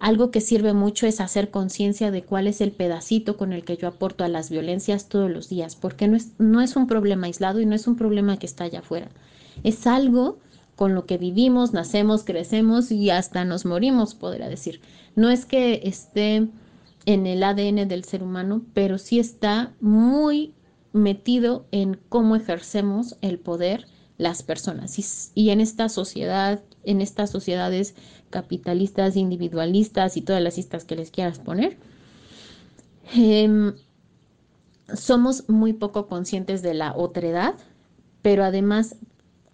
algo 0.00 0.30
que 0.30 0.40
sirve 0.40 0.72
mucho 0.72 1.06
es 1.06 1.20
hacer 1.20 1.50
conciencia 1.50 2.10
de 2.10 2.22
cuál 2.22 2.46
es 2.46 2.60
el 2.60 2.72
pedacito 2.72 3.36
con 3.36 3.52
el 3.52 3.64
que 3.64 3.76
yo 3.76 3.88
aporto 3.88 4.24
a 4.24 4.28
las 4.28 4.50
violencias 4.50 5.08
todos 5.08 5.30
los 5.30 5.48
días, 5.48 5.76
porque 5.76 6.08
no 6.08 6.16
es, 6.16 6.32
no 6.38 6.60
es 6.60 6.76
un 6.76 6.86
problema 6.86 7.26
aislado 7.26 7.60
y 7.60 7.66
no 7.66 7.74
es 7.74 7.86
un 7.86 7.96
problema 7.96 8.38
que 8.38 8.46
está 8.46 8.64
allá 8.64 8.80
afuera. 8.80 9.08
Es 9.64 9.86
algo 9.86 10.38
con 10.76 10.94
lo 10.94 11.06
que 11.06 11.18
vivimos, 11.18 11.72
nacemos, 11.72 12.22
crecemos 12.22 12.92
y 12.92 13.10
hasta 13.10 13.44
nos 13.44 13.64
morimos, 13.64 14.14
podría 14.14 14.48
decir. 14.48 14.80
No 15.16 15.30
es 15.30 15.44
que 15.44 15.80
esté 15.82 16.48
en 17.04 17.26
el 17.26 17.42
ADN 17.42 17.88
del 17.88 18.04
ser 18.04 18.22
humano, 18.22 18.62
pero 18.74 18.98
sí 18.98 19.18
está 19.18 19.72
muy 19.80 20.54
metido 20.92 21.66
en 21.72 21.98
cómo 22.08 22.36
ejercemos 22.36 23.16
el 23.22 23.38
poder 23.38 23.86
las 24.18 24.42
personas. 24.42 24.98
Y, 25.34 25.50
en 25.50 25.60
esta 25.60 25.88
sociedad, 25.88 26.62
en 26.88 27.00
estas 27.02 27.30
sociedades 27.30 27.94
capitalistas, 28.30 29.16
individualistas 29.16 30.16
y 30.16 30.22
todas 30.22 30.42
las 30.42 30.56
listas 30.56 30.84
que 30.84 30.96
les 30.96 31.10
quieras 31.10 31.38
poner, 31.38 31.76
em, 33.14 33.74
somos 34.94 35.48
muy 35.48 35.74
poco 35.74 36.08
conscientes 36.08 36.62
de 36.62 36.74
la 36.74 36.94
otredad, 36.96 37.54
pero 38.22 38.42
además 38.42 38.96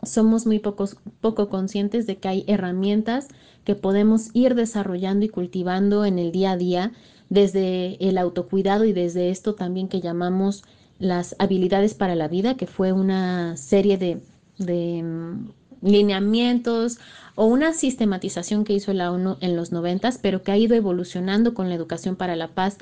somos 0.04 0.46
muy 0.46 0.60
pocos, 0.60 0.96
poco 1.20 1.48
conscientes 1.48 2.06
de 2.06 2.18
que 2.18 2.28
hay 2.28 2.44
herramientas 2.46 3.28
que 3.64 3.74
podemos 3.74 4.30
ir 4.32 4.54
desarrollando 4.54 5.24
y 5.24 5.28
cultivando 5.28 6.04
en 6.04 6.18
el 6.18 6.30
día 6.30 6.52
a 6.52 6.56
día 6.56 6.92
desde 7.30 7.96
el 8.06 8.18
autocuidado 8.18 8.84
y 8.84 8.92
desde 8.92 9.30
esto 9.30 9.54
también 9.54 9.88
que 9.88 10.00
llamamos 10.00 10.62
las 10.98 11.34
habilidades 11.38 11.94
para 11.94 12.14
la 12.14 12.28
vida, 12.28 12.56
que 12.56 12.66
fue 12.66 12.92
una 12.92 13.56
serie 13.56 13.98
de, 13.98 14.20
de 14.58 15.02
mm, 15.02 15.48
lineamientos 15.82 16.98
o 17.36 17.46
una 17.46 17.72
sistematización 17.72 18.64
que 18.64 18.74
hizo 18.74 18.92
la 18.92 19.10
ONU 19.10 19.36
en 19.40 19.56
los 19.56 19.72
noventas, 19.72 20.18
pero 20.20 20.42
que 20.42 20.52
ha 20.52 20.56
ido 20.56 20.74
evolucionando 20.74 21.54
con 21.54 21.68
la 21.68 21.74
educación 21.74 22.16
para 22.16 22.36
la 22.36 22.48
paz 22.48 22.78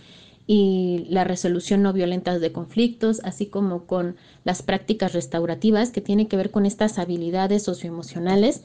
y 0.47 1.07
la 1.09 1.25
resolución 1.25 1.83
no 1.83 1.93
violenta 1.93 2.39
de 2.39 2.53
conflictos, 2.53 3.21
así 3.25 3.47
como 3.47 3.85
con 3.85 4.17
las 4.45 4.63
prácticas 4.63 5.13
restaurativas 5.13 5.91
que 5.91 6.01
tienen 6.01 6.27
que 6.27 6.37
ver 6.37 6.51
con 6.51 6.67
estas 6.67 6.99
habilidades 6.99 7.63
socioemocionales 7.63 8.63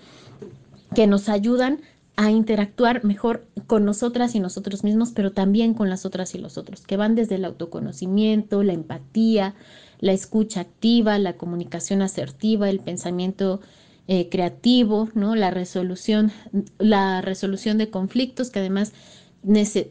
que 0.96 1.08
nos 1.08 1.30
ayudan 1.30 1.80
a 2.16 2.32
interactuar 2.32 3.06
mejor 3.06 3.46
con 3.68 3.86
nosotras 3.86 4.34
y 4.34 4.40
nosotros 4.40 4.84
mismos, 4.84 5.12
pero 5.12 5.34
también 5.34 5.76
con 5.76 5.90
las 5.90 6.04
otras 6.04 6.34
y 6.34 6.40
los 6.40 6.58
otros, 6.58 6.82
que 6.82 6.98
van 6.98 7.14
desde 7.14 7.36
el 7.36 7.46
autoconocimiento, 7.46 8.64
la 8.64 8.74
empatía, 8.74 9.54
la 10.00 10.14
escucha 10.14 10.62
activa, 10.62 11.20
la 11.20 11.34
comunicación 11.34 12.02
asertiva, 12.02 12.70
el 12.70 12.80
pensamiento 12.80 13.62
eh, 14.08 14.30
creativo, 14.30 15.10
¿no? 15.14 15.36
La 15.36 15.52
resolución, 15.52 16.32
la 16.78 17.22
resolución 17.22 17.78
de 17.78 17.90
conflictos, 17.90 18.50
que 18.50 18.60
además 18.60 18.94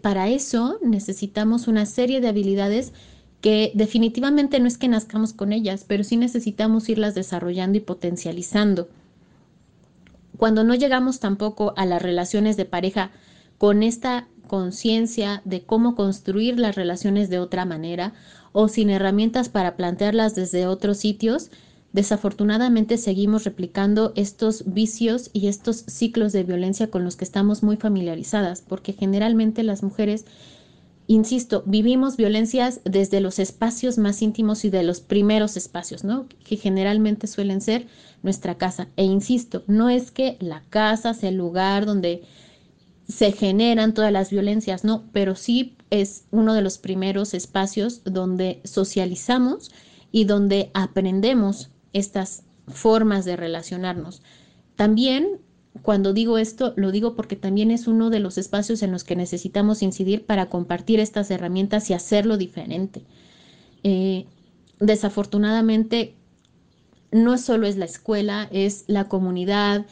para 0.02 0.28
eso 0.28 0.78
necesitamos 0.82 1.68
una 1.68 1.86
serie 1.86 2.20
de 2.20 2.28
habilidades 2.28 2.92
que 3.40 3.70
definitivamente 3.74 4.58
no 4.58 4.66
es 4.66 4.78
que 4.78 4.88
nazcamos 4.88 5.32
con 5.32 5.52
ellas, 5.52 5.84
pero 5.86 6.04
sí 6.04 6.16
necesitamos 6.16 6.88
irlas 6.88 7.14
desarrollando 7.14 7.78
y 7.78 7.80
potencializando. 7.80 8.88
Cuando 10.36 10.64
no 10.64 10.74
llegamos 10.74 11.20
tampoco 11.20 11.72
a 11.76 11.86
las 11.86 12.02
relaciones 12.02 12.56
de 12.56 12.64
pareja 12.64 13.10
con 13.58 13.82
esta 13.82 14.28
conciencia 14.46 15.42
de 15.44 15.62
cómo 15.62 15.94
construir 15.94 16.58
las 16.58 16.74
relaciones 16.74 17.30
de 17.30 17.38
otra 17.38 17.64
manera 17.64 18.14
o 18.52 18.68
sin 18.68 18.90
herramientas 18.90 19.48
para 19.48 19.76
plantearlas 19.76 20.34
desde 20.34 20.66
otros 20.66 20.98
sitios, 20.98 21.50
Desafortunadamente 21.96 22.98
seguimos 22.98 23.44
replicando 23.44 24.12
estos 24.16 24.64
vicios 24.66 25.30
y 25.32 25.46
estos 25.46 25.78
ciclos 25.86 26.34
de 26.34 26.44
violencia 26.44 26.90
con 26.90 27.04
los 27.04 27.16
que 27.16 27.24
estamos 27.24 27.62
muy 27.62 27.78
familiarizadas, 27.78 28.60
porque 28.60 28.92
generalmente 28.92 29.62
las 29.62 29.82
mujeres, 29.82 30.26
insisto, 31.06 31.62
vivimos 31.64 32.18
violencias 32.18 32.82
desde 32.84 33.22
los 33.22 33.38
espacios 33.38 33.96
más 33.96 34.20
íntimos 34.20 34.66
y 34.66 34.68
de 34.68 34.82
los 34.82 35.00
primeros 35.00 35.56
espacios, 35.56 36.04
¿no? 36.04 36.26
Que 36.44 36.58
generalmente 36.58 37.28
suelen 37.28 37.62
ser 37.62 37.86
nuestra 38.22 38.58
casa. 38.58 38.88
E 38.98 39.04
insisto, 39.04 39.64
no 39.66 39.88
es 39.88 40.10
que 40.10 40.36
la 40.38 40.64
casa 40.68 41.14
sea 41.14 41.30
el 41.30 41.36
lugar 41.36 41.86
donde 41.86 42.24
se 43.08 43.32
generan 43.32 43.94
todas 43.94 44.12
las 44.12 44.30
violencias, 44.30 44.84
no, 44.84 45.04
pero 45.14 45.34
sí 45.34 45.78
es 45.88 46.24
uno 46.30 46.52
de 46.52 46.60
los 46.60 46.76
primeros 46.76 47.32
espacios 47.32 48.02
donde 48.04 48.60
socializamos 48.64 49.70
y 50.12 50.24
donde 50.24 50.70
aprendemos 50.74 51.70
estas 51.96 52.42
formas 52.68 53.24
de 53.24 53.36
relacionarnos. 53.36 54.22
También, 54.76 55.40
cuando 55.82 56.12
digo 56.12 56.36
esto, 56.36 56.74
lo 56.76 56.90
digo 56.90 57.14
porque 57.14 57.36
también 57.36 57.70
es 57.70 57.86
uno 57.86 58.10
de 58.10 58.20
los 58.20 58.38
espacios 58.38 58.82
en 58.82 58.92
los 58.92 59.04
que 59.04 59.16
necesitamos 59.16 59.82
incidir 59.82 60.26
para 60.26 60.46
compartir 60.46 61.00
estas 61.00 61.30
herramientas 61.30 61.88
y 61.88 61.94
hacerlo 61.94 62.36
diferente. 62.36 63.04
Eh, 63.82 64.26
desafortunadamente, 64.78 66.14
no 67.12 67.38
solo 67.38 67.66
es 67.66 67.76
la 67.76 67.86
escuela, 67.86 68.48
es 68.52 68.84
la 68.88 69.08
comunidad, 69.08 69.86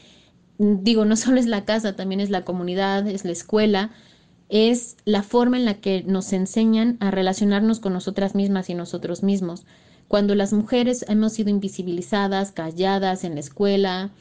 digo, 0.59 1.07
no 1.07 1.17
solo 1.17 1.39
es 1.39 1.47
la 1.47 1.65
casa, 1.65 1.97
también 1.97 2.21
es 2.21 2.29
la 2.29 2.45
comunidad, 2.45 3.07
es 3.07 3.25
la 3.25 3.33
escuela, 3.33 3.93
es 4.51 4.97
la 5.07 5.23
forma 5.23 5.57
en 5.57 5.65
la 5.65 5.75
que 5.81 6.03
nos 6.03 6.33
enseñan 6.35 6.99
a 7.01 7.11
relacionarnos 7.11 7.81
con 7.81 7.95
nosotras 7.95 8.35
mismas 8.35 8.69
y 8.69 8.75
nosotros 8.75 9.23
mismos 9.23 9.65
cuando 10.15 10.37
las 10.37 10.53
mujeres 10.53 11.05
hemos 11.09 11.33
sido 11.33 11.51
invisibilizadas, 11.51 12.53
calladas 12.53 13.25
en 13.25 13.35
la 13.35 13.41
escuela, 13.41 14.13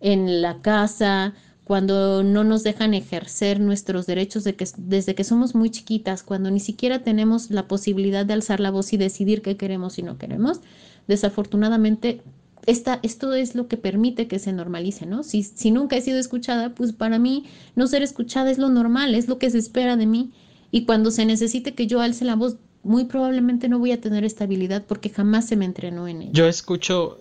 en 0.00 0.40
la 0.40 0.62
casa, 0.62 1.34
cuando 1.64 2.22
no 2.22 2.44
nos 2.44 2.62
dejan 2.62 2.94
ejercer 2.94 3.58
nuestros 3.58 4.06
derechos 4.06 4.44
desde 4.76 5.14
que 5.16 5.24
somos 5.24 5.56
muy 5.56 5.70
chiquitas, 5.70 6.22
cuando 6.22 6.48
ni 6.52 6.60
siquiera 6.60 7.02
tenemos 7.02 7.50
la 7.50 7.66
posibilidad 7.66 8.24
de 8.24 8.34
alzar 8.34 8.60
la 8.60 8.70
voz 8.70 8.92
y 8.92 8.98
decidir 8.98 9.42
qué 9.42 9.56
queremos 9.56 9.98
y 9.98 10.04
no 10.04 10.16
queremos, 10.16 10.60
desafortunadamente 11.08 12.22
esto 12.66 13.34
es 13.34 13.56
lo 13.56 13.66
que 13.66 13.76
permite 13.76 14.28
que 14.28 14.38
se 14.38 14.52
normalice, 14.52 15.06
¿no? 15.06 15.24
Si, 15.24 15.42
si 15.42 15.72
nunca 15.72 15.96
he 15.96 16.02
sido 16.02 16.20
escuchada, 16.20 16.72
pues 16.72 16.92
para 16.92 17.18
mí 17.18 17.46
no 17.74 17.88
ser 17.88 18.04
escuchada 18.04 18.48
es 18.52 18.58
lo 18.58 18.68
normal, 18.68 19.16
es 19.16 19.26
lo 19.26 19.40
que 19.40 19.50
se 19.50 19.58
espera 19.58 19.96
de 19.96 20.06
mí. 20.06 20.30
Y 20.70 20.84
cuando 20.84 21.10
se 21.10 21.26
necesite 21.26 21.74
que 21.74 21.88
yo 21.88 22.00
alce 22.00 22.24
la 22.24 22.36
voz, 22.36 22.58
muy 22.82 23.04
probablemente 23.04 23.68
no 23.68 23.78
voy 23.78 23.92
a 23.92 24.00
tener 24.00 24.24
estabilidad 24.24 24.84
porque 24.86 25.10
jamás 25.10 25.46
se 25.46 25.56
me 25.56 25.64
entrenó 25.64 26.08
en 26.08 26.22
ello. 26.22 26.32
Yo 26.32 26.46
escucho, 26.46 27.18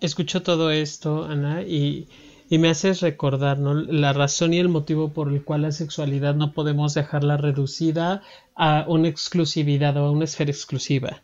escucho 0.00 0.42
todo 0.42 0.70
esto, 0.70 1.24
Ana, 1.24 1.62
y, 1.62 2.08
y 2.48 2.58
me 2.58 2.68
haces 2.68 3.00
recordar 3.00 3.58
la 3.58 4.12
razón 4.12 4.54
y 4.54 4.58
el 4.58 4.68
motivo 4.68 5.12
por 5.12 5.32
el 5.32 5.42
cual 5.42 5.62
la 5.62 5.72
sexualidad 5.72 6.34
no 6.34 6.52
podemos 6.52 6.94
dejarla 6.94 7.36
reducida 7.36 8.22
a 8.54 8.84
una 8.88 9.08
exclusividad 9.08 9.96
o 9.96 10.06
a 10.06 10.10
una 10.10 10.24
esfera 10.24 10.50
exclusiva 10.50 11.22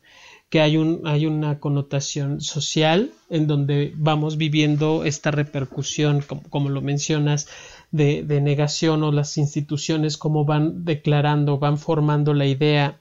que 0.52 0.60
hay, 0.60 0.76
un, 0.76 1.00
hay 1.06 1.24
una 1.24 1.60
connotación 1.60 2.42
social 2.42 3.10
en 3.30 3.46
donde 3.46 3.94
vamos 3.96 4.36
viviendo 4.36 5.02
esta 5.02 5.30
repercusión, 5.30 6.20
como, 6.20 6.42
como 6.42 6.68
lo 6.68 6.82
mencionas, 6.82 7.48
de, 7.90 8.22
de, 8.22 8.42
negación 8.42 9.02
o 9.02 9.12
las 9.12 9.38
instituciones 9.38 10.18
como 10.18 10.44
van 10.44 10.84
declarando, 10.84 11.58
van 11.58 11.78
formando 11.78 12.34
la 12.34 12.44
idea 12.44 13.00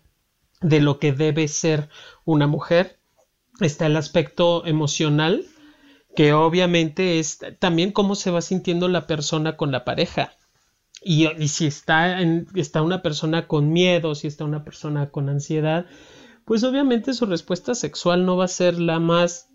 de 0.61 0.79
lo 0.79 0.99
que 0.99 1.11
debe 1.11 1.47
ser 1.47 1.89
una 2.25 2.47
mujer. 2.47 2.99
Está 3.59 3.87
el 3.87 3.97
aspecto 3.97 4.65
emocional, 4.65 5.45
que 6.15 6.33
obviamente 6.33 7.19
es 7.19 7.39
también 7.59 7.91
cómo 7.91 8.15
se 8.15 8.31
va 8.31 8.41
sintiendo 8.41 8.87
la 8.87 9.07
persona 9.07 9.57
con 9.57 9.71
la 9.71 9.83
pareja. 9.83 10.35
Y, 11.03 11.27
si 11.47 11.65
está, 11.65 12.21
en, 12.21 12.47
está 12.53 12.83
una 12.83 13.01
persona 13.01 13.47
con 13.47 13.73
miedo, 13.73 14.13
si 14.13 14.27
está 14.27 14.45
una 14.45 14.63
persona 14.63 15.09
con 15.09 15.29
ansiedad, 15.29 15.87
pues 16.45 16.63
obviamente 16.63 17.13
su 17.13 17.25
respuesta 17.25 17.73
sexual 17.73 18.25
no 18.25 18.37
va 18.37 18.45
a 18.45 18.49
ser 18.49 18.79
la 18.79 18.99
más, 18.99 19.49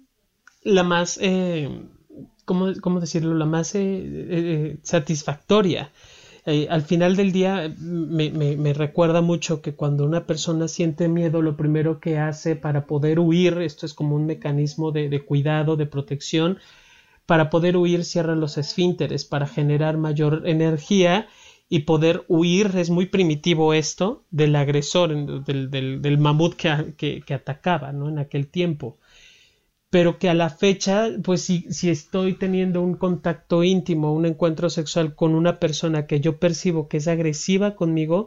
la 0.62 0.82
más, 0.82 1.18
eh, 1.22 1.70
¿cómo, 2.44 2.72
¿cómo, 2.80 2.98
decirlo? 2.98 3.34
La 3.34 3.44
más 3.44 3.76
eh, 3.76 3.80
eh, 3.80 4.78
satisfactoria. 4.82 5.92
Eh, 6.46 6.68
al 6.70 6.82
final 6.82 7.16
del 7.16 7.32
día 7.32 7.74
me, 7.78 8.30
me, 8.30 8.72
recuerda 8.72 9.20
mucho 9.20 9.60
que 9.60 9.74
cuando 9.74 10.04
una 10.04 10.26
persona 10.26 10.68
siente 10.68 11.08
miedo, 11.08 11.42
lo 11.42 11.56
primero 11.56 11.98
que 11.98 12.18
hace 12.18 12.54
para 12.54 12.86
poder 12.86 13.18
huir, 13.18 13.58
esto 13.58 13.84
es 13.84 13.94
como 13.94 14.14
un 14.14 14.26
mecanismo 14.26 14.92
de, 14.92 15.08
de 15.08 15.24
cuidado, 15.24 15.74
de 15.76 15.86
protección, 15.86 16.58
para 17.26 17.50
poder 17.50 17.76
huir 17.76 18.04
cierra 18.04 18.36
los 18.36 18.58
esfínteres 18.58 19.24
para 19.24 19.48
generar 19.48 19.96
mayor 19.98 20.42
energía 20.46 21.26
y 21.68 21.80
poder 21.80 22.24
huir, 22.28 22.70
es 22.76 22.90
muy 22.90 23.06
primitivo 23.06 23.74
esto, 23.74 24.24
del 24.30 24.54
agresor, 24.54 25.44
del, 25.44 25.70
del, 25.70 26.00
del 26.00 26.18
mamut 26.18 26.54
que, 26.54 26.94
que, 26.96 27.22
que, 27.22 27.34
atacaba 27.34 27.90
¿no? 27.90 28.08
en 28.08 28.20
aquel 28.20 28.46
tiempo. 28.46 28.98
Pero 29.90 30.18
que 30.18 30.28
a 30.28 30.34
la 30.34 30.50
fecha, 30.50 31.10
pues 31.22 31.42
si, 31.42 31.66
si 31.72 31.90
estoy 31.90 32.34
teniendo 32.34 32.82
un 32.82 32.94
contacto 32.94 33.62
íntimo, 33.64 34.12
un 34.12 34.26
encuentro 34.26 34.68
sexual 34.70 35.14
con 35.14 35.34
una 35.34 35.58
persona 35.60 36.06
que 36.06 36.20
yo 36.20 36.38
percibo 36.38 36.88
que 36.88 36.98
es 36.98 37.08
agresiva 37.08 37.76
conmigo, 37.76 38.26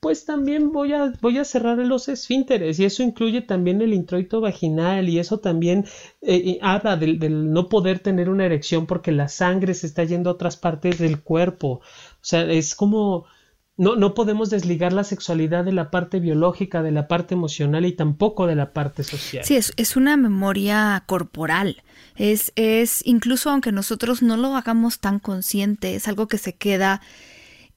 pues 0.00 0.24
también 0.24 0.70
voy 0.72 0.92
a, 0.92 1.12
voy 1.20 1.38
a 1.38 1.44
cerrar 1.44 1.78
los 1.78 2.08
esfínteres 2.08 2.78
y 2.78 2.84
eso 2.84 3.02
incluye 3.02 3.42
también 3.42 3.82
el 3.82 3.94
introito 3.94 4.40
vaginal 4.40 5.08
y 5.08 5.18
eso 5.18 5.40
también 5.40 5.86
eh, 6.22 6.58
habla 6.62 6.96
del, 6.96 7.18
del, 7.18 7.52
no 7.52 7.68
poder 7.68 7.98
tener 7.98 8.28
una 8.28 8.46
erección 8.46 8.86
porque 8.86 9.10
la 9.10 9.28
sangre 9.28 9.74
se 9.74 9.86
está 9.86 10.04
yendo 10.04 10.30
a 10.30 10.34
otras 10.34 10.56
partes 10.56 10.98
del 10.98 11.20
cuerpo. 11.20 11.68
O 11.68 11.82
sea, 12.20 12.42
es 12.50 12.74
como 12.76 13.26
no, 13.78 13.94
no 13.94 14.12
podemos 14.12 14.50
desligar 14.50 14.92
la 14.92 15.04
sexualidad 15.04 15.64
de 15.64 15.72
la 15.72 15.90
parte 15.90 16.18
biológica, 16.18 16.82
de 16.82 16.90
la 16.90 17.06
parte 17.06 17.34
emocional 17.34 17.86
y 17.86 17.92
tampoco 17.92 18.48
de 18.48 18.56
la 18.56 18.72
parte 18.72 19.04
social. 19.04 19.44
Sí, 19.44 19.56
es, 19.56 19.72
es 19.76 19.96
una 19.96 20.16
memoria 20.16 21.04
corporal. 21.06 21.82
Es, 22.16 22.52
es, 22.56 23.06
incluso 23.06 23.50
aunque 23.50 23.70
nosotros 23.70 24.20
no 24.20 24.36
lo 24.36 24.56
hagamos 24.56 24.98
tan 24.98 25.20
consciente, 25.20 25.94
es 25.94 26.08
algo 26.08 26.26
que 26.26 26.38
se 26.38 26.54
queda 26.54 27.00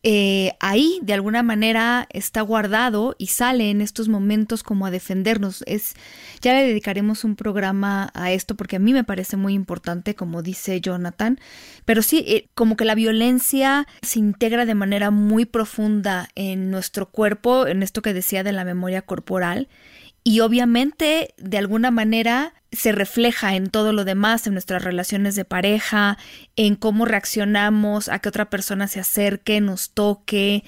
eh, 0.03 0.53
ahí 0.59 0.99
de 1.03 1.13
alguna 1.13 1.43
manera 1.43 2.07
está 2.09 2.41
guardado 2.41 3.15
y 3.19 3.27
sale 3.27 3.69
en 3.69 3.81
estos 3.81 4.09
momentos 4.09 4.63
como 4.63 4.87
a 4.87 4.91
defendernos. 4.91 5.63
Es, 5.67 5.93
ya 6.41 6.53
le 6.53 6.65
dedicaremos 6.65 7.23
un 7.23 7.35
programa 7.35 8.09
a 8.15 8.31
esto 8.31 8.55
porque 8.55 8.77
a 8.77 8.79
mí 8.79 8.93
me 8.93 9.03
parece 9.03 9.37
muy 9.37 9.53
importante, 9.53 10.15
como 10.15 10.41
dice 10.41 10.81
Jonathan. 10.81 11.39
Pero 11.85 12.01
sí, 12.01 12.23
eh, 12.27 12.49
como 12.55 12.77
que 12.77 12.85
la 12.85 12.95
violencia 12.95 13.87
se 14.01 14.19
integra 14.19 14.65
de 14.65 14.75
manera 14.75 15.11
muy 15.11 15.45
profunda 15.45 16.29
en 16.35 16.71
nuestro 16.71 17.09
cuerpo, 17.09 17.67
en 17.67 17.83
esto 17.83 18.01
que 18.01 18.13
decía 18.13 18.43
de 18.43 18.53
la 18.53 18.65
memoria 18.65 19.03
corporal. 19.03 19.67
Y 20.23 20.41
obviamente, 20.41 21.33
de 21.37 21.57
alguna 21.57 21.89
manera, 21.89 22.53
se 22.71 22.91
refleja 22.91 23.55
en 23.55 23.69
todo 23.69 23.91
lo 23.91 24.05
demás, 24.05 24.45
en 24.45 24.53
nuestras 24.53 24.83
relaciones 24.83 25.35
de 25.35 25.45
pareja, 25.45 26.17
en 26.55 26.75
cómo 26.75 27.05
reaccionamos 27.05 28.07
a 28.07 28.19
que 28.19 28.29
otra 28.29 28.49
persona 28.49 28.87
se 28.87 28.99
acerque, 28.99 29.61
nos 29.61 29.91
toque. 29.91 30.63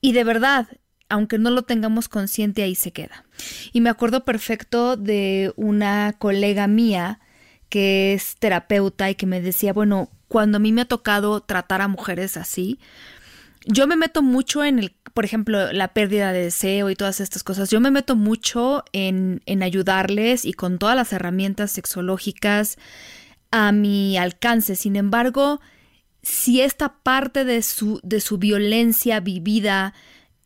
Y 0.00 0.12
de 0.12 0.24
verdad, 0.24 0.66
aunque 1.08 1.38
no 1.38 1.50
lo 1.50 1.62
tengamos 1.62 2.08
consciente, 2.08 2.62
ahí 2.62 2.74
se 2.74 2.92
queda. 2.92 3.24
Y 3.72 3.80
me 3.80 3.90
acuerdo 3.90 4.24
perfecto 4.24 4.96
de 4.96 5.52
una 5.56 6.14
colega 6.18 6.66
mía 6.66 7.20
que 7.68 8.14
es 8.14 8.36
terapeuta 8.38 9.10
y 9.10 9.14
que 9.14 9.26
me 9.26 9.40
decía, 9.40 9.72
bueno, 9.72 10.10
cuando 10.26 10.56
a 10.56 10.60
mí 10.60 10.72
me 10.72 10.82
ha 10.82 10.86
tocado 10.86 11.40
tratar 11.40 11.82
a 11.82 11.88
mujeres 11.88 12.36
así, 12.36 12.78
yo 13.66 13.86
me 13.86 13.96
meto 13.96 14.22
mucho 14.22 14.64
en 14.64 14.78
el, 14.78 14.94
por 15.14 15.24
ejemplo, 15.24 15.72
la 15.72 15.88
pérdida 15.88 16.32
de 16.32 16.44
deseo 16.44 16.90
y 16.90 16.96
todas 16.96 17.20
estas 17.20 17.42
cosas. 17.42 17.70
Yo 17.70 17.80
me 17.80 17.90
meto 17.90 18.16
mucho 18.16 18.84
en, 18.92 19.42
en 19.46 19.62
ayudarles 19.62 20.44
y 20.44 20.52
con 20.52 20.78
todas 20.78 20.96
las 20.96 21.12
herramientas 21.12 21.72
sexológicas 21.72 22.78
a 23.50 23.72
mi 23.72 24.16
alcance. 24.16 24.76
Sin 24.76 24.96
embargo, 24.96 25.60
si 26.22 26.60
esta 26.60 26.98
parte 27.02 27.44
de 27.44 27.62
su, 27.62 28.00
de 28.02 28.20
su 28.20 28.38
violencia 28.38 29.20
vivida 29.20 29.94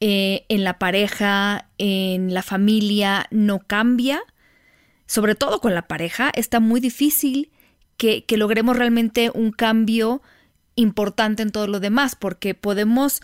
eh, 0.01 0.45
en 0.49 0.65
la 0.65 0.79
pareja, 0.79 1.69
en 1.79 2.35
la 2.35 2.43
familia, 2.43 3.27
no 3.31 3.61
cambia, 3.61 4.23
sobre 5.07 5.35
todo 5.35 5.61
con 5.61 5.75
la 5.75 5.87
pareja, 5.89 6.31
está 6.35 6.61
muy 6.61 6.81
difícil 6.81 7.51
que, 7.97 8.25
que 8.25 8.37
logremos 8.37 8.77
realmente 8.77 9.31
un 9.35 9.53
cambio 9.53 10.23
importante 10.75 11.43
en 11.43 11.51
todo 11.51 11.66
lo 11.66 11.81
demás, 11.81 12.16
porque 12.16 12.55
podemos 12.55 13.23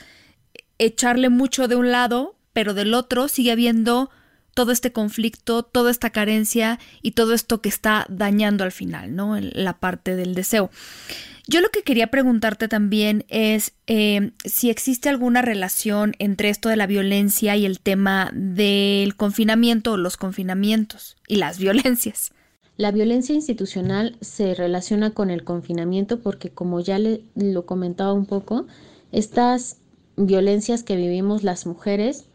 echarle 0.78 1.28
mucho 1.28 1.68
de 1.68 1.76
un 1.76 1.90
lado, 1.90 2.36
pero 2.52 2.74
del 2.74 2.94
otro 2.94 3.28
sigue 3.28 3.52
habiendo 3.52 4.10
todo 4.54 4.72
este 4.72 4.92
conflicto, 4.92 5.62
toda 5.62 5.90
esta 5.90 6.10
carencia 6.10 6.80
y 7.00 7.12
todo 7.12 7.32
esto 7.32 7.60
que 7.60 7.68
está 7.68 8.06
dañando 8.08 8.64
al 8.64 8.72
final, 8.72 9.14
¿no? 9.14 9.38
La 9.40 9.78
parte 9.78 10.16
del 10.16 10.34
deseo. 10.34 10.70
Yo 11.46 11.60
lo 11.60 11.70
que 11.70 11.82
quería 11.82 12.08
preguntarte 12.08 12.68
también 12.68 13.24
es 13.28 13.72
eh, 13.86 14.32
si 14.44 14.68
existe 14.68 15.08
alguna 15.08 15.42
relación 15.42 16.14
entre 16.18 16.50
esto 16.50 16.68
de 16.68 16.76
la 16.76 16.86
violencia 16.86 17.56
y 17.56 17.64
el 17.64 17.80
tema 17.80 18.30
del 18.34 19.16
confinamiento 19.16 19.92
o 19.92 19.96
los 19.96 20.16
confinamientos 20.16 21.16
y 21.26 21.36
las 21.36 21.58
violencias. 21.60 22.32
La 22.78 22.92
violencia 22.92 23.34
institucional 23.34 24.16
se 24.20 24.54
relaciona 24.54 25.10
con 25.10 25.30
el 25.30 25.42
confinamiento 25.42 26.20
porque, 26.20 26.50
como 26.50 26.78
ya 26.78 27.00
le, 27.00 27.24
lo 27.34 27.66
comentaba 27.66 28.12
un 28.12 28.24
poco, 28.24 28.66
estas 29.10 29.78
violencias 30.16 30.84
que 30.84 30.94
vivimos 30.94 31.42
las 31.42 31.66
mujeres 31.66 32.26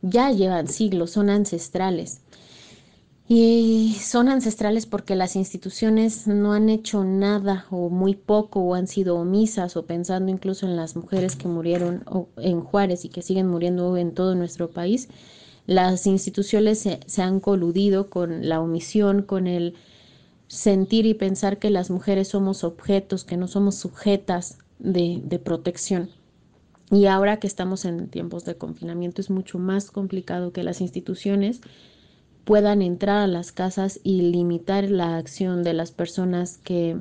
ya 0.00 0.30
llevan 0.30 0.68
siglos, 0.68 1.10
son 1.10 1.30
ancestrales. 1.30 2.20
Y 3.26 3.96
son 4.00 4.28
ancestrales 4.28 4.86
porque 4.86 5.16
las 5.16 5.34
instituciones 5.34 6.28
no 6.28 6.52
han 6.52 6.68
hecho 6.68 7.02
nada 7.02 7.66
o 7.72 7.88
muy 7.88 8.14
poco 8.14 8.60
o 8.60 8.74
han 8.74 8.86
sido 8.86 9.16
omisas 9.16 9.76
o 9.76 9.84
pensando 9.84 10.30
incluso 10.30 10.64
en 10.64 10.76
las 10.76 10.94
mujeres 10.94 11.34
que 11.34 11.48
murieron 11.48 12.04
en 12.36 12.60
Juárez 12.60 13.04
y 13.04 13.08
que 13.08 13.22
siguen 13.22 13.48
muriendo 13.48 13.96
en 13.96 14.14
todo 14.14 14.36
nuestro 14.36 14.70
país 14.70 15.08
las 15.66 16.06
instituciones 16.06 16.80
se, 16.80 17.22
han 17.22 17.40
coludido 17.40 18.10
con 18.10 18.48
la 18.48 18.60
omisión, 18.60 19.22
con 19.22 19.46
el 19.46 19.74
sentir 20.48 21.06
y 21.06 21.14
pensar 21.14 21.58
que 21.58 21.70
las 21.70 21.90
mujeres 21.90 22.28
somos 22.28 22.64
objetos, 22.64 23.24
que 23.24 23.36
no 23.36 23.48
somos 23.48 23.76
sujetas 23.76 24.58
de, 24.78 25.20
de, 25.24 25.38
protección. 25.38 26.10
Y 26.90 27.06
ahora 27.06 27.38
que 27.38 27.46
estamos 27.46 27.84
en 27.84 28.08
tiempos 28.08 28.44
de 28.44 28.56
confinamiento 28.56 29.20
es 29.20 29.30
mucho 29.30 29.58
más 29.58 29.90
complicado 29.90 30.52
que 30.52 30.62
las 30.62 30.80
instituciones 30.80 31.60
puedan 32.44 32.82
entrar 32.82 33.18
a 33.18 33.26
las 33.26 33.52
casas 33.52 34.00
y 34.02 34.22
limitar 34.22 34.90
la 34.90 35.16
acción 35.16 35.62
de 35.62 35.72
las 35.74 35.92
personas 35.92 36.58
que 36.58 36.96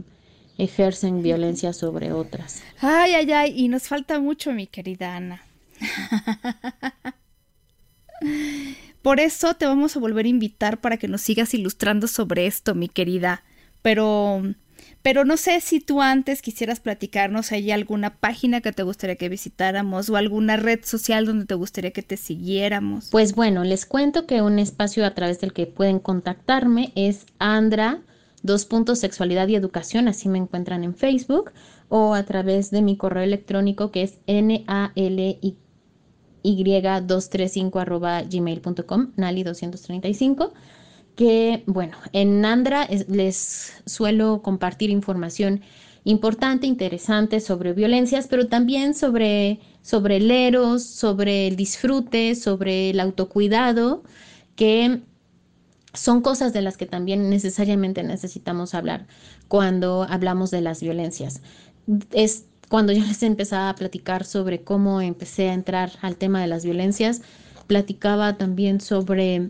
ejercen 0.57 1.24
violencia 1.24 1.74
sobre 1.74 2.14
otras. 2.14 2.62
Ay, 2.80 3.14
ay, 3.16 3.32
ay, 3.32 3.53
y 3.55 3.68
nos 3.68 3.88
falta 3.88 4.20
mucho, 4.20 4.53
mi 4.53 4.68
querida 4.68 5.16
Ana. 5.16 5.43
Por 9.01 9.19
eso 9.19 9.55
te 9.55 9.65
vamos 9.65 9.95
a 9.95 9.99
volver 9.99 10.26
a 10.26 10.30
invitar 10.30 10.80
para 10.80 10.97
que 10.97 11.07
nos 11.07 11.22
sigas 11.22 11.53
ilustrando 11.53 12.07
sobre 12.07 12.45
esto, 12.45 12.76
mi 12.76 12.88
querida. 12.88 13.43
Pero 13.82 14.43
pero 15.01 15.26
no 15.26 15.38
sé 15.38 15.59
si 15.61 15.80
tú 15.80 16.01
antes 16.01 16.41
quisieras 16.41 16.80
platicarnos, 16.80 17.51
¿hay 17.51 17.72
alguna 17.72 18.15
página 18.17 18.61
que 18.61 18.72
te 18.72 18.84
gustaría 18.84 19.15
que 19.15 19.30
visitáramos 19.30 20.09
o 20.09 20.15
alguna 20.15 20.57
red 20.57 20.82
social 20.84 21.26
donde 21.26 21.45
te 21.45 21.55
gustaría 21.55 21.91
que 21.91 22.03
te 22.03 22.17
siguiéramos? 22.17 23.09
Pues 23.09 23.34
bueno, 23.34 23.63
les 23.63 23.86
cuento 23.86 24.28
que 24.28 24.41
un 24.41 24.59
espacio 24.59 25.05
a 25.05 25.13
través 25.15 25.41
del 25.41 25.53
que 25.53 25.65
pueden 25.65 25.99
contactarme 25.99 26.91
es 26.95 27.26
Andra, 27.39 28.01
dos 28.43 28.65
puntos 28.65 28.99
sexualidad 28.99 29.47
y 29.47 29.55
educación, 29.55 30.07
así 30.07 30.30
me 30.30 30.38
encuentran 30.38 30.84
en 30.84 30.95
Facebook, 30.95 31.51
o 31.89 32.13
a 32.13 32.24
través 32.24 32.69
de 32.69 32.82
mi 32.82 32.95
correo 32.95 33.24
electrónico 33.24 33.91
que 33.91 34.03
es 34.03 34.19
n 34.28 34.63
a 34.67 34.91
l 34.95 35.39
i 35.41 35.57
y235 36.44 38.30
gmail.com, 38.30 39.12
Nali235, 39.16 40.52
que 41.16 41.64
bueno, 41.68 41.98
en 42.14 42.42
Nandra 42.42 42.88
les 43.08 43.74
suelo 43.86 44.42
compartir 44.42 44.89
información 44.89 45.62
importante, 46.04 46.68
interesante 46.68 47.39
sobre 47.39 47.74
violencias, 47.74 48.28
pero 48.28 48.48
también 48.48 48.96
sobre, 48.96 49.60
sobre 49.82 50.18
el 50.18 50.32
eros, 50.32 50.84
sobre 50.84 51.48
el 51.48 51.56
disfrute, 51.56 52.36
sobre 52.36 52.89
el 52.89 53.00
autocuidado, 53.00 54.04
que 54.56 55.02
son 55.94 56.22
cosas 56.22 56.54
de 56.54 56.62
las 56.62 56.78
que 56.78 56.86
también 56.86 57.30
necesariamente 57.30 58.04
necesitamos 58.04 58.74
hablar 58.74 59.08
cuando 59.48 60.04
hablamos 60.10 60.50
de 60.52 60.62
las 60.62 60.82
violencias. 60.82 61.42
Es 62.12 62.46
cuando 62.72 62.93
yo 62.93 63.03
les 63.05 63.22
empezaba 63.22 63.69
a 63.69 63.76
platicar 63.76 64.24
sobre 64.24 64.61
cómo 64.61 65.01
empecé 65.01 65.49
a 65.49 65.53
entrar 65.53 65.91
al 66.01 66.15
tema 66.15 66.39
de 66.39 66.47
las 66.47 66.63
violencias, 66.63 67.22
platicaba 67.67 68.38
también 68.38 68.80
sobre 68.80 69.49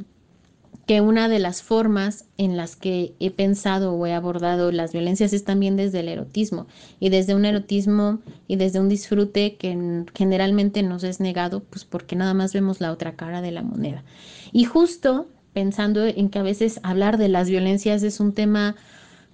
que 0.88 1.02
una 1.02 1.30
de 1.30 1.38
las 1.38 1.62
formas 1.62 2.26
en 2.40 2.58
las 2.58 2.76
que 2.76 3.14
he 3.20 3.30
pensado 3.30 3.94
o 3.94 4.08
he 4.08 4.14
abordado 4.14 4.72
las 4.72 4.92
violencias 4.92 5.34
es 5.34 5.44
también 5.44 5.76
desde 5.76 6.00
el 6.00 6.08
erotismo 6.08 6.66
y 7.00 7.10
desde 7.10 7.36
un 7.36 7.46
erotismo 7.46 8.22
y 8.48 8.56
desde 8.56 8.80
un 8.80 8.90
disfrute 8.90 9.56
que 9.56 10.04
generalmente 10.16 10.82
nos 10.82 11.04
es 11.04 11.20
negado 11.20 11.60
pues 11.60 11.86
porque 11.86 12.16
nada 12.16 12.34
más 12.34 12.54
vemos 12.54 12.82
la 12.82 12.92
otra 12.92 13.16
cara 13.16 13.44
de 13.44 13.52
la 13.52 13.62
moneda. 13.62 14.04
Y 14.52 14.64
justo 14.64 15.28
pensando 15.54 16.08
en 16.08 16.30
que 16.30 16.40
a 16.40 16.44
veces 16.44 16.80
hablar 16.82 17.20
de 17.20 17.30
las 17.30 17.52
violencias 17.52 18.02
es 18.02 18.20
un 18.20 18.34
tema 18.34 18.76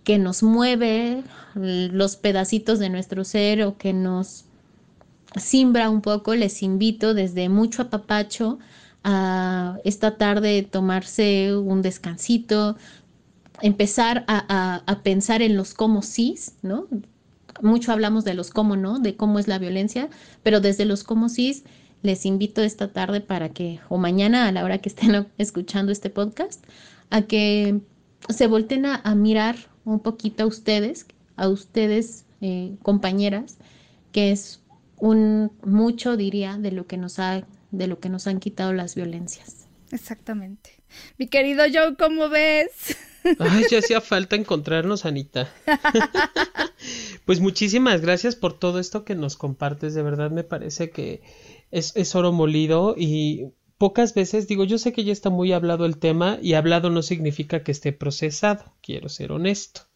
que 0.07 0.17
nos 0.19 0.41
mueve 0.41 1.21
los 1.53 2.15
pedacitos 2.15 2.79
de 2.79 2.87
nuestro 2.87 3.25
ser 3.25 3.63
o 3.63 3.77
que 3.77 3.91
nos 3.91 4.45
simbra 5.35 5.89
un 5.89 5.99
poco, 5.99 6.33
les 6.33 6.63
invito 6.63 7.13
desde 7.13 7.49
mucho 7.49 7.81
apapacho 7.81 8.57
a 9.03 9.79
esta 9.83 10.15
tarde 10.15 10.63
tomarse 10.63 11.57
un 11.57 11.81
descansito, 11.81 12.77
empezar 13.61 14.23
a, 14.29 14.81
a, 14.87 15.03
pensar 15.03 15.41
en 15.41 15.57
los 15.57 15.73
cómo 15.73 16.01
sí, 16.01 16.35
¿no? 16.61 16.87
Mucho 17.61 17.91
hablamos 17.91 18.23
de 18.23 18.33
los 18.33 18.49
cómo 18.49 18.77
no, 18.77 18.99
de 18.99 19.17
cómo 19.17 19.39
es 19.39 19.49
la 19.49 19.59
violencia, 19.59 20.07
pero 20.41 20.61
desde 20.61 20.85
los 20.85 21.03
cómo 21.03 21.27
sí 21.27 21.65
les 22.01 22.25
invito 22.25 22.61
esta 22.61 22.93
tarde 22.93 23.19
para 23.19 23.49
que, 23.49 23.81
o 23.89 23.97
mañana 23.97 24.47
a 24.47 24.53
la 24.53 24.63
hora 24.63 24.77
que 24.77 24.87
estén 24.87 25.27
escuchando 25.37 25.91
este 25.91 26.09
podcast, 26.09 26.63
a 27.09 27.23
que 27.23 27.81
se 28.29 28.47
volten 28.47 28.85
a, 28.85 29.15
mirar 29.15 29.57
un 29.87 30.01
poquito 30.01 30.43
a 30.43 30.47
ustedes, 30.47 31.07
a 31.37 31.47
ustedes 31.47 32.25
eh, 32.41 32.75
compañeras, 32.83 33.57
que 34.11 34.31
es 34.31 34.61
un 34.97 35.51
mucho 35.63 36.17
diría 36.17 36.57
de 36.57 36.71
lo 36.71 36.87
que 36.87 36.97
nos 36.97 37.19
ha 37.19 37.47
de 37.71 37.87
lo 37.87 37.99
que 37.99 38.09
nos 38.09 38.27
han 38.27 38.39
quitado 38.39 38.73
las 38.73 38.95
violencias. 38.95 39.67
Exactamente. 39.91 40.71
Mi 41.17 41.27
querido 41.27 41.63
Joe, 41.71 41.95
¿cómo 41.97 42.27
ves? 42.29 42.97
Ay, 43.39 43.63
ya 43.69 43.79
hacía 43.79 44.01
falta 44.01 44.35
encontrarnos, 44.35 45.05
Anita. 45.05 45.49
pues 47.25 47.39
muchísimas 47.39 48.01
gracias 48.01 48.35
por 48.35 48.57
todo 48.57 48.79
esto 48.79 49.05
que 49.05 49.15
nos 49.15 49.37
compartes. 49.37 49.93
De 49.93 50.01
verdad 50.01 50.31
me 50.31 50.43
parece 50.43 50.89
que 50.89 51.21
es, 51.71 51.93
es 51.95 52.15
oro 52.15 52.33
molido 52.33 52.95
y 52.97 53.53
pocas 53.77 54.13
veces 54.13 54.47
digo, 54.47 54.63
yo 54.63 54.77
sé 54.77 54.93
que 54.93 55.03
ya 55.03 55.13
está 55.13 55.29
muy 55.29 55.51
hablado 55.51 55.85
el 55.85 55.97
tema 55.97 56.39
y 56.41 56.53
hablado 56.53 56.89
no 56.89 57.01
significa 57.01 57.63
que 57.63 57.71
esté 57.71 57.93
procesado, 57.93 58.73
quiero 58.81 59.09
ser 59.09 59.31
honesto 59.31 59.87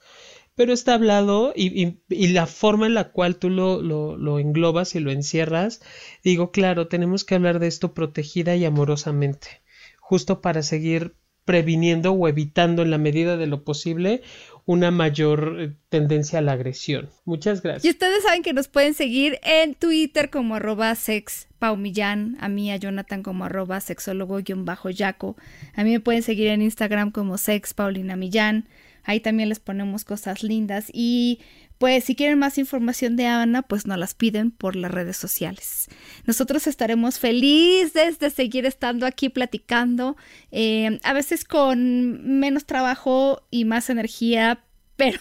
pero 0.56 0.74
está 0.74 0.96
hablado 0.96 1.54
y, 1.56 1.98
la 2.10 2.46
forma 2.46 2.86
en 2.86 2.94
la 2.94 3.12
cual 3.12 3.38
tú 3.38 3.50
lo, 3.50 3.82
lo, 3.82 4.18
lo, 4.18 4.40
englobas 4.40 4.96
y 4.96 5.00
lo 5.00 5.12
encierras, 5.12 5.82
digo, 6.24 6.52
claro, 6.52 6.88
tenemos 6.88 7.24
que 7.24 7.36
hablar 7.36 7.60
de 7.60 7.68
esto 7.68 7.94
protegida 7.94 8.56
y 8.56 8.66
amorosamente, 8.66 9.62
justo 10.00 10.42
para 10.42 10.62
seguir 10.62 11.16
previniendo 11.46 12.12
o 12.12 12.28
evitando 12.28 12.84
en 12.84 12.92
la 12.92 12.98
medida 12.98 13.38
de 13.38 13.48
lo 13.48 13.64
posible 13.64 14.22
una 14.66 14.92
mayor 14.92 15.58
eh, 15.60 15.74
tendencia 15.90 16.40
a 16.40 16.42
la 16.42 16.54
agresión. 16.54 17.10
Muchas 17.26 17.62
gracias. 17.62 17.86
Y 17.86 17.90
ustedes 17.90 18.24
saben 18.24 18.44
que 18.44 18.54
nos 18.54 18.68
pueden 18.68 18.94
seguir 18.94 19.40
en 19.44 19.76
Twitter 19.76 20.30
como 20.30 20.56
arroba 20.56 20.94
sex 20.96 21.48
a 21.64 21.76
mí 21.76 22.72
a 22.72 22.78
Jonathan 22.78 23.22
como 23.22 23.46
arroba 23.46 23.80
sexólogo-yaco, 23.80 25.36
a 25.76 25.84
mí 25.84 25.92
me 25.92 26.00
pueden 26.00 26.24
seguir 26.24 26.48
en 26.48 26.64
Instagram 26.64 27.12
como 27.12 27.38
sex 27.38 27.76
Paulina 27.76 28.16
Millán, 28.16 28.68
Ahí 29.04 29.20
también 29.20 29.50
les 29.50 29.60
ponemos 29.60 30.04
cosas 30.04 30.44
lindas 30.44 30.90
y 30.94 31.40
pues 31.82 32.04
si 32.04 32.16
quieren 32.16 32.38
más 32.38 32.60
información 32.60 33.16
de 33.16 33.26
Ana, 33.26 33.64
pues 33.64 33.88
nos 33.88 33.98
las 33.98 34.14
piden 34.14 34.52
por 34.52 34.76
las 34.76 34.92
redes 34.92 35.18
sociales. 35.18 35.88
Nosotros 36.28 36.68
estaremos 36.68 37.18
felices 37.18 38.20
de 38.20 38.30
seguir 38.30 38.68
estando 38.68 39.08
aquí 39.08 39.30
platicando, 39.30 40.16
eh, 40.52 41.00
a 41.02 41.14
veces 41.14 41.44
con 41.44 42.40
menos 42.40 42.68
trabajo 42.68 43.42
y 43.50 43.66
más 43.66 43.90
energía, 43.90 44.64
pero, 44.96 45.18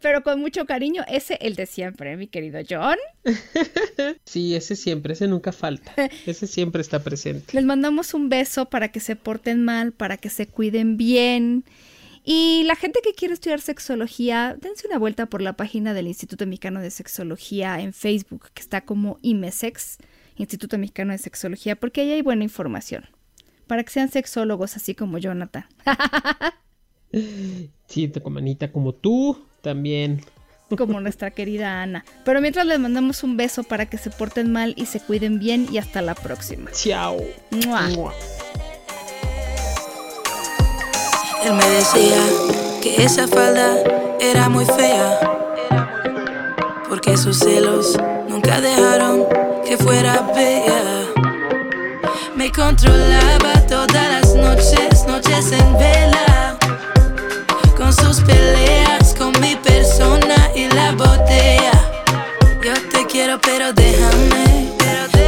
pero 0.00 0.22
con 0.22 0.38
mucho 0.38 0.64
cariño. 0.64 1.02
Ese 1.08 1.36
el 1.40 1.56
de 1.56 1.66
siempre, 1.66 2.16
mi 2.16 2.28
querido 2.28 2.60
John. 2.68 2.98
Sí, 4.24 4.54
ese 4.54 4.76
siempre, 4.76 5.14
ese 5.14 5.26
nunca 5.26 5.50
falta. 5.50 5.92
Ese 6.26 6.46
siempre 6.46 6.82
está 6.82 7.02
presente. 7.02 7.52
Les 7.52 7.64
mandamos 7.64 8.14
un 8.14 8.28
beso 8.28 8.66
para 8.70 8.92
que 8.92 9.00
se 9.00 9.16
porten 9.16 9.64
mal, 9.64 9.90
para 9.90 10.18
que 10.18 10.30
se 10.30 10.46
cuiden 10.46 10.96
bien. 10.96 11.64
Y 12.30 12.64
la 12.64 12.76
gente 12.76 13.00
que 13.02 13.14
quiere 13.14 13.32
estudiar 13.32 13.62
sexología, 13.62 14.54
dense 14.60 14.86
una 14.86 14.98
vuelta 14.98 15.24
por 15.24 15.40
la 15.40 15.54
página 15.54 15.94
del 15.94 16.08
Instituto 16.08 16.44
Mexicano 16.44 16.82
de 16.82 16.90
Sexología 16.90 17.80
en 17.80 17.94
Facebook, 17.94 18.50
que 18.52 18.60
está 18.60 18.82
como 18.82 19.18
IMESEX, 19.22 19.96
Instituto 20.36 20.76
Mexicano 20.76 21.12
de 21.12 21.18
Sexología, 21.18 21.76
porque 21.76 22.02
ahí 22.02 22.12
hay 22.12 22.20
buena 22.20 22.44
información. 22.44 23.06
Para 23.66 23.82
que 23.82 23.90
sean 23.90 24.10
sexólogos 24.10 24.76
así 24.76 24.94
como 24.94 25.16
Jonathan. 25.16 25.64
sí, 27.86 28.12
como 28.22 28.40
Anita, 28.40 28.72
como 28.72 28.92
tú 28.92 29.46
también. 29.62 30.20
Como 30.76 31.00
nuestra 31.00 31.30
querida 31.30 31.80
Ana. 31.80 32.04
Pero 32.26 32.42
mientras 32.42 32.66
les 32.66 32.78
mandamos 32.78 33.22
un 33.22 33.38
beso 33.38 33.64
para 33.64 33.86
que 33.86 33.96
se 33.96 34.10
porten 34.10 34.52
mal 34.52 34.74
y 34.76 34.84
se 34.84 35.00
cuiden 35.00 35.38
bien 35.38 35.66
y 35.72 35.78
hasta 35.78 36.02
la 36.02 36.14
próxima. 36.14 36.70
Chao. 36.72 37.16
Él 41.44 41.52
me 41.54 41.68
decía 41.70 42.18
que 42.82 43.04
esa 43.04 43.28
falda 43.28 43.76
era 44.20 44.48
muy 44.48 44.64
fea, 44.64 45.18
porque 46.88 47.16
sus 47.16 47.38
celos 47.38 47.96
nunca 48.28 48.60
dejaron 48.60 49.24
que 49.64 49.76
fuera 49.76 50.30
bella. 50.34 50.82
Me 52.34 52.50
controlaba 52.50 53.52
todas 53.68 54.08
las 54.10 54.34
noches, 54.34 55.06
noches 55.06 55.52
en 55.52 55.78
vela, 55.78 56.56
con 57.76 57.92
sus 57.92 58.20
peleas, 58.20 59.14
con 59.16 59.32
mi 59.40 59.54
persona 59.56 60.50
y 60.54 60.68
la 60.68 60.92
botella. 60.92 61.72
Yo 62.64 62.74
te 62.90 63.06
quiero, 63.06 63.38
pero 63.40 63.72
déjame, 63.72 64.72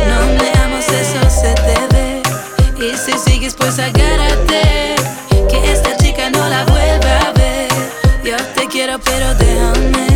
no 0.08 0.78
eso 0.78 1.30
se 1.30 1.54
te 1.54 1.94
ve. 1.94 2.22
Y 2.78 2.96
si 2.96 3.18
sigues, 3.18 3.54
pues 3.54 3.78
agárrate. 3.78 4.79
quiero, 8.80 8.98
pero 8.98 9.34
déjame. 9.34 10.09